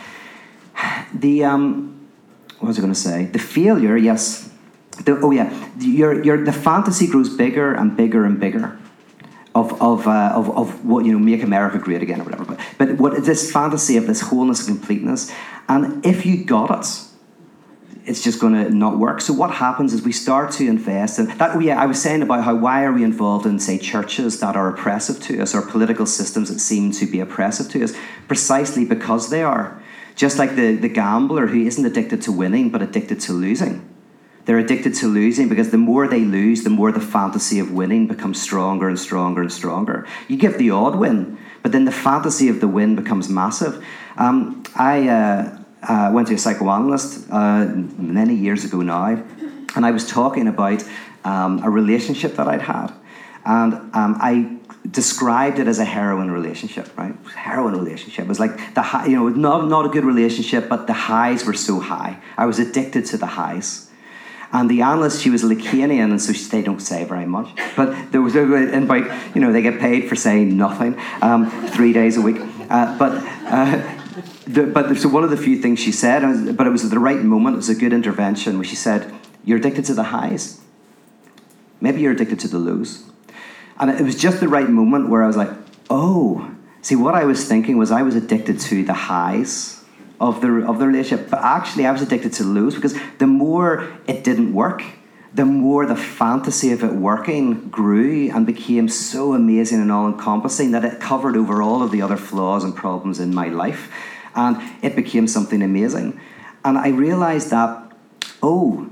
The 1.14 1.46
um, 1.46 1.95
what 2.66 2.70
was 2.70 2.80
I 2.80 2.82
going 2.82 2.94
to 2.94 3.00
say? 3.00 3.26
The 3.26 3.40
failure, 3.40 3.96
yes, 3.96 4.50
the, 5.04 5.20
oh 5.22 5.30
yeah, 5.30 5.70
your, 5.78 6.24
your, 6.24 6.44
the 6.44 6.52
fantasy 6.52 7.06
grows 7.06 7.30
bigger 7.30 7.74
and 7.74 7.96
bigger 7.96 8.26
and 8.26 8.40
bigger 8.40 8.78
of, 9.54 9.80
of, 9.80 10.08
uh, 10.08 10.32
of, 10.34 10.50
of 10.58 10.84
what, 10.84 11.06
you 11.06 11.14
know, 11.14 11.20
make 11.20 11.44
America 11.44 11.78
great 11.78 12.02
again 12.02 12.22
or 12.22 12.24
whatever. 12.24 12.46
But, 12.46 12.60
but 12.80 12.98
what, 12.98 13.24
this 13.24 13.52
fantasy 13.52 13.98
of 13.98 14.08
this 14.08 14.22
wholeness 14.22 14.68
and 14.68 14.78
completeness, 14.78 15.32
and 15.70 16.04
if 16.04 16.26
you 16.26 16.44
got 16.44 16.72
it, 16.72 17.02
it's 18.08 18.24
just 18.24 18.40
going 18.40 18.54
to 18.54 18.72
not 18.72 18.98
work. 18.98 19.22
So 19.22 19.34
what 19.34 19.52
happens 19.52 19.94
is 19.94 20.02
we 20.02 20.12
start 20.12 20.52
to 20.54 20.68
invest 20.68 21.20
in 21.20 21.28
that. 21.28 21.56
Oh 21.56 21.60
yeah, 21.60 21.80
I 21.80 21.86
was 21.86 22.02
saying 22.02 22.22
about 22.22 22.44
how 22.44 22.56
why 22.56 22.84
are 22.84 22.92
we 22.92 23.04
involved 23.04 23.46
in 23.46 23.60
say 23.60 23.78
churches 23.78 24.40
that 24.40 24.56
are 24.56 24.70
oppressive 24.70 25.20
to 25.24 25.42
us 25.42 25.54
or 25.54 25.62
political 25.62 26.06
systems 26.06 26.50
that 26.50 26.60
seem 26.60 26.92
to 26.94 27.06
be 27.06 27.20
oppressive 27.20 27.70
to 27.70 27.84
us, 27.84 27.94
precisely 28.28 28.86
because 28.86 29.30
they 29.30 29.44
are. 29.44 29.82
Just 30.16 30.40
like 30.40 30.56
the, 30.56 30.76
the 30.76 30.90
gambler 30.90 31.48
who 31.48 31.66
isn't 31.66 31.86
addicted 31.86 32.22
to 32.24 32.32
winning 32.32 32.70
but 32.70 32.82
addicted 32.82 33.20
to 33.22 33.34
losing. 33.34 33.88
They're 34.46 34.60
addicted 34.60 34.94
to 34.96 35.08
losing 35.08 35.50
because 35.50 35.72
the 35.72 35.78
more 35.78 36.08
they 36.08 36.22
lose, 36.22 36.64
the 36.64 36.70
more 36.70 36.92
the 36.92 37.02
fantasy 37.02 37.60
of 37.60 37.72
winning 37.72 38.08
becomes 38.08 38.40
stronger 38.40 38.88
and 38.88 39.00
stronger 39.00 39.42
and 39.42 39.52
stronger. 39.52 40.08
You 40.28 40.38
give 40.38 40.58
the 40.58 40.70
odd 40.70 40.96
win, 40.96 41.38
but 41.64 41.72
then 41.72 41.86
the 41.86 41.92
fantasy 41.92 42.48
of 42.48 42.60
the 42.60 42.68
win 42.68 42.96
becomes 42.96 43.28
massive. 43.28 43.84
Um, 44.18 44.64
I 44.76 45.10
uh, 45.10 45.58
uh, 45.82 46.12
went 46.14 46.28
to 46.28 46.36
a 46.36 46.38
psychoanalyst 46.38 47.28
uh, 47.32 47.66
many 47.66 48.36
years 48.36 48.64
ago 48.64 48.82
now, 48.82 49.24
and 49.76 49.86
I 49.86 49.90
was 49.90 50.08
talking 50.08 50.48
about 50.48 50.84
um, 51.24 51.64
a 51.64 51.70
relationship 51.70 52.36
that 52.36 52.48
I'd 52.48 52.62
had. 52.62 52.94
And 53.46 53.74
um, 53.74 54.18
I 54.22 54.58
described 54.92 55.60
it 55.60 55.68
as 55.68 55.80
a 55.80 55.86
heroin 55.86 56.32
relationship, 56.32 56.96
right? 56.98 57.16
Heroin 57.36 57.76
relationship. 57.76 58.26
It 58.26 58.28
was 58.28 58.40
like 58.40 58.74
the 58.76 58.82
high, 58.82 59.08
you 59.08 59.16
know, 59.16 59.30
not, 59.30 59.68
not 59.68 59.86
a 59.86 59.90
good 59.90 60.06
relationship, 60.06 60.70
but 60.70 60.88
the 60.88 60.94
highs 60.94 61.46
were 61.46 61.54
so 61.54 61.80
high. 61.80 62.20
I 62.38 62.46
was 62.46 62.60
addicted 62.60 63.06
to 63.08 63.18
the 63.18 63.26
highs. 63.26 63.90
And 64.52 64.70
the 64.70 64.84
analyst, 64.84 65.22
she 65.22 65.30
was 65.30 65.44
a 65.44 65.48
Lacanian, 65.48 66.12
and 66.12 66.22
so 66.22 66.32
she, 66.32 66.46
they 66.46 66.62
don't 66.62 66.80
say 66.80 67.04
very 67.04 67.26
much. 67.26 67.50
But 67.76 68.12
there 68.12 68.22
was, 68.22 68.36
and 68.36 68.88
by, 68.88 68.98
you 69.34 69.42
know, 69.42 69.52
they 69.52 69.62
get 69.62 69.80
paid 69.80 70.08
for 70.08 70.16
saying 70.16 70.56
nothing 70.56 70.98
um, 71.22 71.50
three 71.70 71.92
days 71.92 72.16
a 72.16 72.22
week. 72.22 72.38
Uh, 72.70 72.98
but, 72.98 73.12
uh, 73.46 73.98
the, 74.48 74.64
but 74.68 74.96
so 74.98 75.10
one 75.10 75.24
of 75.24 75.30
the 75.30 75.38
few 75.38 75.62
things 75.62 75.80
she 75.80 75.92
said, 75.92 76.56
but 76.56 76.68
it 76.68 76.70
was 76.70 76.86
at 76.86 76.92
the 76.92 77.00
right 77.00 77.22
moment, 77.22 77.56
it 77.56 77.58
was 77.58 77.70
a 77.70 77.76
good 77.76 77.92
intervention, 77.92 78.58
where 78.58 78.64
she 78.66 78.76
said, 78.76 79.14
You're 79.44 79.58
addicted 79.58 79.86
to 79.86 79.94
the 79.94 80.04
highs. 80.04 80.62
Maybe 81.82 82.02
you're 82.02 82.14
addicted 82.14 82.40
to 82.42 82.48
the 82.48 82.60
lows. 82.60 83.04
And 83.80 83.90
it 83.90 84.02
was 84.02 84.16
just 84.16 84.40
the 84.40 84.48
right 84.48 84.70
moment 84.70 85.10
where 85.10 85.24
I 85.24 85.28
was 85.28 85.38
like, 85.38 85.50
Oh, 85.90 86.52
see, 86.82 86.96
what 86.96 87.16
I 87.16 87.26
was 87.26 87.48
thinking 87.48 87.78
was 87.78 87.92
I 87.92 88.02
was 88.02 88.16
addicted 88.16 88.60
to 88.62 88.84
the 88.84 88.94
highs 88.94 89.84
of 90.20 90.42
the 90.42 90.66
of 90.66 90.80
the 90.80 90.88
relationship. 90.88 91.30
But 91.30 91.42
actually, 91.42 91.86
I 91.86 91.92
was 91.92 92.02
addicted 92.02 92.34
to 92.34 92.44
lose 92.44 92.76
because 92.76 92.96
the 93.18 93.28
more 93.28 93.98
it 94.08 94.24
didn't 94.24 94.54
work, 94.54 94.84
the 95.34 95.46
more 95.46 95.86
the 95.86 95.96
fantasy 95.96 96.72
of 96.72 96.84
it 96.84 96.94
working 96.94 97.70
grew 97.70 98.32
and 98.32 98.46
became 98.46 98.88
so 98.88 99.34
amazing 99.34 99.82
and 99.82 99.92
all 99.92 100.08
encompassing 100.08 100.72
that 100.72 100.86
it 100.86 101.00
covered 101.00 101.36
over 101.36 101.62
all 101.62 101.84
of 101.84 101.92
the 101.92 102.02
other 102.02 102.18
flaws 102.18 102.64
and 102.64 102.76
problems 102.76 103.20
in 103.20 103.34
my 103.34 103.50
life, 103.50 103.92
and 104.34 104.58
it 104.82 104.96
became 104.96 105.28
something 105.28 105.62
amazing. 105.62 106.20
And 106.64 106.78
I 106.78 106.90
realized 106.90 107.52
that, 107.52 107.92
oh, 108.42 108.90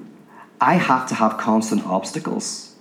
I 0.62 0.76
have 0.76 1.08
to 1.10 1.16
have 1.16 1.38
constant 1.38 1.86
obstacles 1.86 2.72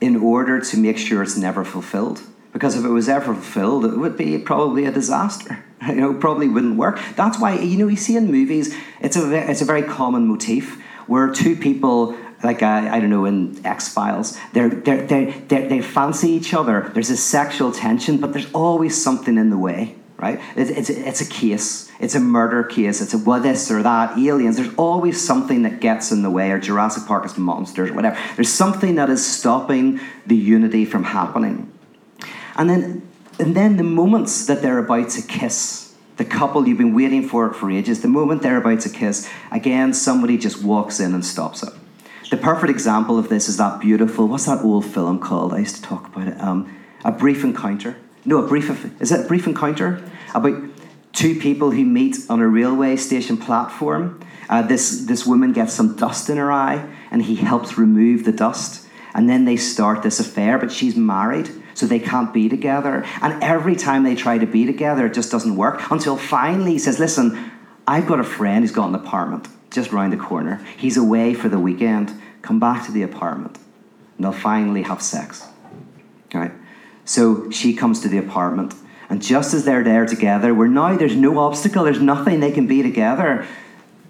in 0.00 0.16
order 0.16 0.60
to 0.60 0.76
make 0.76 0.98
sure 0.98 1.22
it's 1.22 1.36
never 1.36 1.64
fulfilled. 1.64 2.22
Because 2.52 2.76
if 2.76 2.84
it 2.84 2.88
was 2.88 3.08
ever 3.08 3.34
fulfilled, 3.34 3.84
it 3.84 3.96
would 3.96 4.16
be 4.16 4.38
probably 4.38 4.84
a 4.84 4.92
disaster. 4.92 5.64
You 5.80 5.94
know, 5.94 6.14
probably 6.14 6.48
wouldn't 6.48 6.76
work. 6.76 6.98
That's 7.14 7.38
why 7.38 7.56
you 7.60 7.78
know 7.78 7.86
you 7.86 7.96
see 7.96 8.16
in 8.16 8.32
movies, 8.32 8.74
it's 9.00 9.16
a 9.16 9.48
it's 9.48 9.62
a 9.62 9.64
very 9.64 9.84
common 9.84 10.26
motif 10.26 10.82
where 11.06 11.32
two 11.32 11.54
people 11.54 12.16
like 12.42 12.62
uh, 12.62 12.88
I 12.90 12.98
don't 12.98 13.10
know 13.10 13.24
in 13.24 13.64
X 13.64 13.88
Files, 13.88 14.36
they're, 14.52 14.68
they're, 14.68 15.06
they 15.06 15.26
they 15.46 15.80
fancy 15.80 16.30
each 16.30 16.54
other. 16.54 16.90
There's 16.94 17.10
a 17.10 17.16
sexual 17.16 17.72
tension, 17.72 18.18
but 18.18 18.32
there's 18.32 18.52
always 18.52 19.00
something 19.00 19.38
in 19.38 19.50
the 19.50 19.58
way, 19.58 19.94
right? 20.18 20.40
It's, 20.56 20.70
it's, 20.70 20.90
it's 20.90 21.20
a 21.20 21.26
case. 21.26 21.90
It's 22.00 22.14
a 22.14 22.20
murder 22.20 22.64
case. 22.64 23.00
It's 23.00 23.14
a 23.14 23.18
what 23.18 23.42
this 23.42 23.70
or 23.70 23.82
that, 23.82 24.18
aliens. 24.18 24.56
There's 24.56 24.74
always 24.74 25.24
something 25.24 25.62
that 25.62 25.80
gets 25.80 26.10
in 26.10 26.22
the 26.22 26.30
way, 26.30 26.50
or 26.50 26.58
Jurassic 26.58 27.06
Park 27.06 27.24
is 27.24 27.38
monsters, 27.38 27.90
or 27.90 27.94
whatever. 27.94 28.18
There's 28.34 28.52
something 28.52 28.96
that 28.96 29.08
is 29.08 29.24
stopping 29.24 30.00
the 30.26 30.36
unity 30.36 30.84
from 30.84 31.04
happening. 31.04 31.72
And 32.56 32.68
then, 32.68 33.08
and 33.38 33.54
then 33.54 33.76
the 33.76 33.84
moments 33.84 34.46
that 34.46 34.60
they're 34.60 34.78
about 34.78 35.10
to 35.10 35.22
kiss, 35.22 35.94
the 36.16 36.24
couple 36.24 36.66
you've 36.66 36.78
been 36.78 36.94
waiting 36.94 37.28
for 37.28 37.52
for 37.52 37.70
ages, 37.70 38.02
the 38.02 38.08
moment 38.08 38.42
they're 38.42 38.58
about 38.58 38.80
to 38.80 38.88
kiss, 38.88 39.30
again, 39.52 39.94
somebody 39.94 40.36
just 40.36 40.64
walks 40.64 40.98
in 40.98 41.14
and 41.14 41.24
stops 41.24 41.62
it. 41.62 41.72
The 42.30 42.36
perfect 42.36 42.70
example 42.70 43.18
of 43.18 43.28
this 43.28 43.48
is 43.48 43.56
that 43.56 43.80
beautiful, 43.80 44.26
what's 44.26 44.46
that 44.46 44.64
old 44.64 44.84
film 44.84 45.20
called? 45.20 45.54
I 45.54 45.60
used 45.60 45.76
to 45.76 45.82
talk 45.82 46.08
about 46.08 46.28
it. 46.28 46.40
Um, 46.40 46.76
a 47.04 47.12
Brief 47.12 47.44
Encounter. 47.44 47.96
No, 48.28 48.44
a 48.44 48.46
Brief, 48.46 49.00
is 49.00 49.10
it 49.10 49.24
a 49.24 49.26
Brief 49.26 49.46
Encounter? 49.46 50.02
About 50.34 50.62
two 51.14 51.40
people 51.40 51.70
who 51.70 51.82
meet 51.82 52.18
on 52.28 52.42
a 52.42 52.46
railway 52.46 52.96
station 52.96 53.38
platform. 53.38 54.20
Uh, 54.50 54.60
this, 54.60 55.06
this 55.06 55.24
woman 55.24 55.54
gets 55.54 55.72
some 55.72 55.96
dust 55.96 56.28
in 56.28 56.36
her 56.36 56.52
eye, 56.52 56.94
and 57.10 57.22
he 57.22 57.36
helps 57.36 57.78
remove 57.78 58.26
the 58.26 58.32
dust. 58.32 58.86
And 59.14 59.30
then 59.30 59.46
they 59.46 59.56
start 59.56 60.02
this 60.02 60.20
affair, 60.20 60.58
but 60.58 60.70
she's 60.70 60.94
married 60.94 61.48
so 61.72 61.86
they 61.86 61.98
can't 61.98 62.34
be 62.34 62.50
together. 62.50 63.02
And 63.22 63.42
every 63.42 63.74
time 63.74 64.02
they 64.02 64.14
try 64.14 64.36
to 64.36 64.46
be 64.46 64.66
together, 64.66 65.06
it 65.06 65.14
just 65.14 65.30
doesn't 65.30 65.56
work 65.56 65.90
until 65.90 66.18
finally 66.18 66.72
he 66.72 66.78
says, 66.78 66.98
Listen, 66.98 67.50
I've 67.86 68.06
got 68.06 68.20
a 68.20 68.24
friend 68.24 68.62
who's 68.62 68.72
got 68.72 68.90
an 68.90 68.94
apartment 68.94 69.48
just 69.70 69.90
round 69.90 70.12
the 70.12 70.18
corner. 70.18 70.62
He's 70.76 70.98
away 70.98 71.32
for 71.32 71.48
the 71.48 71.58
weekend. 71.58 72.12
Come 72.42 72.60
back 72.60 72.84
to 72.84 72.92
the 72.92 73.04
apartment. 73.04 73.56
And 74.16 74.26
they'll 74.26 74.32
finally 74.32 74.82
have 74.82 75.00
sex. 75.00 75.48
All 76.34 76.42
right? 76.42 76.52
So 77.08 77.50
she 77.50 77.72
comes 77.72 78.00
to 78.00 78.08
the 78.08 78.18
apartment. 78.18 78.74
And 79.08 79.22
just 79.22 79.54
as 79.54 79.64
they're 79.64 79.82
there 79.82 80.04
together, 80.04 80.52
where 80.52 80.68
now 80.68 80.94
there's 80.96 81.16
no 81.16 81.38
obstacle, 81.38 81.84
there's 81.84 82.02
nothing 82.02 82.40
they 82.40 82.52
can 82.52 82.66
be 82.66 82.82
together, 82.82 83.46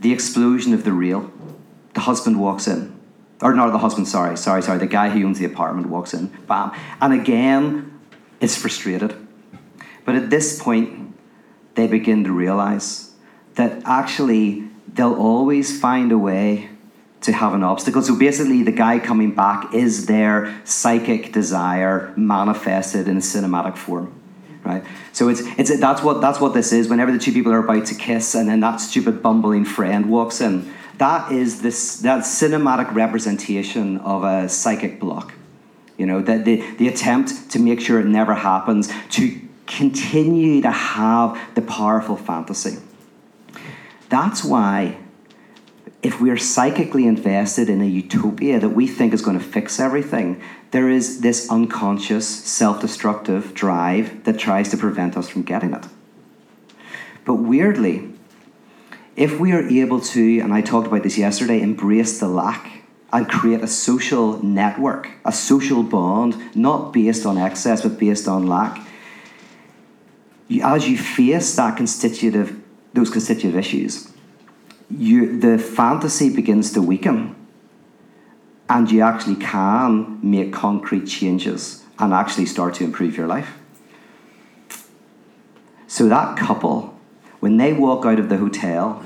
the 0.01 0.13
explosion 0.13 0.75
of 0.75 0.83
the 0.83 0.93
real. 0.93 1.31
The 1.95 2.01
husband 2.01 2.41
walks 2.41 2.67
in 2.67 2.99
or 3.41 3.55
not 3.55 3.71
the 3.71 3.79
husband, 3.79 4.09
sorry, 4.09 4.37
sorry, 4.37 4.63
sorry, 4.63 4.79
the 4.79 4.87
guy 4.87 5.11
who 5.11 5.25
owns 5.25 5.39
the 5.39 5.45
apartment 5.45 5.89
walks 5.89 6.13
in, 6.13 6.27
bam. 6.49 6.73
And 7.01 7.13
again, 7.13 8.01
it's 8.41 8.57
frustrated. 8.57 9.15
But 10.05 10.17
at 10.17 10.31
this 10.31 10.61
point, 10.61 11.15
they 11.75 11.87
begin 11.87 12.25
to 12.25 12.33
realize 12.33 13.13
that 13.55 13.83
actually 13.85 14.69
they'll 14.93 15.15
always 15.15 15.81
find 15.81 16.11
a 16.11 16.19
way 16.19 16.71
to 17.21 17.33
have 17.33 17.55
an 17.55 17.63
obstacle. 17.63 18.03
So 18.03 18.17
basically, 18.17 18.63
the 18.63 18.73
guy 18.73 18.99
coming 18.99 19.35
back 19.35 19.75
is 19.75 20.07
their 20.07 20.61
psychic 20.65 21.33
desire 21.33 22.13
manifested 22.17 23.09
in 23.09 23.17
a 23.17 23.21
cinematic 23.21 23.77
form. 23.77 24.15
Right, 24.65 24.85
so 25.13 25.29
it's 25.29 25.41
it's 25.57 25.79
that's 25.79 26.03
what 26.03 26.21
that's 26.21 26.41
what 26.41 26.53
this 26.53 26.73
is. 26.73 26.89
Whenever 26.89 27.13
the 27.13 27.19
two 27.19 27.33
people 27.33 27.53
are 27.53 27.65
about 27.65 27.87
to 27.87 27.95
kiss, 27.95 28.35
and 28.35 28.49
then 28.49 28.61
that 28.61 28.81
stupid 28.81 29.23
bumbling 29.23 29.65
friend 29.65 30.11
walks 30.11 30.41
in, 30.41 30.71
that 30.99 31.33
is 31.33 31.63
this 31.63 32.01
that 32.01 32.25
cinematic 32.25 32.93
representation 32.93 33.99
of 33.99 34.25
a 34.25 34.49
psychic 34.49 35.01
block. 35.01 35.33
You 35.97 36.07
know, 36.07 36.21
that 36.23 36.45
the, 36.45 36.63
the 36.77 36.87
attempt 36.87 37.51
to 37.51 37.59
make 37.59 37.81
sure 37.81 37.99
it 37.99 38.07
never 38.07 38.35
happens, 38.35 38.93
to 39.11 39.41
continue 39.67 40.61
to 40.63 40.71
have 40.71 41.39
the 41.55 41.63
powerful 41.63 42.17
fantasy. 42.17 42.79
That's 44.09 44.45
why 44.45 44.99
if 46.03 46.21
we're 46.21 46.37
psychically 46.37 47.07
invested 47.07 47.69
in 47.69 47.81
a 47.81 47.87
utopia 47.87 48.61
that 48.61 48.69
we 48.69 48.87
think 48.87 49.13
is 49.13 49.23
going 49.23 49.39
to 49.39 49.45
fix 49.45 49.81
everything, 49.81 50.41
there 50.71 50.89
is 50.89 51.21
this 51.21 51.51
unconscious, 51.51 52.29
self 52.29 52.81
destructive 52.81 53.53
drive 53.55 54.25
that 54.25 54.39
tries 54.39 54.69
to 54.71 54.77
prevent 54.77 55.17
us 55.17 55.29
from 55.29 55.43
getting 55.43 55.75
it. 55.75 55.87
But 57.25 57.35
weirdly, 57.35 58.13
if 59.17 59.41
we 59.41 59.53
are 59.53 59.67
able 59.67 60.01
to, 60.01 60.39
and 60.41 60.55
I 60.55 60.61
talked 60.61 60.87
about 60.87 61.03
this 61.03 61.19
yesterday, 61.19 61.61
embrace 61.61 62.21
the 62.21 62.29
lack 62.29 62.85
and 63.13 63.29
create 63.29 63.63
a 63.63 63.67
social 63.67 64.43
network, 64.45 65.11
a 65.25 65.33
social 65.33 65.83
bond, 65.83 66.55
not 66.55 66.93
based 66.93 67.27
on 67.27 67.37
excess, 67.37 67.83
but 67.83 67.99
based 67.99 68.29
on 68.29 68.47
lack, 68.47 68.87
as 70.63 70.89
you 70.89 70.97
face 70.97 71.57
that 71.57 71.77
constitutive, 71.77 72.63
those 72.95 73.11
constitutive 73.11 73.57
issues, 73.57 74.13
you, 74.91 75.39
the 75.39 75.59
fantasy 75.59 76.35
begins 76.35 76.73
to 76.73 76.83
weaken 76.83 77.35
and 78.69 78.91
you 78.91 79.03
actually 79.03 79.37
can 79.37 80.19
make 80.23 80.53
concrete 80.53 81.07
changes 81.07 81.85
and 81.99 82.13
actually 82.13 82.47
start 82.47 82.75
to 82.75 82.85
improve 82.85 83.17
your 83.17 83.27
life. 83.27 83.55
So 85.87 86.09
that 86.09 86.37
couple, 86.37 86.95
when 87.41 87.57
they 87.57 87.73
walk 87.73 88.05
out 88.05 88.19
of 88.19 88.29
the 88.29 88.37
hotel 88.37 89.05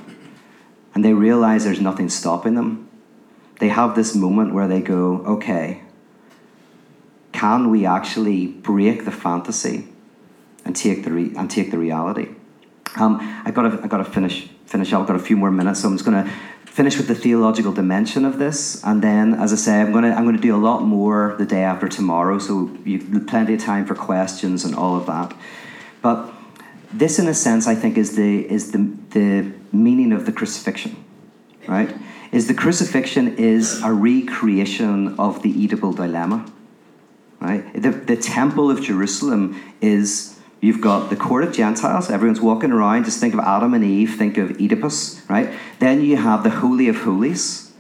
and 0.95 1.05
they 1.05 1.13
realize 1.13 1.65
there's 1.65 1.81
nothing 1.81 2.09
stopping 2.09 2.55
them, 2.55 2.89
they 3.61 3.69
have 3.69 3.95
this 3.95 4.15
moment 4.15 4.53
where 4.53 4.67
they 4.67 4.81
go, 4.81 5.19
okay, 5.25 5.83
can 7.33 7.71
we 7.71 7.87
actually 7.87 8.47
break 8.47 9.05
the 9.05 9.13
fantasy 9.13 9.89
and 10.65 10.75
take 10.75 11.05
the, 11.05 11.13
re- 11.13 11.33
and 11.37 11.51
take 11.51 11.71
the 11.71 11.79
reality? 11.79 12.31
Um, 12.97 13.19
I 13.45 13.53
gotta, 13.53 13.81
I 13.83 13.87
gotta 13.87 14.05
finish, 14.05 14.49
finish 14.67 14.93
up. 14.93 15.03
I've 15.03 15.07
got 15.07 15.17
a 15.17 15.21
few 15.21 15.37
more 15.37 15.51
minutes, 15.51 15.81
so 15.81 15.89
I'm 15.89 15.95
just 15.95 16.05
gonna 16.05 16.31
finish 16.73 16.97
with 16.97 17.07
the 17.07 17.15
theological 17.15 17.71
dimension 17.71 18.25
of 18.25 18.39
this, 18.39 18.83
and 18.83 19.03
then, 19.03 19.35
as 19.35 19.53
I 19.53 19.57
say, 19.57 19.81
I'm 19.81 19.93
gonna, 19.93 20.11
I'm 20.11 20.25
gonna 20.25 20.39
do 20.39 20.57
a 20.57 20.63
lot 20.71 20.83
more 20.83 21.37
the 21.39 21.45
day 21.45 21.63
after 21.63 21.87
tomorrow, 21.87 22.39
so 22.39 22.71
you've 22.85 23.27
plenty 23.27 23.55
of 23.55 23.61
time 23.61 23.85
for 23.85 23.95
questions 23.95 24.65
and 24.65 24.75
all 24.75 24.97
of 24.97 25.05
that. 25.07 25.35
But 26.01 26.33
this, 26.93 27.19
in 27.19 27.29
a 27.29 27.35
sense, 27.35 27.67
I 27.67 27.75
think 27.75 27.99
is 27.99 28.17
the 28.17 28.51
is 28.51 28.73
the 28.73 28.91
the 29.11 29.53
meaning 29.71 30.13
of 30.13 30.25
the 30.25 30.33
crucifixion, 30.33 30.97
right? 31.69 31.95
Is 32.33 32.49
the 32.49 32.55
crucifixion 32.55 33.37
is 33.37 33.83
a 33.83 33.93
recreation 33.93 35.19
of 35.19 35.43
the 35.43 35.53
Oedipal 35.53 35.95
dilemma, 35.95 36.47
right? 37.41 37.71
The 37.75 37.91
the 37.91 38.17
temple 38.17 38.71
of 38.71 38.83
Jerusalem 38.83 39.61
is 39.83 40.32
You've 40.63 40.81
got 40.81 41.11
the 41.11 41.17
court 41.17 41.43
of 41.43 41.53
Gentiles, 41.53 42.09
everyone's 42.09 42.41
walking 42.41 42.71
around. 42.71 43.05
Just 43.05 43.19
think 43.19 43.35
of 43.35 43.41
Adam 43.41 43.75
and 43.75 43.83
Eve, 43.83 44.15
think 44.15 44.39
of 44.39 44.53
Oedipus, 44.53 45.21
right? 45.29 45.53
Then 45.81 46.03
you 46.03 46.17
have 46.17 46.45
the 46.45 46.51
Holy 46.51 46.87
of 46.87 46.99
Holies, 46.99 47.73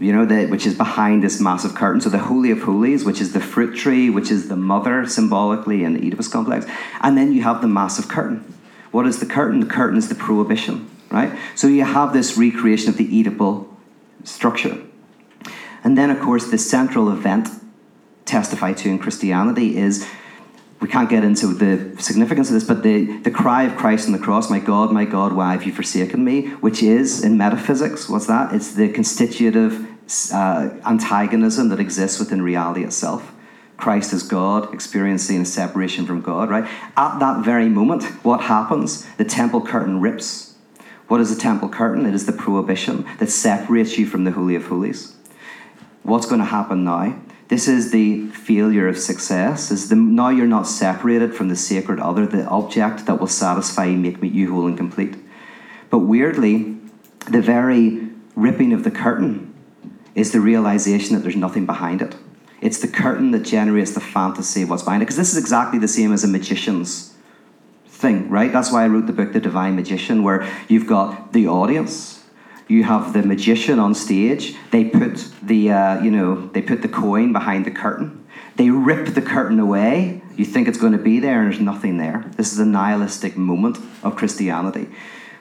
you 0.00 0.10
know, 0.10 0.24
the, 0.24 0.46
which 0.46 0.64
is 0.64 0.74
behind 0.74 1.22
this 1.22 1.38
massive 1.38 1.74
curtain. 1.74 2.00
So 2.00 2.08
the 2.08 2.18
Holy 2.18 2.50
of 2.50 2.62
Holies, 2.62 3.04
which 3.04 3.20
is 3.20 3.34
the 3.34 3.42
fruit 3.42 3.76
tree, 3.76 4.08
which 4.08 4.30
is 4.30 4.48
the 4.48 4.56
mother 4.56 5.06
symbolically 5.06 5.84
in 5.84 5.92
the 5.92 6.00
Oedipus 6.00 6.28
complex. 6.28 6.64
And 7.02 7.14
then 7.14 7.34
you 7.34 7.42
have 7.42 7.60
the 7.60 7.68
massive 7.68 8.08
curtain. 8.08 8.54
What 8.90 9.06
is 9.06 9.20
the 9.20 9.26
curtain? 9.26 9.60
The 9.60 9.66
curtain 9.66 9.98
is 9.98 10.08
the 10.08 10.14
prohibition, 10.14 10.88
right? 11.10 11.38
So 11.54 11.66
you 11.66 11.84
have 11.84 12.14
this 12.14 12.38
recreation 12.38 12.88
of 12.88 12.96
the 12.96 13.06
Oedipal 13.06 13.68
structure. 14.24 14.78
And 15.84 15.98
then, 15.98 16.08
of 16.08 16.18
course, 16.20 16.50
the 16.50 16.56
central 16.56 17.12
event 17.12 17.50
testified 18.24 18.78
to 18.78 18.88
in 18.88 18.98
Christianity 18.98 19.76
is 19.76 20.08
we 20.80 20.88
can't 20.88 21.10
get 21.10 21.24
into 21.24 21.48
the 21.48 22.00
significance 22.02 22.48
of 22.48 22.54
this, 22.54 22.64
but 22.64 22.82
the, 22.82 23.18
the 23.18 23.30
cry 23.30 23.64
of 23.64 23.76
Christ 23.76 24.06
on 24.06 24.12
the 24.12 24.18
cross, 24.18 24.48
my 24.48 24.58
God, 24.58 24.90
my 24.92 25.04
God, 25.04 25.34
why 25.34 25.52
have 25.52 25.64
you 25.64 25.72
forsaken 25.72 26.24
me? 26.24 26.48
Which 26.48 26.82
is, 26.82 27.22
in 27.22 27.36
metaphysics, 27.36 28.08
what's 28.08 28.26
that? 28.26 28.54
It's 28.54 28.74
the 28.74 28.88
constitutive 28.88 29.86
uh, 30.32 30.70
antagonism 30.86 31.68
that 31.68 31.80
exists 31.80 32.18
within 32.18 32.40
reality 32.40 32.82
itself. 32.82 33.32
Christ 33.76 34.12
is 34.12 34.22
God, 34.22 34.72
experiencing 34.72 35.40
a 35.40 35.44
separation 35.44 36.06
from 36.06 36.22
God, 36.22 36.48
right? 36.48 36.68
At 36.96 37.18
that 37.18 37.44
very 37.44 37.68
moment, 37.68 38.04
what 38.24 38.42
happens? 38.42 39.06
The 39.16 39.24
temple 39.24 39.60
curtain 39.62 40.00
rips. 40.00 40.54
What 41.08 41.20
is 41.20 41.34
the 41.34 41.40
temple 41.40 41.68
curtain? 41.68 42.06
It 42.06 42.14
is 42.14 42.26
the 42.26 42.32
prohibition 42.32 43.06
that 43.18 43.30
separates 43.30 43.98
you 43.98 44.06
from 44.06 44.24
the 44.24 44.30
Holy 44.30 44.54
of 44.54 44.66
Holies. 44.66 45.14
What's 46.02 46.26
going 46.26 46.40
to 46.40 46.46
happen 46.46 46.84
now? 46.84 47.20
This 47.50 47.66
is 47.66 47.90
the 47.90 48.28
failure 48.28 48.86
of 48.86 48.96
success. 48.96 49.72
Is 49.72 49.88
the 49.88 49.96
now 49.96 50.28
you're 50.28 50.46
not 50.46 50.68
separated 50.68 51.34
from 51.34 51.48
the 51.48 51.56
sacred 51.56 51.98
other, 51.98 52.24
the 52.24 52.46
object 52.46 53.06
that 53.06 53.18
will 53.18 53.26
satisfy 53.26 53.86
and 53.86 54.00
make 54.00 54.22
you 54.22 54.54
whole 54.54 54.68
and 54.68 54.76
complete. 54.76 55.16
But 55.90 55.98
weirdly, 55.98 56.76
the 57.28 57.42
very 57.42 58.08
ripping 58.36 58.72
of 58.72 58.84
the 58.84 58.90
curtain 58.92 59.52
is 60.14 60.30
the 60.30 60.40
realization 60.40 61.16
that 61.16 61.22
there's 61.22 61.34
nothing 61.34 61.66
behind 61.66 62.00
it. 62.02 62.14
It's 62.60 62.78
the 62.78 62.86
curtain 62.86 63.32
that 63.32 63.42
generates 63.42 63.94
the 63.94 64.00
fantasy 64.00 64.62
of 64.62 64.70
what's 64.70 64.84
behind 64.84 65.02
it. 65.02 65.06
Because 65.06 65.16
this 65.16 65.32
is 65.32 65.36
exactly 65.36 65.80
the 65.80 65.88
same 65.88 66.12
as 66.12 66.22
a 66.22 66.28
magician's 66.28 67.16
thing, 67.88 68.30
right? 68.30 68.52
That's 68.52 68.70
why 68.70 68.84
I 68.84 68.86
wrote 68.86 69.08
the 69.08 69.12
book, 69.12 69.32
The 69.32 69.40
Divine 69.40 69.74
Magician, 69.74 70.22
where 70.22 70.48
you've 70.68 70.86
got 70.86 71.32
the 71.32 71.48
audience 71.48 72.19
you 72.70 72.84
have 72.84 73.12
the 73.12 73.22
magician 73.22 73.80
on 73.80 73.94
stage. 73.94 74.54
They 74.70 74.84
put 74.84 75.28
the 75.42 75.72
uh, 75.72 76.02
you 76.02 76.10
know 76.10 76.46
they 76.46 76.62
put 76.62 76.82
the 76.82 76.88
coin 76.88 77.32
behind 77.32 77.64
the 77.64 77.70
curtain. 77.70 78.24
They 78.56 78.70
rip 78.70 79.14
the 79.14 79.22
curtain 79.22 79.58
away. 79.58 80.22
You 80.36 80.44
think 80.44 80.68
it's 80.68 80.78
going 80.78 80.92
to 80.92 80.98
be 80.98 81.18
there, 81.18 81.42
and 81.42 81.50
there's 81.50 81.60
nothing 81.60 81.98
there. 81.98 82.24
This 82.36 82.52
is 82.52 82.58
the 82.58 82.64
nihilistic 82.64 83.36
moment 83.36 83.78
of 84.02 84.14
Christianity, 84.14 84.88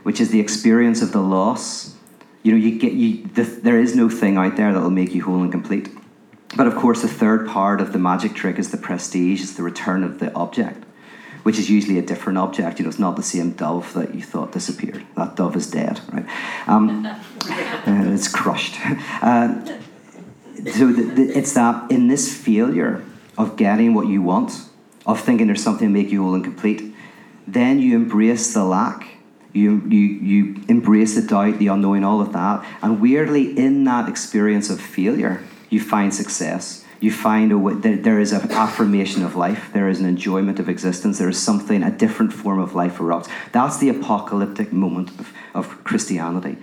which 0.04 0.20
is 0.20 0.32
the 0.32 0.40
experience 0.40 1.02
of 1.02 1.12
the 1.12 1.22
loss. 1.22 1.96
You 2.42 2.54
know, 2.54 2.58
you 2.58 2.80
get 2.80 2.94
you. 2.94 3.28
The, 3.28 3.44
there 3.44 3.80
is 3.80 3.96
no 3.96 4.10
thing 4.10 4.38
out 4.38 4.58
there 4.58 4.74
that 4.74 4.82
will 4.82 4.90
make 4.90 5.14
you 5.14 5.24
whole 5.24 5.44
and 5.44 5.52
complete. 5.52 5.90
But 6.58 6.66
of 6.66 6.76
course, 6.76 7.04
the 7.04 7.08
third 7.08 7.48
part 7.48 7.80
of 7.80 7.94
the 7.94 8.00
magic 8.00 8.34
trick 8.34 8.58
is 8.58 8.72
the 8.72 8.78
prestige. 8.78 9.42
It's 9.44 9.54
the 9.54 9.62
return 9.62 10.04
of 10.04 10.18
the 10.18 10.34
object 10.34 10.84
which 11.44 11.58
is 11.58 11.70
usually 11.70 11.98
a 11.98 12.02
different 12.02 12.38
object. 12.38 12.80
You 12.80 12.86
know, 12.86 12.90
it's 12.90 13.00
not 13.00 13.16
the 13.16 13.24
same 13.24 13.52
dove 13.52 13.94
that 13.94 14.14
you 14.14 14.22
thought 14.22 14.52
disappeared. 14.52 15.06
That 15.16 15.36
dove 15.36 15.56
is 15.56 15.70
dead, 15.70 16.00
right? 16.12 16.26
Um, 16.68 17.06
uh, 17.06 17.22
it's 17.88 18.28
crushed. 18.28 18.76
Uh, 19.22 19.66
so 20.74 20.92
the, 20.92 21.04
the, 21.04 21.38
it's 21.38 21.54
that 21.54 21.90
in 21.90 22.08
this 22.08 22.36
failure 22.36 23.04
of 23.38 23.56
getting 23.56 23.94
what 23.94 24.08
you 24.08 24.22
want, 24.22 24.52
of 25.06 25.20
thinking 25.22 25.48
there's 25.48 25.64
something 25.64 25.88
to 25.88 25.94
make 25.94 26.12
you 26.12 26.24
whole 26.24 26.36
and 26.36 26.44
complete, 26.44 26.94
then 27.48 27.80
you 27.80 27.96
embrace 27.96 28.54
the 28.54 28.64
lack. 28.64 29.08
You, 29.54 29.82
you, 29.88 30.00
you 30.00 30.64
embrace 30.68 31.16
the 31.16 31.24
doubt, 31.24 31.58
the 31.58 31.68
unknowing, 31.68 32.04
all 32.04 32.22
of 32.22 32.34
that. 32.34 32.64
And 32.84 33.02
weirdly, 33.02 33.58
in 33.58 33.84
that 33.86 34.08
experience 34.08 34.70
of 34.70 34.80
failure, 34.80 35.44
you 35.70 35.80
find 35.80 36.14
success 36.14 36.86
you 37.00 37.12
find 37.12 37.52
a 37.52 37.58
way, 37.58 37.74
there, 37.76 37.98
there 37.98 38.20
is 38.20 38.34
an 38.34 38.52
affirmation 38.52 39.24
of 39.24 39.36
life, 39.36 39.70
there 39.74 39.88
is 39.88 40.00
an 40.00 40.06
enjoyment 40.06 40.60
of 40.60 40.68
existence, 40.68 41.18
there 41.18 41.30
is 41.30 41.42
something, 41.42 41.82
a 41.84 41.92
different 41.92 42.34
form 42.34 42.60
of 42.60 42.76
life 42.76 42.98
erupts. 42.98 43.30
That's 43.52 43.78
the 43.78 43.90
apocalyptic 43.90 44.74
moment 44.74 45.10
of, 45.20 45.34
of 45.54 45.84
Christianity, 45.84 46.58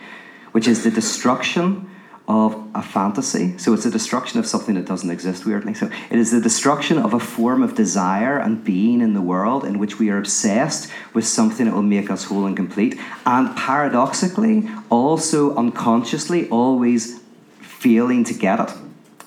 which 0.53 0.69
is 0.69 0.85
the 0.85 0.91
destruction 0.91 1.91
of 2.29 2.71
a 2.75 2.83
fantasy. 2.83 3.57
So 3.57 3.73
it's 3.73 3.85
the 3.85 3.91
destruction 3.91 4.41
of 4.41 4.47
something 4.47 4.75
that 4.75 4.85
doesn't 4.85 5.11
exist, 5.11 5.47
weirdly. 5.47 5.75
So 5.75 5.89
it 6.11 6.19
is 6.19 6.33
the 6.33 6.41
destruction 6.41 6.99
of 6.99 7.15
a 7.15 7.21
form 7.21 7.63
of 7.63 7.75
desire 7.75 8.37
and 8.37 8.65
being 8.65 9.01
in 9.01 9.15
the 9.15 9.23
world 9.23 9.65
in 9.65 9.79
which 9.79 9.99
we 10.01 10.11
are 10.11 10.19
obsessed 10.19 10.91
with 11.15 11.25
something 11.25 11.67
that 11.67 11.75
will 11.75 11.83
make 11.83 12.11
us 12.11 12.25
whole 12.25 12.45
and 12.45 12.57
complete. 12.57 12.99
And 13.25 13.57
paradoxically, 13.57 14.69
also 14.91 15.55
unconsciously, 15.55 16.49
always 16.49 17.21
failing 17.61 18.25
to 18.25 18.35
get 18.35 18.59
it 18.59 18.77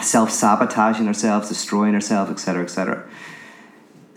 self 0.02 0.32
sabotaging 0.32 1.08
ourselves, 1.08 1.50
destroying 1.50 1.94
ourselves, 1.94 2.32
etc., 2.32 2.64
etc. 2.64 3.10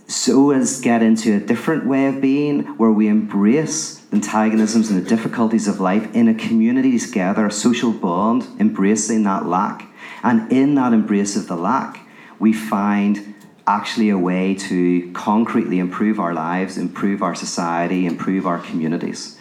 So 0.06 0.50
as 0.50 0.80
get 0.80 1.02
into 1.02 1.34
a 1.36 1.40
different 1.40 1.86
way 1.86 2.06
of 2.06 2.20
being 2.20 2.64
where 2.76 2.90
we 2.90 3.08
embrace 3.08 3.96
the 3.96 4.16
antagonisms 4.16 4.90
and 4.90 5.02
the 5.02 5.08
difficulties 5.08 5.66
of 5.66 5.80
life 5.80 6.14
in 6.14 6.28
a 6.28 6.34
community 6.34 6.98
together, 6.98 7.46
a 7.46 7.50
social 7.50 7.92
bond, 7.92 8.46
embracing 8.58 9.22
that 9.24 9.46
lack. 9.46 9.86
And 10.22 10.52
in 10.52 10.74
that 10.74 10.92
embrace 10.92 11.34
of 11.34 11.48
the 11.48 11.56
lack, 11.56 12.06
we 12.38 12.52
find 12.52 13.34
actually 13.66 14.10
a 14.10 14.18
way 14.18 14.54
to 14.54 15.10
concretely 15.12 15.78
improve 15.78 16.20
our 16.20 16.34
lives, 16.34 16.76
improve 16.76 17.22
our 17.22 17.34
society, 17.34 18.06
improve 18.06 18.46
our 18.46 18.58
communities 18.58 19.38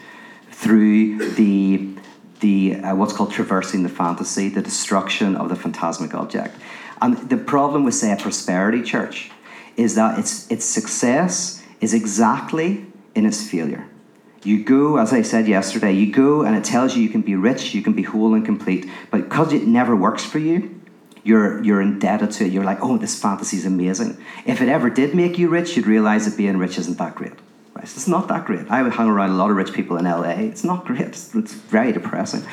through 0.52 1.32
the 1.32 1.91
the 2.42 2.76
uh, 2.76 2.96
what's 2.96 3.14
called 3.14 3.32
traversing 3.32 3.84
the 3.84 3.90
fantasy, 3.90 4.50
the 4.50 4.62
destruction 4.62 5.36
of 5.36 5.50
the 5.50 5.56
phantasmic 5.56 6.14
object. 6.14 6.56
And 7.02 7.18
the 7.30 7.38
problem 7.38 7.84
with, 7.84 7.96
say, 7.96 8.12
a 8.12 8.18
prosperity 8.18 8.84
church 8.84 9.32
is 9.78 9.96
that 9.96 10.20
its 10.20 10.52
its 10.52 10.66
success 10.66 11.64
is 11.80 11.94
exactly 11.94 12.86
in 13.16 13.26
its 13.26 13.50
failure. 13.50 13.88
You 14.44 14.64
go, 14.64 14.98
as 14.98 15.14
I 15.14 15.22
said 15.22 15.48
yesterday, 15.48 15.94
you 15.94 16.12
go 16.12 16.42
and 16.42 16.56
it 16.56 16.64
tells 16.64 16.96
you 16.96 17.04
you 17.04 17.10
can 17.10 17.22
be 17.22 17.36
rich, 17.36 17.76
you 17.76 17.84
can 17.84 17.94
be 17.94 18.02
whole 18.02 18.34
and 18.34 18.44
complete, 18.44 18.90
but 19.12 19.30
because 19.30 19.54
it 19.54 19.68
never 19.68 19.96
works 19.96 20.26
for 20.26 20.40
you, 20.40 20.82
you're 21.24 21.64
you're 21.64 21.82
indebted 21.82 22.32
to 22.32 22.46
it. 22.46 22.52
You're 22.52 22.64
like, 22.66 22.80
oh, 22.82 22.98
this 22.98 23.20
fantasy 23.20 23.58
is 23.58 23.66
amazing. 23.66 24.18
If 24.46 24.62
it 24.62 24.70
ever 24.70 24.90
did 24.90 25.14
make 25.16 25.38
you 25.38 25.48
rich, 25.50 25.78
you'd 25.78 25.88
realize 25.88 26.26
that 26.26 26.38
being 26.38 26.58
rich 26.58 26.78
isn't 26.80 26.98
that 26.98 27.16
great 27.16 27.34
It's 27.82 28.08
not 28.08 28.28
that 28.28 28.46
great. 28.46 28.70
I 28.70 28.84
would 28.84 28.94
hang 28.94 29.08
around 29.08 29.32
a 29.32 29.36
lot 29.36 29.50
of 29.50 29.58
rich 29.58 29.74
people 29.74 29.98
in 29.98 30.06
LA. 30.06 30.32
It's 30.52 30.64
not 30.64 30.86
great. 30.86 31.02
It's, 31.02 31.34
it's 31.36 31.54
very 31.54 31.92
depressing. 31.92 32.44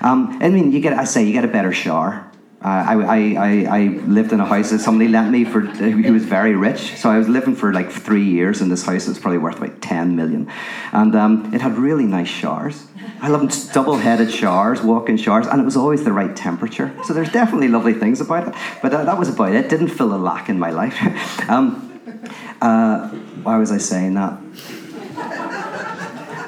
Um, 0.00 0.38
I 0.40 0.48
mean, 0.48 0.72
you 0.72 0.80
get, 0.80 0.94
I 0.94 1.04
say, 1.04 1.24
you 1.24 1.32
get 1.32 1.44
a 1.44 1.48
better 1.48 1.72
shower. 1.72 2.26
Uh, 2.62 2.68
I, 2.68 2.94
I, 2.94 3.18
I, 3.18 3.78
I, 3.78 3.80
lived 4.04 4.32
in 4.32 4.40
a 4.40 4.44
house 4.44 4.68
that 4.68 4.80
somebody 4.80 5.08
lent 5.08 5.30
me 5.30 5.46
for, 5.46 5.62
he 5.62 6.10
was 6.10 6.26
very 6.26 6.54
rich. 6.54 6.94
So 6.96 7.08
I 7.08 7.16
was 7.16 7.26
living 7.26 7.56
for 7.56 7.72
like 7.72 7.90
three 7.90 8.24
years 8.24 8.60
in 8.60 8.68
this 8.68 8.84
house 8.84 9.06
that's 9.06 9.18
probably 9.18 9.38
worth 9.38 9.56
about 9.56 9.80
10 9.80 10.14
million. 10.14 10.46
And 10.92 11.16
um, 11.16 11.54
it 11.54 11.62
had 11.62 11.78
really 11.78 12.04
nice 12.04 12.28
showers. 12.28 12.86
I 13.22 13.28
loved 13.28 13.72
double 13.72 13.96
headed 13.96 14.30
showers, 14.30 14.82
walk 14.82 15.08
in 15.08 15.16
showers, 15.16 15.46
and 15.46 15.58
it 15.58 15.64
was 15.64 15.76
always 15.76 16.04
the 16.04 16.12
right 16.12 16.36
temperature. 16.36 16.94
So 17.04 17.14
there's 17.14 17.32
definitely 17.32 17.68
lovely 17.68 17.94
things 17.94 18.20
about 18.20 18.48
it. 18.48 18.54
But 18.82 18.92
that, 18.92 19.06
that 19.06 19.18
was 19.18 19.30
about 19.30 19.54
it. 19.54 19.70
Didn't 19.70 19.88
fill 19.88 20.14
a 20.14 20.18
lack 20.18 20.50
in 20.50 20.58
my 20.58 20.70
life. 20.70 21.00
um, 21.48 21.89
uh, 22.60 23.08
why 23.42 23.56
was 23.56 23.70
I 23.70 23.78
saying 23.78 24.14
that? 24.14 24.38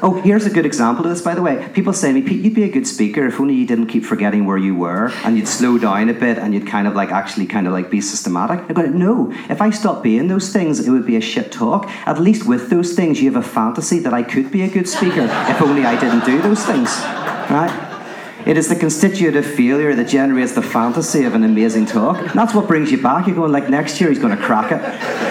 Oh, 0.05 0.21
here's 0.21 0.47
a 0.47 0.51
good 0.51 0.67
example 0.67 1.05
of 1.05 1.11
this, 1.13 1.23
by 1.23 1.37
the 1.37 1.43
way. 1.43 1.71
People 1.75 1.93
say 1.93 2.09
to 2.09 2.15
me, 2.15 2.23
Pete, 2.23 2.43
you'd 2.45 2.57
be 2.57 2.65
a 2.65 2.69
good 2.69 2.89
speaker 2.89 3.25
if 3.25 3.39
only 3.39 3.55
you 3.55 3.65
didn't 3.65 3.87
keep 3.87 4.05
forgetting 4.05 4.47
where 4.47 4.59
you 4.59 4.75
were 4.75 5.13
and 5.23 5.37
you'd 5.37 5.47
slow 5.47 5.79
down 5.79 6.09
a 6.09 6.13
bit 6.13 6.39
and 6.39 6.53
you'd 6.53 6.67
kind 6.67 6.89
of 6.89 6.97
like 6.97 7.13
actually 7.13 7.47
kind 7.47 7.69
of 7.69 7.73
like 7.73 7.89
be 7.89 8.01
systematic. 8.01 8.69
I 8.69 8.73
go, 8.73 8.83
no, 8.83 9.31
if 9.49 9.63
I 9.63 9.71
stopped 9.71 10.03
being 10.03 10.27
those 10.27 10.53
things, 10.53 10.81
it 10.81 10.91
would 10.91 11.07
be 11.07 11.15
a 11.15 11.21
shit 11.21 11.53
talk. 11.53 11.89
At 12.05 12.21
least 12.21 12.49
with 12.49 12.69
those 12.69 12.95
things, 12.95 13.23
you 13.23 13.33
have 13.33 13.45
a 13.45 13.49
fantasy 13.49 14.01
that 14.01 14.13
I 14.13 14.25
could 14.25 14.51
be 14.51 14.63
a 14.63 14.69
good 14.69 14.89
speaker 14.89 15.29
if 15.49 15.63
only 15.63 15.85
I 15.85 15.99
didn't 16.01 16.25
do 16.25 16.43
those 16.43 16.67
things. 16.67 16.91
Right? 17.49 17.92
It 18.47 18.57
is 18.57 18.69
the 18.69 18.77
constitutive 18.77 19.47
failure 19.47 19.95
that 19.95 20.09
generates 20.09 20.53
the 20.53 20.63
fantasy 20.63 21.25
of 21.25 21.35
an 21.35 21.45
amazing 21.45 21.87
talk. 21.87 22.19
And 22.19 22.31
that's 22.31 22.55
what 22.55 22.67
brings 22.67 22.91
you 22.91 23.01
back. 23.01 23.27
You're 23.27 23.37
going 23.37 23.53
like 23.53 23.69
next 23.69 24.01
year 24.01 24.11
he's 24.11 24.19
going 24.19 24.37
to 24.37 24.43
crack 24.43 24.73
it. 24.73 24.83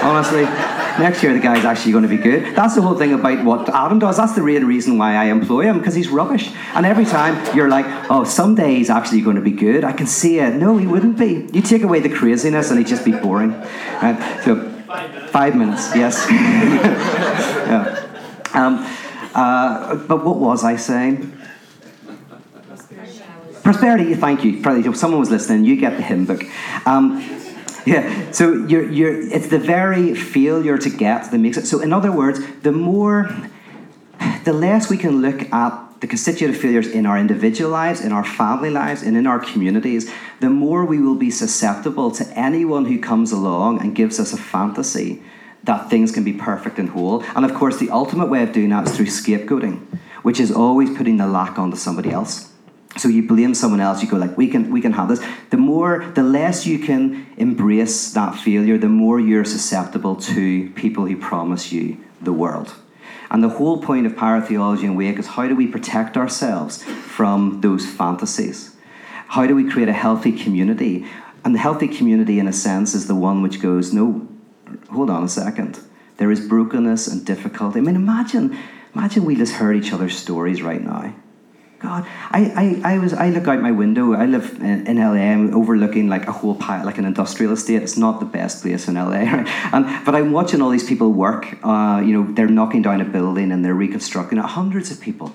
Honestly, 0.01 0.43
next 0.43 1.21
year 1.21 1.33
the 1.33 1.39
guy's 1.39 1.65
actually 1.65 1.91
going 1.91 2.03
to 2.03 2.09
be 2.09 2.17
good. 2.17 2.55
That's 2.55 2.75
the 2.75 2.81
whole 2.81 2.95
thing 2.95 3.13
about 3.13 3.43
what 3.43 3.69
Adam 3.69 3.99
does. 3.99 4.17
That's 4.17 4.33
the 4.33 4.41
real 4.41 4.63
reason 4.63 4.97
why 4.97 5.15
I 5.15 5.25
employ 5.25 5.63
him 5.63 5.79
because 5.79 5.93
he's 5.93 6.07
rubbish. 6.07 6.49
And 6.73 6.85
every 6.85 7.05
time 7.05 7.55
you're 7.55 7.69
like, 7.69 7.85
oh, 8.09 8.23
someday 8.23 8.75
he's 8.75 8.89
actually 8.89 9.21
going 9.21 9.35
to 9.35 9.41
be 9.41 9.51
good. 9.51 9.83
I 9.83 9.91
can 9.91 10.07
see 10.07 10.39
it. 10.39 10.55
No, 10.55 10.77
he 10.77 10.87
wouldn't 10.87 11.17
be. 11.17 11.49
You 11.51 11.61
take 11.61 11.83
away 11.83 11.99
the 11.99 12.09
craziness 12.09 12.69
and 12.69 12.79
he'd 12.79 12.87
just 12.87 13.03
be 13.03 13.11
boring. 13.11 13.51
Right? 14.01 14.41
So 14.45 14.69
five 15.31 15.55
minutes. 15.55 15.93
Yes. 15.95 16.25
yeah. 16.31 18.07
Um, 18.53 18.85
uh, 19.33 19.95
but 19.95 20.25
what 20.25 20.37
was 20.37 20.63
I 20.63 20.75
saying? 20.75 21.40
Prosperity, 23.63 24.15
thank 24.15 24.43
you. 24.43 24.61
Probably 24.61 24.87
If 24.89 24.97
someone 24.97 25.19
was 25.19 25.29
listening, 25.29 25.65
you 25.65 25.75
get 25.75 25.97
the 25.97 26.03
hymn 26.03 26.25
book. 26.25 26.43
Um, 26.85 27.21
yeah, 27.85 28.31
so 28.31 28.53
you're, 28.53 28.89
you're, 28.89 29.19
it's 29.19 29.47
the 29.47 29.59
very 29.59 30.15
failure 30.15 30.77
to 30.77 30.89
get 30.89 31.31
that 31.31 31.37
makes 31.37 31.57
it. 31.57 31.65
So, 31.65 31.79
in 31.79 31.93
other 31.93 32.11
words, 32.11 32.39
the 32.61 32.71
more, 32.71 33.29
the 34.45 34.53
less 34.53 34.89
we 34.89 34.97
can 34.97 35.21
look 35.21 35.51
at 35.51 35.99
the 36.01 36.07
constitutive 36.07 36.57
failures 36.57 36.87
in 36.87 37.05
our 37.05 37.17
individual 37.17 37.69
lives, 37.69 38.01
in 38.01 38.11
our 38.11 38.23
family 38.23 38.71
lives, 38.71 39.03
and 39.03 39.15
in 39.15 39.27
our 39.27 39.39
communities, 39.39 40.11
the 40.39 40.49
more 40.49 40.83
we 40.83 40.99
will 40.99 41.15
be 41.15 41.29
susceptible 41.29 42.09
to 42.11 42.27
anyone 42.37 42.85
who 42.85 42.99
comes 42.99 43.31
along 43.31 43.79
and 43.79 43.95
gives 43.95 44.19
us 44.19 44.33
a 44.33 44.37
fantasy 44.37 45.21
that 45.63 45.89
things 45.91 46.11
can 46.11 46.23
be 46.23 46.33
perfect 46.33 46.79
and 46.79 46.89
whole. 46.89 47.23
And 47.35 47.45
of 47.45 47.53
course, 47.53 47.77
the 47.77 47.91
ultimate 47.91 48.29
way 48.29 48.41
of 48.41 48.51
doing 48.51 48.69
that 48.69 48.87
is 48.87 48.95
through 48.95 49.05
scapegoating, 49.05 49.85
which 50.23 50.39
is 50.39 50.51
always 50.51 50.95
putting 50.97 51.17
the 51.17 51.27
lack 51.27 51.59
onto 51.59 51.77
somebody 51.77 52.09
else 52.09 52.50
so 52.97 53.07
you 53.07 53.25
blame 53.25 53.53
someone 53.53 53.79
else 53.79 54.03
you 54.03 54.09
go 54.09 54.17
like 54.17 54.37
we 54.37 54.47
can 54.47 54.69
we 54.69 54.81
can 54.81 54.91
have 54.93 55.07
this. 55.07 55.23
The 55.49 55.57
more 55.57 56.11
the 56.13 56.23
less 56.23 56.65
you 56.65 56.79
can 56.79 57.27
embrace 57.37 58.11
that 58.13 58.35
failure 58.35 58.77
the 58.77 58.89
more 58.89 59.19
you're 59.19 59.45
susceptible 59.45 60.15
to 60.17 60.69
people 60.71 61.05
who 61.05 61.17
promise 61.17 61.71
you 61.71 61.97
the 62.21 62.33
world. 62.33 62.73
And 63.29 63.41
the 63.41 63.49
whole 63.49 63.81
point 63.81 64.05
of 64.05 64.13
pyrotheology 64.13 64.83
and 64.83 64.97
wake 64.97 65.17
is 65.17 65.27
how 65.27 65.47
do 65.47 65.55
we 65.55 65.67
protect 65.67 66.17
ourselves 66.17 66.83
from 66.83 67.61
those 67.61 67.85
fantasies? 67.85 68.75
How 69.27 69.47
do 69.47 69.55
we 69.55 69.69
create 69.69 69.87
a 69.87 69.93
healthy 69.93 70.33
community? 70.33 71.05
And 71.45 71.55
the 71.55 71.59
healthy 71.59 71.87
community 71.87 72.39
in 72.39 72.47
a 72.47 72.53
sense 72.53 72.93
is 72.93 73.07
the 73.07 73.15
one 73.15 73.41
which 73.41 73.61
goes 73.61 73.93
no 73.93 74.27
hold 74.89 75.09
on 75.09 75.23
a 75.23 75.29
second. 75.29 75.79
There 76.17 76.29
is 76.29 76.45
brokenness 76.45 77.07
and 77.07 77.25
difficulty. 77.25 77.79
I 77.79 77.81
mean 77.81 77.95
imagine 77.95 78.57
imagine 78.93 79.23
we 79.23 79.37
just 79.37 79.53
heard 79.53 79.77
each 79.77 79.93
other's 79.93 80.17
stories 80.17 80.61
right 80.61 80.83
now 80.83 81.13
God, 81.81 82.05
I, 82.29 82.81
I, 82.83 82.93
I 82.93 82.97
was 82.99 83.13
I 83.13 83.29
look 83.29 83.47
out 83.47 83.59
my 83.59 83.71
window. 83.71 84.13
I 84.13 84.27
live 84.27 84.59
in, 84.61 84.85
in 84.85 84.97
LA. 84.97 85.15
I'm 85.15 85.51
overlooking 85.55 86.07
like 86.09 86.27
a 86.27 86.31
whole 86.31 86.53
pile, 86.53 86.85
like 86.85 86.99
an 86.99 87.05
industrial 87.05 87.53
estate. 87.53 87.81
It's 87.81 87.97
not 87.97 88.19
the 88.19 88.25
best 88.27 88.61
place 88.61 88.87
in 88.87 88.95
LA, 88.95 89.21
right? 89.31 89.47
And 89.73 90.05
but 90.05 90.13
I'm 90.13 90.31
watching 90.31 90.61
all 90.61 90.69
these 90.69 90.87
people 90.87 91.11
work. 91.11 91.57
Uh, 91.63 92.03
you 92.05 92.13
know, 92.13 92.31
they're 92.33 92.47
knocking 92.47 92.83
down 92.83 93.01
a 93.01 93.05
building 93.05 93.51
and 93.51 93.65
they're 93.65 93.73
reconstructing 93.73 94.37
it. 94.37 94.45
Hundreds 94.45 94.91
of 94.91 95.01
people, 95.01 95.33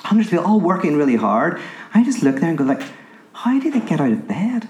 hundreds 0.00 0.28
of 0.28 0.32
people, 0.32 0.46
all 0.46 0.60
working 0.60 0.96
really 0.96 1.16
hard. 1.16 1.58
I 1.94 2.04
just 2.04 2.22
look 2.22 2.36
there 2.40 2.50
and 2.50 2.58
go 2.58 2.64
like, 2.64 2.82
how 3.32 3.58
do 3.58 3.70
they 3.70 3.80
get 3.80 3.98
out 3.98 4.12
of 4.12 4.28
bed? 4.28 4.68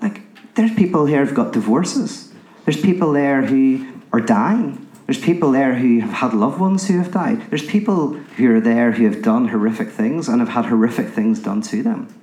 Like, 0.00 0.22
there's 0.54 0.72
people 0.74 1.04
here 1.04 1.26
who've 1.26 1.34
got 1.34 1.52
divorces. 1.52 2.32
There's 2.64 2.80
people 2.80 3.12
there 3.12 3.42
who 3.42 4.00
are 4.14 4.20
dying 4.20 4.83
there's 5.06 5.20
people 5.20 5.52
there 5.52 5.74
who 5.74 6.00
have 6.00 6.12
had 6.12 6.34
loved 6.34 6.58
ones 6.58 6.88
who 6.88 6.98
have 6.98 7.12
died. 7.12 7.50
There's 7.50 7.64
people 7.64 8.14
who 8.14 8.56
are 8.56 8.60
there 8.60 8.92
who 8.92 9.04
have 9.04 9.22
done 9.22 9.48
horrific 9.48 9.90
things 9.90 10.28
and 10.28 10.40
have 10.40 10.50
had 10.50 10.66
horrific 10.66 11.08
things 11.08 11.40
done 11.40 11.60
to 11.62 11.82
them. 11.82 12.14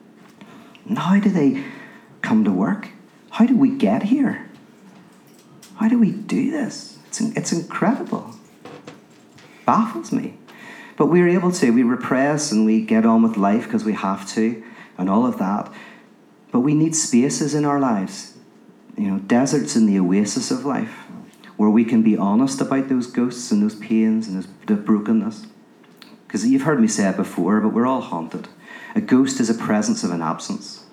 And 0.87 0.97
how 0.97 1.19
do 1.19 1.29
they 1.29 1.63
come 2.23 2.43
to 2.43 2.51
work? 2.51 2.89
How 3.29 3.45
do 3.45 3.55
we 3.55 3.69
get 3.69 4.03
here? 4.03 4.49
How 5.75 5.89
do 5.89 5.99
we 5.99 6.11
do 6.11 6.49
this? 6.49 6.97
It's, 7.07 7.21
it's 7.21 7.51
incredible. 7.51 8.35
Baffles 9.65 10.11
me. 10.11 10.37
But 10.97 11.05
we're 11.05 11.29
able 11.29 11.51
to. 11.53 11.71
We 11.71 11.83
repress 11.83 12.51
and 12.51 12.65
we 12.65 12.81
get 12.81 13.05
on 13.05 13.21
with 13.21 13.37
life 13.37 13.65
because 13.65 13.85
we 13.85 13.93
have 13.93 14.27
to 14.29 14.63
and 14.97 15.07
all 15.07 15.27
of 15.27 15.37
that. 15.37 15.71
But 16.51 16.61
we 16.61 16.73
need 16.73 16.95
spaces 16.95 17.53
in 17.53 17.63
our 17.63 17.79
lives. 17.79 18.37
You 18.97 19.11
know, 19.11 19.19
deserts 19.19 19.75
in 19.75 19.85
the 19.85 19.99
oasis 19.99 20.49
of 20.49 20.65
life 20.65 21.00
where 21.61 21.69
we 21.69 21.85
can 21.85 22.01
be 22.01 22.17
honest 22.17 22.59
about 22.59 22.89
those 22.89 23.05
ghosts 23.05 23.51
and 23.51 23.61
those 23.61 23.75
pains 23.75 24.27
and 24.27 24.37
those, 24.37 24.47
the 24.65 24.73
brokenness. 24.73 25.45
Because 26.25 26.43
you've 26.47 26.63
heard 26.63 26.81
me 26.81 26.87
say 26.87 27.07
it 27.07 27.15
before, 27.15 27.61
but 27.61 27.69
we're 27.71 27.85
all 27.85 28.01
haunted. 28.01 28.47
A 28.95 28.99
ghost 28.99 29.39
is 29.39 29.47
a 29.47 29.53
presence 29.53 30.03
of 30.03 30.09
an 30.09 30.23
absence. 30.23 30.85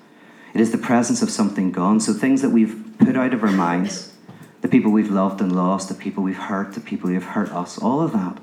It 0.52 0.60
is 0.60 0.70
the 0.70 0.76
presence 0.76 1.22
of 1.22 1.30
something 1.30 1.72
gone. 1.72 2.00
So 2.00 2.12
things 2.12 2.42
that 2.42 2.50
we've 2.50 2.84
put 2.98 3.16
out 3.16 3.32
of 3.32 3.42
our 3.42 3.50
minds, 3.50 4.12
the 4.60 4.68
people 4.68 4.92
we've 4.92 5.10
loved 5.10 5.40
and 5.40 5.56
lost, 5.56 5.88
the 5.88 5.94
people 5.94 6.22
we've 6.22 6.36
hurt, 6.36 6.74
the 6.74 6.80
people 6.80 7.08
who 7.08 7.14
have 7.14 7.24
hurt 7.24 7.50
us, 7.50 7.78
all 7.78 8.02
of 8.02 8.12
that, 8.12 8.38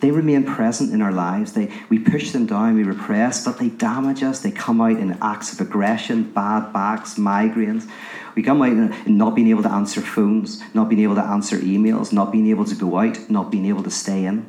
they 0.00 0.10
remain 0.10 0.44
present 0.44 0.92
in 0.92 1.00
our 1.00 1.10
lives. 1.10 1.54
They, 1.54 1.72
we 1.88 1.98
push 1.98 2.32
them 2.32 2.44
down, 2.44 2.74
we 2.74 2.82
repress, 2.82 3.42
but 3.46 3.58
they 3.58 3.70
damage 3.70 4.22
us. 4.22 4.40
They 4.40 4.50
come 4.50 4.82
out 4.82 4.98
in 4.98 5.16
acts 5.22 5.54
of 5.54 5.66
aggression, 5.66 6.32
bad 6.32 6.70
backs, 6.74 7.14
migraines. 7.14 7.88
We 8.36 8.42
come 8.42 8.60
out 8.60 8.68
in 8.68 9.16
not 9.16 9.34
being 9.34 9.48
able 9.48 9.62
to 9.62 9.72
answer 9.72 10.02
phones, 10.02 10.62
not 10.74 10.90
being 10.90 11.00
able 11.00 11.14
to 11.14 11.22
answer 11.22 11.56
emails, 11.56 12.12
not 12.12 12.30
being 12.30 12.48
able 12.48 12.66
to 12.66 12.74
go 12.74 12.98
out, 12.98 13.30
not 13.30 13.50
being 13.50 13.64
able 13.64 13.82
to 13.82 13.90
stay 13.90 14.26
in. 14.26 14.46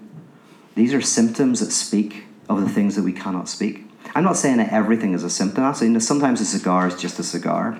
These 0.75 0.93
are 0.93 1.01
symptoms 1.01 1.61
that 1.61 1.71
speak 1.71 2.25
of 2.49 2.59
the 2.59 2.69
things 2.69 2.97
that 2.97 3.03
we 3.03 3.13
cannot 3.13 3.47
speak. 3.47 3.85
I'm 4.13 4.25
not 4.25 4.35
saying 4.35 4.57
that 4.57 4.73
everything 4.73 5.13
is 5.13 5.23
a 5.23 5.29
symptom. 5.29 5.63
I'm 5.63 5.73
saying 5.73 5.93
that 5.93 6.01
sometimes 6.01 6.41
a 6.41 6.45
cigar 6.45 6.87
is 6.87 6.95
just 6.99 7.17
a 7.17 7.23
cigar, 7.23 7.79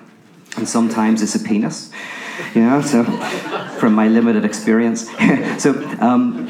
and 0.56 0.66
sometimes 0.66 1.22
it's 1.22 1.34
a 1.34 1.40
penis. 1.40 1.92
You 2.54 2.62
know, 2.62 2.80
so 2.80 3.04
from 3.78 3.92
my 3.92 4.08
limited 4.08 4.46
experience. 4.46 5.08
so, 5.58 5.74
um, 6.00 6.48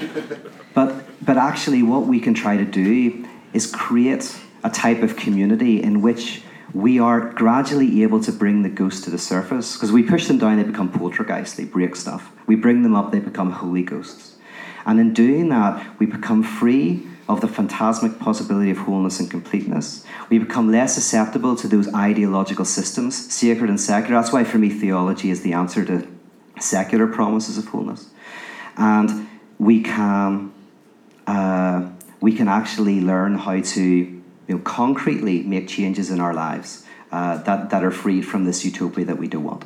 but 0.73 1.05
but 1.25 1.37
actually, 1.37 1.83
what 1.83 2.07
we 2.07 2.21
can 2.21 2.33
try 2.33 2.57
to 2.57 2.65
do 2.65 3.27
is 3.53 3.67
create 3.67 4.39
a 4.63 4.71
type 4.71 5.03
of 5.03 5.17
community 5.17 5.83
in 5.83 6.01
which 6.01 6.43
we 6.75 6.99
are 6.99 7.33
gradually 7.33 8.03
able 8.03 8.23
to 8.23 8.33
bring 8.33 8.63
the 8.63 8.69
ghosts 8.69 9.01
to 9.03 9.11
the 9.11 9.19
surface. 9.19 9.75
Because 9.75 9.93
we 9.93 10.03
push 10.03 10.27
them 10.27 10.39
down, 10.39 10.57
they 10.57 10.65
become 10.65 10.93
poltergeists, 10.93 11.57
they 11.57 11.65
break 11.65 11.97
stuff. 11.97 12.31
We 12.47 12.57
bring 12.57 12.83
them 12.83 12.95
up, 12.95 13.13
they 13.13 13.21
become 13.21 13.53
holy 13.53 13.83
ghosts. 13.83 14.37
And 14.85 15.01
in 15.01 15.13
doing 15.13 15.49
that, 15.51 15.99
we 15.99 16.07
become 16.07 16.43
free 16.43 17.07
of 17.29 17.43
the 17.43 17.49
phantasmic 17.49 18.19
possibility 18.19 18.71
of 18.71 18.79
wholeness 18.79 19.21
and 19.21 19.31
completeness. 19.31 20.05
We 20.31 20.39
become 20.39 20.73
less 20.73 20.95
susceptible 20.95 21.57
to 21.57 21.69
those 21.69 21.93
ideological 21.95 22.65
systems, 22.65 23.33
sacred 23.33 23.69
and 23.69 23.81
secular. 23.81 24.21
That's 24.21 24.33
why, 24.33 24.45
for 24.45 24.57
me, 24.57 24.71
theology 24.71 25.31
is 25.31 25.43
the 25.43 25.53
answer 25.53 25.85
to 25.85 26.09
secular 26.59 27.07
promises 27.07 27.59
of 27.59 27.67
wholeness. 27.67 28.09
And 28.77 29.29
we 29.59 29.83
can, 29.83 30.53
uh, 31.27 31.91
we 32.21 32.35
can 32.35 32.49
actually 32.49 33.01
learn 33.01 33.35
how 33.35 33.61
to 33.61 34.18
you 34.49 34.57
know, 34.57 34.63
concretely 34.63 35.43
make 35.43 35.69
changes 35.69 36.11
in 36.11 36.19
our 36.19 36.35
lives 36.35 36.85
uh, 37.13 37.37
that, 37.45 37.71
that 37.71 37.85
are 37.85 37.91
freed 37.91 38.23
from 38.23 38.45
this 38.45 38.65
utopia 38.65 39.05
that 39.05 39.19
we 39.19 39.29
don't 39.29 39.45
want. 39.45 39.65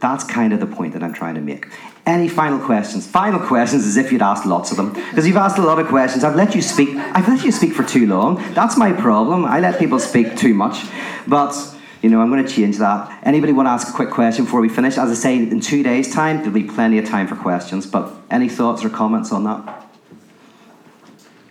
That's 0.00 0.22
kind 0.22 0.52
of 0.52 0.60
the 0.60 0.66
point 0.66 0.92
that 0.92 1.02
I'm 1.02 1.12
trying 1.12 1.34
to 1.34 1.40
make. 1.40 1.66
Any 2.06 2.28
final 2.28 2.58
questions? 2.58 3.06
Final 3.06 3.40
questions 3.40 3.84
as 3.84 3.96
if 3.96 4.12
you'd 4.12 4.22
asked 4.22 4.46
lots 4.46 4.70
of 4.70 4.76
them. 4.76 4.92
Because 4.92 5.26
you've 5.26 5.36
asked 5.36 5.58
a 5.58 5.62
lot 5.62 5.78
of 5.78 5.88
questions. 5.88 6.24
I've 6.24 6.36
let 6.36 6.54
you 6.54 6.62
speak. 6.62 6.90
I've 6.90 7.28
let 7.28 7.44
you 7.44 7.50
speak 7.50 7.72
for 7.72 7.82
too 7.82 8.06
long. 8.06 8.36
That's 8.54 8.76
my 8.76 8.92
problem. 8.92 9.44
I 9.44 9.60
let 9.60 9.78
people 9.78 9.98
speak 9.98 10.36
too 10.36 10.54
much. 10.54 10.86
But, 11.26 11.54
you 12.00 12.08
know, 12.08 12.20
I'm 12.20 12.30
going 12.30 12.46
to 12.46 12.50
change 12.50 12.78
that. 12.78 13.20
Anybody 13.24 13.52
want 13.52 13.66
to 13.66 13.70
ask 13.70 13.88
a 13.88 13.92
quick 13.92 14.10
question 14.10 14.44
before 14.44 14.60
we 14.60 14.68
finish? 14.68 14.96
As 14.96 15.10
I 15.10 15.14
say, 15.14 15.36
in 15.36 15.60
two 15.60 15.82
days' 15.82 16.12
time, 16.12 16.38
there'll 16.38 16.52
be 16.52 16.64
plenty 16.64 16.98
of 16.98 17.06
time 17.06 17.26
for 17.26 17.34
questions. 17.34 17.86
But 17.86 18.12
any 18.30 18.48
thoughts 18.48 18.84
or 18.84 18.90
comments 18.90 19.32
on 19.32 19.44
that? 19.44 19.90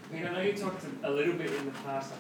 I 0.10 0.16
mean, 0.16 0.26
I 0.26 0.32
know 0.32 0.42
you 0.42 0.54
talked 0.54 0.86
a 1.04 1.12
little 1.12 1.34
bit 1.34 1.52
in 1.54 1.66
the 1.66 1.72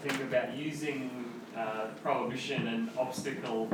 think, 0.08 0.22
about 0.22 0.56
using 0.56 1.10
uh, 1.56 1.88
prohibition 2.04 2.68
and 2.68 2.90
obstacle 2.98 3.70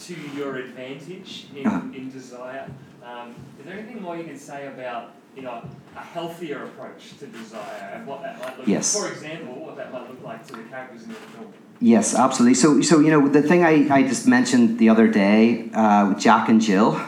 to 0.00 0.14
your 0.36 0.56
advantage 0.56 1.46
in, 1.56 1.66
Uh-huh. 1.66 1.80
in 1.94 2.10
desire. 2.10 2.70
Um, 3.04 3.34
is 3.58 3.64
there 3.66 3.74
anything 3.78 4.00
more 4.02 4.16
you 4.16 4.24
can 4.24 4.38
say 4.38 4.66
about 4.66 5.12
you 5.36 5.42
know 5.42 5.62
a 5.96 6.00
healthier 6.00 6.64
approach 6.64 7.18
to 7.18 7.26
desire 7.26 7.92
and 7.94 8.06
what 8.06 8.22
that 8.22 8.38
might 8.40 8.58
look 8.58 8.66
Yes. 8.68 8.94
like? 8.94 9.04
For 9.04 9.12
example, 9.12 9.54
what 9.66 9.76
that 9.76 9.92
might 9.92 10.08
look 10.10 10.22
like 10.24 10.46
to 10.48 10.52
the 10.54 10.62
characters 10.64 11.02
in 11.04 11.08
the 11.10 11.14
film. 11.14 11.52
Yes, 11.80 12.14
absolutely. 12.14 12.54
So, 12.54 12.82
so 12.82 13.00
you 13.00 13.10
know, 13.10 13.26
the 13.26 13.42
thing 13.42 13.64
I, 13.64 13.88
I 13.98 14.02
just 14.02 14.26
mentioned 14.28 14.78
the 14.78 14.90
other 14.90 15.08
day 15.08 15.70
uh, 15.72 16.08
with 16.10 16.18
Jack 16.18 16.48
and 16.50 16.60
Jill 16.60 17.00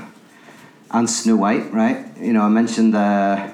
and 0.91 1.09
Snow 1.11 1.37
White, 1.37 1.73
right? 1.73 1.99
You 2.21 2.33
know, 2.33 2.43
I 2.43 2.49
mentioned 2.49 2.95
uh, 2.95 3.49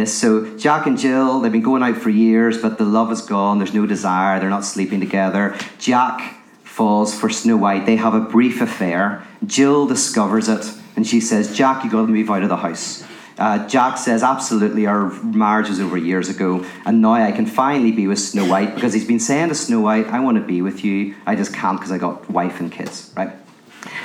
this. 0.00 0.18
So, 0.18 0.56
Jack 0.56 0.86
and 0.86 0.98
Jill, 0.98 1.40
they've 1.40 1.52
been 1.52 1.62
going 1.62 1.82
out 1.82 1.96
for 1.96 2.10
years, 2.10 2.60
but 2.60 2.78
the 2.78 2.84
love 2.84 3.12
is 3.12 3.22
gone. 3.22 3.58
There's 3.58 3.74
no 3.74 3.86
desire. 3.86 4.40
They're 4.40 4.50
not 4.50 4.64
sleeping 4.64 5.00
together. 5.00 5.56
Jack 5.78 6.36
falls 6.64 7.18
for 7.18 7.30
Snow 7.30 7.56
White. 7.56 7.86
They 7.86 7.96
have 7.96 8.14
a 8.14 8.20
brief 8.20 8.60
affair. 8.60 9.26
Jill 9.46 9.86
discovers 9.86 10.48
it, 10.48 10.66
and 10.96 11.06
she 11.06 11.20
says, 11.20 11.56
Jack, 11.56 11.84
you 11.84 11.90
got 11.90 12.06
to 12.06 12.08
move 12.08 12.30
out 12.30 12.42
of 12.42 12.48
the 12.48 12.56
house. 12.56 13.04
Uh, 13.38 13.66
Jack 13.68 13.96
says, 13.96 14.22
absolutely, 14.22 14.86
our 14.86 15.10
marriage 15.22 15.68
was 15.68 15.80
over 15.80 15.96
years 15.96 16.28
ago, 16.28 16.64
and 16.84 17.00
now 17.00 17.14
I 17.14 17.32
can 17.32 17.46
finally 17.46 17.92
be 17.92 18.06
with 18.06 18.18
Snow 18.18 18.46
White 18.46 18.74
because 18.74 18.92
he's 18.92 19.06
been 19.06 19.20
saying 19.20 19.48
to 19.48 19.54
Snow 19.54 19.80
White, 19.80 20.06
I 20.08 20.20
want 20.20 20.36
to 20.36 20.44
be 20.44 20.60
with 20.60 20.84
you. 20.84 21.14
I 21.24 21.36
just 21.36 21.54
can't 21.54 21.78
because 21.78 21.90
I 21.90 21.98
got 21.98 22.28
wife 22.30 22.60
and 22.60 22.70
kids, 22.70 23.12
right? 23.16 23.32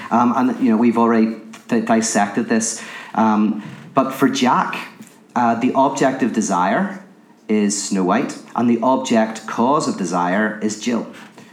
Um, 0.10 0.34
and, 0.36 0.64
you 0.64 0.72
know, 0.72 0.78
we've 0.78 0.98
already 0.98 1.42
di- 1.68 1.82
dissected 1.82 2.48
this. 2.48 2.82
Um, 3.14 3.62
but 3.94 4.12
for 4.12 4.30
Jack, 4.30 4.88
uh, 5.36 5.56
the 5.56 5.74
object 5.74 6.24
of 6.24 6.34
desire 6.34 7.04
is 7.48 7.90
Snow 7.90 8.04
White, 8.04 8.42
and 8.56 8.70
the 8.70 8.80
object 8.82 9.46
cause 9.48 9.88
of 9.88 9.98
desire 9.98 10.60
is 10.62 10.80
Jill. 10.80 11.08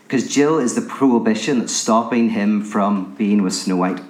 Because 0.04 0.32
Jill 0.32 0.58
is 0.58 0.74
the 0.74 0.82
prohibition 0.82 1.60
that's 1.60 1.72
stopping 1.72 2.30
him 2.30 2.62
from 2.62 3.14
being 3.14 3.42
with 3.42 3.54
Snow 3.54 3.76
White. 3.76 4.00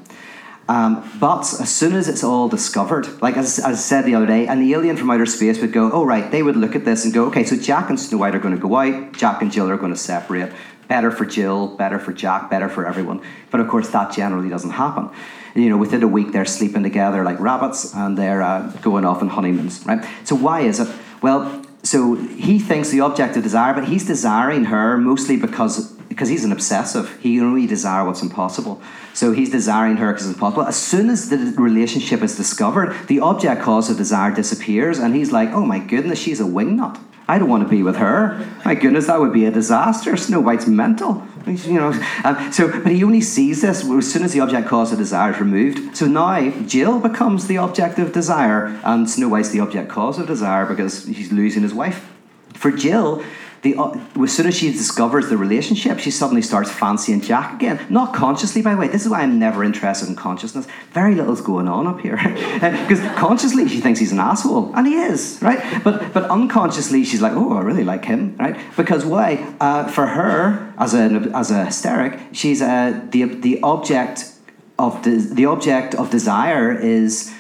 Um, 0.68 1.08
but 1.18 1.40
as 1.40 1.74
soon 1.74 1.94
as 1.94 2.08
it's 2.08 2.22
all 2.22 2.48
discovered, 2.48 3.20
like 3.20 3.36
as, 3.36 3.58
as 3.58 3.64
I 3.64 3.74
said 3.74 4.04
the 4.04 4.14
other 4.14 4.26
day, 4.26 4.46
an 4.46 4.62
alien 4.62 4.96
from 4.96 5.10
outer 5.10 5.26
space 5.26 5.60
would 5.60 5.72
go, 5.72 5.90
oh, 5.92 6.04
right, 6.04 6.30
they 6.30 6.42
would 6.42 6.56
look 6.56 6.76
at 6.76 6.84
this 6.84 7.04
and 7.04 7.12
go, 7.12 7.26
okay, 7.26 7.44
so 7.44 7.56
Jack 7.56 7.90
and 7.90 7.98
Snow 7.98 8.18
White 8.18 8.34
are 8.34 8.38
going 8.38 8.54
to 8.54 8.60
go 8.60 8.76
out, 8.76 9.12
Jack 9.12 9.42
and 9.42 9.50
Jill 9.50 9.68
are 9.68 9.76
going 9.76 9.92
to 9.92 9.98
separate. 9.98 10.52
Better 10.88 11.10
for 11.10 11.24
Jill, 11.24 11.68
better 11.68 11.98
for 11.98 12.12
Jack, 12.12 12.50
better 12.50 12.68
for 12.68 12.86
everyone. 12.86 13.22
But 13.50 13.60
of 13.60 13.68
course, 13.68 13.88
that 13.90 14.12
generally 14.12 14.48
doesn't 14.48 14.70
happen. 14.70 15.10
You 15.54 15.68
know, 15.68 15.76
within 15.76 16.02
a 16.02 16.08
week, 16.08 16.32
they're 16.32 16.44
sleeping 16.44 16.82
together 16.82 17.24
like 17.24 17.38
rabbits 17.40 17.94
and 17.94 18.16
they're 18.16 18.42
uh, 18.42 18.70
going 18.82 19.04
off 19.04 19.22
on 19.22 19.28
honeymoons, 19.28 19.84
right? 19.86 20.04
So, 20.24 20.34
why 20.34 20.60
is 20.60 20.80
it? 20.80 20.88
Well, 21.20 21.62
so 21.82 22.14
he 22.14 22.58
thinks 22.58 22.90
the 22.90 23.00
object 23.00 23.36
of 23.36 23.42
desire, 23.42 23.74
but 23.74 23.88
he's 23.88 24.06
desiring 24.06 24.66
her 24.66 24.96
mostly 24.96 25.36
because 25.36 25.92
because 26.12 26.28
he's 26.28 26.44
an 26.44 26.52
obsessive. 26.52 27.18
He 27.20 27.40
only 27.40 27.66
desire 27.66 28.04
what's 28.04 28.22
impossible. 28.22 28.82
So 29.14 29.32
he's 29.32 29.50
desiring 29.50 29.96
her 29.96 30.12
because 30.12 30.26
it's 30.26 30.34
impossible. 30.34 30.64
As 30.64 30.76
soon 30.76 31.08
as 31.08 31.30
the 31.30 31.54
relationship 31.56 32.22
is 32.22 32.36
discovered, 32.36 32.94
the 33.08 33.20
object 33.20 33.62
cause 33.62 33.88
of 33.88 33.96
desire 33.96 34.30
disappears, 34.34 34.98
and 34.98 35.14
he's 35.14 35.32
like, 35.32 35.50
"Oh 35.52 35.64
my 35.64 35.78
goodness, 35.78 36.18
she's 36.18 36.40
a 36.40 36.44
wingnut. 36.44 36.98
I 37.32 37.38
don't 37.38 37.48
want 37.48 37.62
to 37.62 37.68
be 37.68 37.82
with 37.82 37.96
her. 37.96 38.46
My 38.62 38.74
goodness, 38.74 39.06
that 39.06 39.18
would 39.18 39.32
be 39.32 39.46
a 39.46 39.50
disaster. 39.50 40.18
Snow 40.18 40.40
White's 40.40 40.66
mental." 40.66 41.26
You 41.46 41.80
know, 41.80 41.92
um, 42.24 42.52
so 42.52 42.68
but 42.68 42.92
he 42.92 43.02
only 43.02 43.22
sees 43.22 43.62
this 43.62 43.78
as 43.84 44.12
soon 44.12 44.22
as 44.22 44.32
the 44.34 44.40
object 44.40 44.68
cause 44.68 44.92
of 44.92 44.98
desire 44.98 45.32
is 45.32 45.40
removed. 45.40 45.96
So 45.96 46.06
now 46.06 46.50
Jill 46.66 47.00
becomes 47.00 47.46
the 47.46 47.56
object 47.56 47.98
of 47.98 48.12
desire, 48.12 48.78
and 48.84 49.08
Snow 49.08 49.28
White's 49.28 49.48
the 49.48 49.60
object 49.60 49.88
cause 49.88 50.18
of 50.18 50.26
desire 50.26 50.66
because 50.66 51.06
he's 51.06 51.32
losing 51.32 51.62
his 51.62 51.72
wife. 51.72 52.12
For 52.52 52.70
Jill, 52.70 53.24
the, 53.62 53.76
uh, 53.76 53.96
as 54.20 54.32
soon 54.32 54.46
as 54.46 54.56
she 54.56 54.72
discovers 54.72 55.28
the 55.28 55.36
relationship, 55.36 56.00
she 56.00 56.10
suddenly 56.10 56.42
starts 56.42 56.70
fancying 56.70 57.20
Jack 57.20 57.54
again. 57.54 57.84
Not 57.88 58.12
consciously, 58.12 58.60
by 58.60 58.72
the 58.72 58.76
way. 58.76 58.88
This 58.88 59.02
is 59.02 59.08
why 59.08 59.20
I'm 59.20 59.38
never 59.38 59.62
interested 59.62 60.08
in 60.08 60.16
consciousness. 60.16 60.66
Very 60.90 61.14
little's 61.14 61.40
going 61.40 61.68
on 61.68 61.86
up 61.86 62.00
here. 62.00 62.16
Because 62.82 63.00
consciously, 63.16 63.68
she 63.68 63.80
thinks 63.80 64.00
he's 64.00 64.10
an 64.10 64.18
asshole. 64.18 64.72
And 64.74 64.86
he 64.86 64.94
is, 64.94 65.38
right? 65.40 65.62
But, 65.84 66.12
but 66.12 66.24
unconsciously, 66.24 67.04
she's 67.04 67.22
like, 67.22 67.32
oh, 67.32 67.56
I 67.56 67.60
really 67.60 67.84
like 67.84 68.04
him, 68.04 68.36
right? 68.36 68.56
Because 68.76 69.04
why? 69.04 69.54
Uh, 69.60 69.86
for 69.86 70.06
her, 70.06 70.74
as 70.78 70.94
a, 70.94 71.30
as 71.34 71.50
a 71.52 71.66
hysteric, 71.66 72.18
she's 72.32 72.60
uh, 72.60 73.00
the, 73.10 73.24
the 73.24 73.60
object 73.62 74.32
of 74.78 75.02
the, 75.04 75.16
the 75.16 75.46
object 75.46 75.94
of 75.94 76.10
desire 76.10 76.72
is 76.72 77.32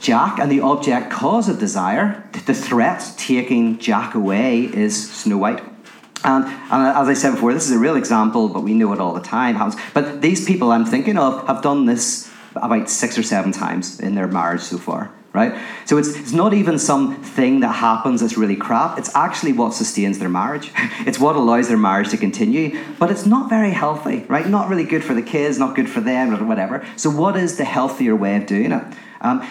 Jack, 0.00 0.38
and 0.38 0.50
the 0.50 0.60
object 0.62 1.10
cause 1.10 1.48
of 1.48 1.58
desire, 1.58 2.24
the 2.46 2.54
threat 2.54 3.12
taking 3.18 3.78
Jack 3.78 4.14
away, 4.14 4.62
is 4.62 5.10
Snow 5.10 5.36
White. 5.36 5.62
And, 6.24 6.44
and 6.44 6.96
as 6.96 7.08
I 7.08 7.14
said 7.14 7.32
before, 7.32 7.52
this 7.52 7.66
is 7.66 7.72
a 7.72 7.78
real 7.78 7.96
example, 7.96 8.48
but 8.48 8.62
we 8.62 8.72
know 8.72 8.92
it 8.94 9.00
all 9.00 9.12
the 9.12 9.20
time. 9.20 9.56
Happens. 9.56 9.80
But 9.92 10.22
these 10.22 10.46
people 10.46 10.72
I'm 10.72 10.86
thinking 10.86 11.18
of 11.18 11.46
have 11.46 11.62
done 11.62 11.84
this 11.84 12.30
about 12.56 12.88
six 12.88 13.18
or 13.18 13.22
seven 13.22 13.52
times 13.52 14.00
in 14.00 14.14
their 14.14 14.26
marriage 14.26 14.62
so 14.62 14.78
far, 14.78 15.12
right? 15.34 15.54
So 15.84 15.98
it's, 15.98 16.08
it's 16.16 16.32
not 16.32 16.54
even 16.54 16.78
some 16.78 17.22
thing 17.22 17.60
that 17.60 17.72
happens 17.72 18.22
that's 18.22 18.36
really 18.36 18.56
crap. 18.56 18.98
It's 18.98 19.14
actually 19.14 19.52
what 19.52 19.74
sustains 19.74 20.18
their 20.18 20.30
marriage. 20.30 20.72
It's 21.06 21.18
what 21.18 21.36
allows 21.36 21.68
their 21.68 21.78
marriage 21.78 22.10
to 22.10 22.18
continue. 22.18 22.78
But 22.98 23.10
it's 23.10 23.24
not 23.24 23.48
very 23.48 23.70
healthy, 23.70 24.24
right? 24.28 24.46
Not 24.46 24.68
really 24.68 24.84
good 24.84 25.04
for 25.04 25.14
the 25.14 25.22
kids, 25.22 25.58
not 25.58 25.74
good 25.74 25.88
for 25.88 26.00
them, 26.00 26.34
or 26.34 26.44
whatever. 26.44 26.86
So 26.96 27.08
what 27.10 27.36
is 27.36 27.56
the 27.56 27.64
healthier 27.64 28.14
way 28.14 28.36
of 28.36 28.46
doing 28.46 28.72
it? 28.72 28.84
Um, 29.22 29.46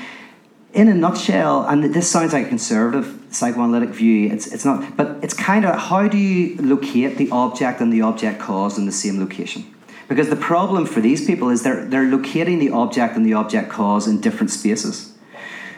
in 0.74 0.88
a 0.88 0.93
nutshell, 0.93 1.65
and 1.67 1.84
this 1.93 2.09
sounds 2.09 2.34
like 2.34 2.45
a 2.45 2.49
conservative 2.49 3.20
psychoanalytic 3.32 3.89
view, 3.89 4.32
it's, 4.32 4.47
it's 4.47 4.65
not, 4.65 4.95
but 4.95 5.17
it's 5.24 5.34
kind 5.34 5.65
of 5.65 5.76
how 5.80 6.07
do 6.07 6.17
you 6.17 6.61
locate 6.61 7.17
the 7.17 7.30
object 7.32 7.82
and 7.82 7.91
the 7.91 8.01
object 8.01 8.39
cause 8.39 8.78
in 8.78 8.86
the 8.86 8.91
same 8.91 9.20
location? 9.20 9.65
Because 10.07 10.30
the 10.30 10.36
problem 10.36 10.86
for 10.86 11.01
these 11.01 11.26
people 11.26 11.49
is 11.49 11.63
they're, 11.63 11.86
they're 11.86 12.05
locating 12.05 12.59
the 12.59 12.72
object 12.72 13.15
and 13.15 13.26
the 13.26 13.34
object 13.34 13.70
cause 13.70 14.07
in 14.07 14.22
different 14.22 14.51
spaces. 14.51 15.13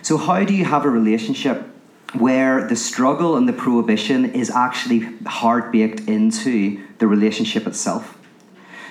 So, 0.01 0.17
how 0.17 0.43
do 0.43 0.53
you 0.53 0.65
have 0.65 0.85
a 0.85 0.89
relationship 0.89 1.67
where 2.13 2.67
the 2.67 2.75
struggle 2.75 3.37
and 3.37 3.47
the 3.47 3.53
prohibition 3.53 4.31
is 4.31 4.49
actually 4.49 4.99
hard 5.25 5.71
baked 5.71 6.01
into 6.01 6.81
the 6.97 7.07
relationship 7.07 7.67
itself? 7.67 8.17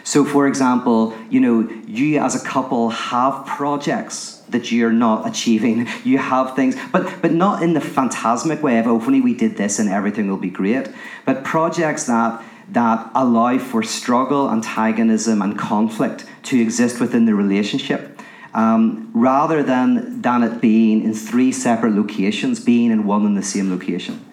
So, 0.04 0.24
for 0.24 0.46
example, 0.46 1.14
you 1.30 1.40
know, 1.40 1.68
you 1.86 2.20
as 2.20 2.40
a 2.40 2.46
couple 2.46 2.90
have 2.90 3.44
projects 3.46 4.39
that 4.52 4.70
you're 4.72 4.92
not 4.92 5.26
achieving. 5.26 5.86
You 6.04 6.18
have 6.18 6.54
things, 6.56 6.76
but 6.92 7.22
but 7.22 7.32
not 7.32 7.62
in 7.62 7.74
the 7.74 7.80
phantasmic 7.80 8.62
way 8.62 8.78
of 8.78 8.86
oh, 8.86 8.96
if 8.98 9.06
only 9.06 9.20
we 9.20 9.34
did 9.34 9.56
this 9.56 9.78
and 9.78 9.88
everything 9.88 10.28
will 10.28 10.36
be 10.36 10.50
great. 10.50 10.88
But 11.24 11.44
projects 11.44 12.04
that 12.06 12.42
that 12.72 13.10
allow 13.14 13.58
for 13.58 13.82
struggle, 13.82 14.50
antagonism, 14.50 15.42
and 15.42 15.58
conflict 15.58 16.24
to 16.44 16.60
exist 16.60 17.00
within 17.00 17.26
the 17.26 17.34
relationship. 17.34 18.20
Um, 18.52 19.10
rather 19.14 19.62
than, 19.62 20.22
than 20.22 20.42
it 20.42 20.60
being 20.60 21.04
in 21.04 21.14
three 21.14 21.52
separate 21.52 21.94
locations, 21.94 22.58
being 22.58 22.90
in 22.90 23.06
one 23.06 23.24
and 23.24 23.36
the 23.36 23.42
same 23.42 23.70
location. 23.70 24.24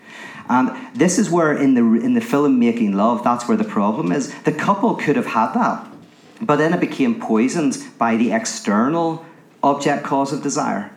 And 0.49 0.76
this 0.95 1.20
is 1.20 1.30
where, 1.30 1.53
in 1.53 1.74
the, 1.74 1.82
in 1.82 2.13
the 2.13 2.22
film 2.22 2.57
Making 2.59 2.93
Love, 2.93 3.24
that's 3.24 3.47
where 3.47 3.57
the 3.57 3.63
problem 3.63 4.11
is. 4.11 4.34
The 4.43 4.51
couple 4.51 4.95
could 4.95 5.18
have 5.18 5.28
had 5.28 5.53
that, 5.53 5.86
but 6.41 6.55
then 6.55 6.74
it 6.74 6.80
became 6.80 7.20
poisoned 7.20 7.78
by 7.97 8.15
the 8.15 8.32
external 8.32 9.26
object 9.64 10.03
cause 10.03 10.34
of 10.34 10.41
desire. 10.41 10.91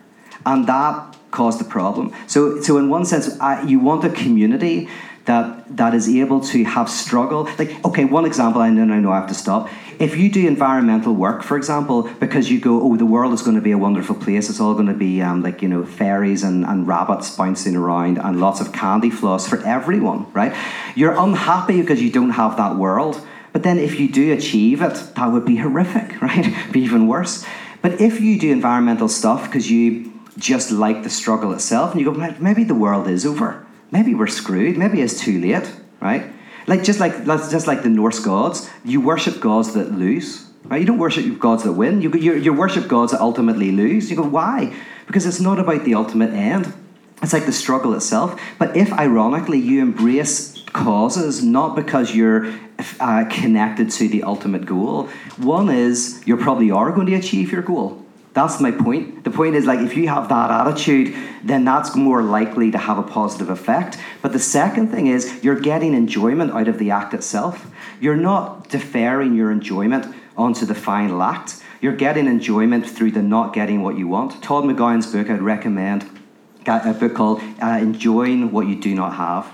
And 0.45 0.67
that 0.67 1.17
caused 1.31 1.59
the 1.59 1.63
problem. 1.63 2.13
So, 2.27 2.61
so 2.61 2.77
in 2.77 2.89
one 2.89 3.05
sense, 3.05 3.39
I, 3.39 3.63
you 3.63 3.79
want 3.79 4.03
a 4.03 4.09
community 4.09 4.89
that, 5.25 5.77
that 5.77 5.93
is 5.93 6.09
able 6.09 6.41
to 6.41 6.63
have 6.63 6.89
struggle. 6.89 7.47
Like, 7.57 7.83
okay, 7.85 8.05
one 8.05 8.25
example, 8.25 8.61
I 8.61 8.69
know, 8.69 8.93
I 8.93 8.99
know 8.99 9.11
I 9.11 9.19
have 9.19 9.29
to 9.29 9.33
stop. 9.33 9.69
If 9.99 10.17
you 10.17 10.31
do 10.31 10.47
environmental 10.47 11.13
work, 11.13 11.43
for 11.43 11.57
example, 11.57 12.09
because 12.19 12.49
you 12.49 12.59
go, 12.59 12.81
oh, 12.81 12.97
the 12.97 13.05
world 13.05 13.33
is 13.33 13.43
going 13.43 13.55
to 13.55 13.61
be 13.61 13.71
a 13.71 13.77
wonderful 13.77 14.15
place, 14.15 14.49
it's 14.49 14.59
all 14.59 14.73
going 14.73 14.87
to 14.87 14.95
be 14.95 15.21
um, 15.21 15.43
like, 15.43 15.61
you 15.61 15.67
know, 15.67 15.85
fairies 15.85 16.43
and, 16.43 16.65
and 16.65 16.87
rabbits 16.87 17.35
bouncing 17.35 17.75
around 17.75 18.17
and 18.17 18.39
lots 18.39 18.61
of 18.61 18.73
candy 18.73 19.11
floss 19.11 19.47
for 19.47 19.59
everyone, 19.59 20.31
right? 20.33 20.55
You're 20.95 21.17
unhappy 21.17 21.81
because 21.81 22.01
you 22.01 22.11
don't 22.11 22.31
have 22.31 22.57
that 22.57 22.77
world. 22.77 23.25
But 23.53 23.63
then 23.63 23.77
if 23.77 23.99
you 23.99 24.09
do 24.09 24.33
achieve 24.33 24.81
it, 24.81 24.95
that 25.15 25.27
would 25.27 25.45
be 25.45 25.57
horrific, 25.57 26.19
right? 26.21 26.71
be 26.71 26.81
even 26.81 27.07
worse. 27.07 27.45
But 27.81 27.99
if 27.99 28.21
you 28.21 28.39
do 28.39 28.51
environmental 28.51 29.07
stuff 29.07 29.45
because 29.45 29.71
you 29.71 30.13
just 30.37 30.71
like 30.71 31.03
the 31.03 31.09
struggle 31.09 31.51
itself, 31.53 31.91
and 31.91 31.99
you 31.99 32.11
go, 32.11 32.35
maybe 32.39 32.63
the 32.63 32.75
world 32.75 33.07
is 33.07 33.25
over, 33.25 33.65
maybe 33.91 34.13
we're 34.13 34.27
screwed, 34.27 34.77
maybe 34.77 35.01
it's 35.01 35.19
too 35.19 35.39
late, 35.39 35.71
right? 35.99 36.25
Like 36.67 36.83
just 36.83 36.99
like 36.99 37.25
just 37.25 37.67
like 37.67 37.83
the 37.83 37.89
Norse 37.89 38.19
gods, 38.19 38.69
you 38.85 39.01
worship 39.01 39.39
gods 39.39 39.73
that 39.73 39.91
lose, 39.91 40.47
right? 40.65 40.79
You 40.79 40.85
don't 40.85 40.99
worship 40.99 41.39
gods 41.39 41.63
that 41.63 41.73
win. 41.73 42.01
You 42.01 42.11
you, 42.13 42.35
you 42.35 42.53
worship 42.53 42.87
gods 42.87 43.11
that 43.11 43.21
ultimately 43.21 43.71
lose. 43.71 44.09
You 44.09 44.17
go, 44.17 44.23
why? 44.23 44.73
Because 45.07 45.25
it's 45.25 45.39
not 45.39 45.59
about 45.59 45.83
the 45.83 45.95
ultimate 45.95 46.31
end. 46.31 46.73
It's 47.21 47.33
like 47.33 47.45
the 47.45 47.51
struggle 47.51 47.93
itself. 47.93 48.39
But 48.57 48.75
if 48.77 48.91
ironically 48.93 49.59
you 49.59 49.81
embrace 49.81 50.50
causes 50.73 51.43
not 51.43 51.75
because 51.75 52.15
you're 52.15 52.53
uh, 52.99 53.25
connected 53.29 53.89
to 53.91 54.07
the 54.07 54.23
ultimate 54.23 54.65
goal, 54.65 55.07
one 55.37 55.69
is 55.69 56.21
you 56.25 56.37
probably 56.37 56.71
are 56.71 56.91
going 56.91 57.07
to 57.07 57.15
achieve 57.15 57.51
your 57.51 57.61
goal. 57.61 58.01
That's 58.33 58.61
my 58.61 58.71
point. 58.71 59.25
The 59.25 59.31
point 59.31 59.55
is 59.55 59.65
like 59.65 59.79
if 59.79 59.97
you 59.97 60.07
have 60.07 60.29
that 60.29 60.51
attitude, 60.51 61.13
then 61.43 61.65
that's 61.65 61.95
more 61.95 62.23
likely 62.23 62.71
to 62.71 62.77
have 62.77 62.97
a 62.97 63.03
positive 63.03 63.49
effect. 63.49 63.97
But 64.21 64.31
the 64.31 64.39
second 64.39 64.89
thing 64.89 65.07
is 65.07 65.43
you're 65.43 65.59
getting 65.59 65.93
enjoyment 65.93 66.51
out 66.51 66.69
of 66.69 66.79
the 66.79 66.91
act 66.91 67.13
itself. 67.13 67.69
You're 67.99 68.15
not 68.15 68.69
deferring 68.69 69.35
your 69.35 69.51
enjoyment 69.51 70.15
onto 70.37 70.65
the 70.65 70.75
final 70.75 71.21
act. 71.21 71.61
You're 71.81 71.95
getting 71.95 72.27
enjoyment 72.27 72.89
through 72.89 73.11
the 73.11 73.21
not 73.21 73.53
getting 73.53 73.81
what 73.81 73.97
you 73.97 74.07
want. 74.07 74.41
Todd 74.41 74.63
McGowan's 74.63 75.11
book 75.11 75.29
I'd 75.29 75.41
recommend 75.41 76.07
a 76.65 76.93
book 76.93 77.15
called 77.15 77.41
uh, 77.61 77.79
Enjoying 77.81 78.51
What 78.51 78.67
You 78.67 78.75
Do 78.75 78.93
Not 78.93 79.15
Have. 79.15 79.51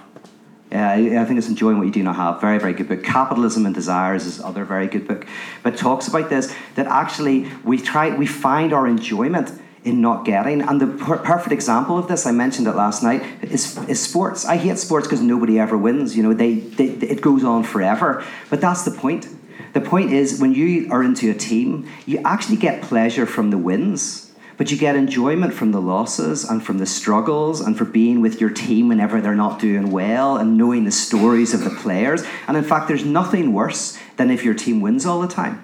Uh, 0.77 1.21
I 1.21 1.25
think 1.25 1.39
it's 1.39 1.47
Enjoying 1.47 1.79
What 1.79 1.87
You 1.87 1.91
Do 1.91 2.03
Not 2.03 2.17
Have. 2.17 2.39
Very, 2.39 2.59
very 2.59 2.73
good 2.73 2.87
book. 2.87 3.03
Capitalism 3.03 3.65
and 3.65 3.73
Desires 3.73 4.27
is 4.27 4.39
other 4.39 4.63
very 4.63 4.85
good 4.85 5.07
book. 5.07 5.25
But 5.63 5.75
talks 5.75 6.07
about 6.07 6.29
this 6.29 6.53
that 6.75 6.85
actually 6.85 7.51
we 7.63 7.79
try, 7.79 8.15
we 8.15 8.27
find 8.27 8.73
our 8.73 8.85
enjoyment 8.85 9.51
in 9.83 10.01
not 10.01 10.23
getting. 10.23 10.61
And 10.61 10.79
the 10.79 10.85
per- 10.85 11.17
perfect 11.17 11.51
example 11.51 11.97
of 11.97 12.07
this, 12.07 12.27
I 12.27 12.31
mentioned 12.31 12.67
it 12.67 12.75
last 12.75 13.01
night, 13.01 13.23
is, 13.41 13.75
is 13.87 13.99
sports. 13.99 14.45
I 14.45 14.57
hate 14.57 14.77
sports 14.77 15.07
because 15.07 15.21
nobody 15.21 15.59
ever 15.59 15.75
wins. 15.75 16.15
You 16.15 16.21
know, 16.21 16.33
they, 16.33 16.55
they, 16.55 16.85
it 16.85 17.21
goes 17.21 17.43
on 17.43 17.63
forever. 17.63 18.23
But 18.51 18.61
that's 18.61 18.83
the 18.83 18.91
point. 18.91 19.27
The 19.73 19.81
point 19.81 20.11
is 20.11 20.39
when 20.39 20.53
you 20.53 20.91
are 20.91 21.01
into 21.01 21.31
a 21.31 21.33
team, 21.33 21.89
you 22.05 22.21
actually 22.23 22.57
get 22.57 22.83
pleasure 22.83 23.25
from 23.25 23.49
the 23.49 23.57
wins 23.57 24.26
but 24.57 24.71
you 24.71 24.77
get 24.77 24.95
enjoyment 24.95 25.53
from 25.53 25.71
the 25.71 25.79
losses 25.79 26.43
and 26.43 26.65
from 26.65 26.79
the 26.79 26.85
struggles 26.85 27.61
and 27.61 27.77
for 27.77 27.85
being 27.85 28.21
with 28.21 28.41
your 28.41 28.49
team 28.49 28.89
whenever 28.89 29.21
they're 29.21 29.35
not 29.35 29.59
doing 29.59 29.91
well 29.91 30.35
and 30.37 30.57
knowing 30.57 30.83
the 30.83 30.91
stories 30.91 31.53
of 31.53 31.63
the 31.63 31.69
players. 31.69 32.23
And 32.47 32.57
in 32.57 32.63
fact, 32.63 32.87
there's 32.87 33.05
nothing 33.05 33.53
worse 33.53 33.97
than 34.17 34.31
if 34.31 34.43
your 34.43 34.55
team 34.55 34.81
wins 34.81 35.05
all 35.05 35.21
the 35.21 35.27
time. 35.27 35.63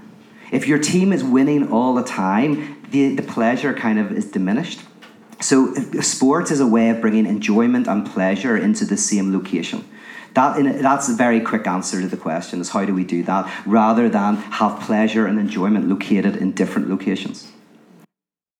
If 0.51 0.67
your 0.67 0.77
team 0.77 1.11
is 1.11 1.23
winning 1.23 1.71
all 1.71 1.95
the 1.95 2.03
time, 2.03 2.79
the, 2.91 3.15
the 3.15 3.23
pleasure 3.23 3.73
kind 3.73 3.97
of 3.97 4.11
is 4.11 4.29
diminished. 4.29 4.81
So, 5.41 5.73
sports 6.01 6.51
is 6.51 6.59
a 6.59 6.67
way 6.67 6.89
of 6.89 7.01
bringing 7.01 7.25
enjoyment 7.25 7.87
and 7.87 8.05
pleasure 8.05 8.55
into 8.55 8.85
the 8.85 8.95
same 8.95 9.33
location. 9.33 9.83
That, 10.35 10.81
that's 10.81 11.09
a 11.09 11.13
very 11.13 11.41
quick 11.41 11.67
answer 11.67 11.99
to 12.01 12.07
the 12.07 12.17
question 12.17 12.61
is 12.61 12.69
how 12.69 12.85
do 12.85 12.93
we 12.93 13.03
do 13.03 13.23
that 13.23 13.51
rather 13.65 14.09
than 14.09 14.35
have 14.35 14.79
pleasure 14.79 15.27
and 15.27 15.39
enjoyment 15.39 15.89
located 15.89 16.37
in 16.37 16.51
different 16.51 16.89
locations. 16.89 17.52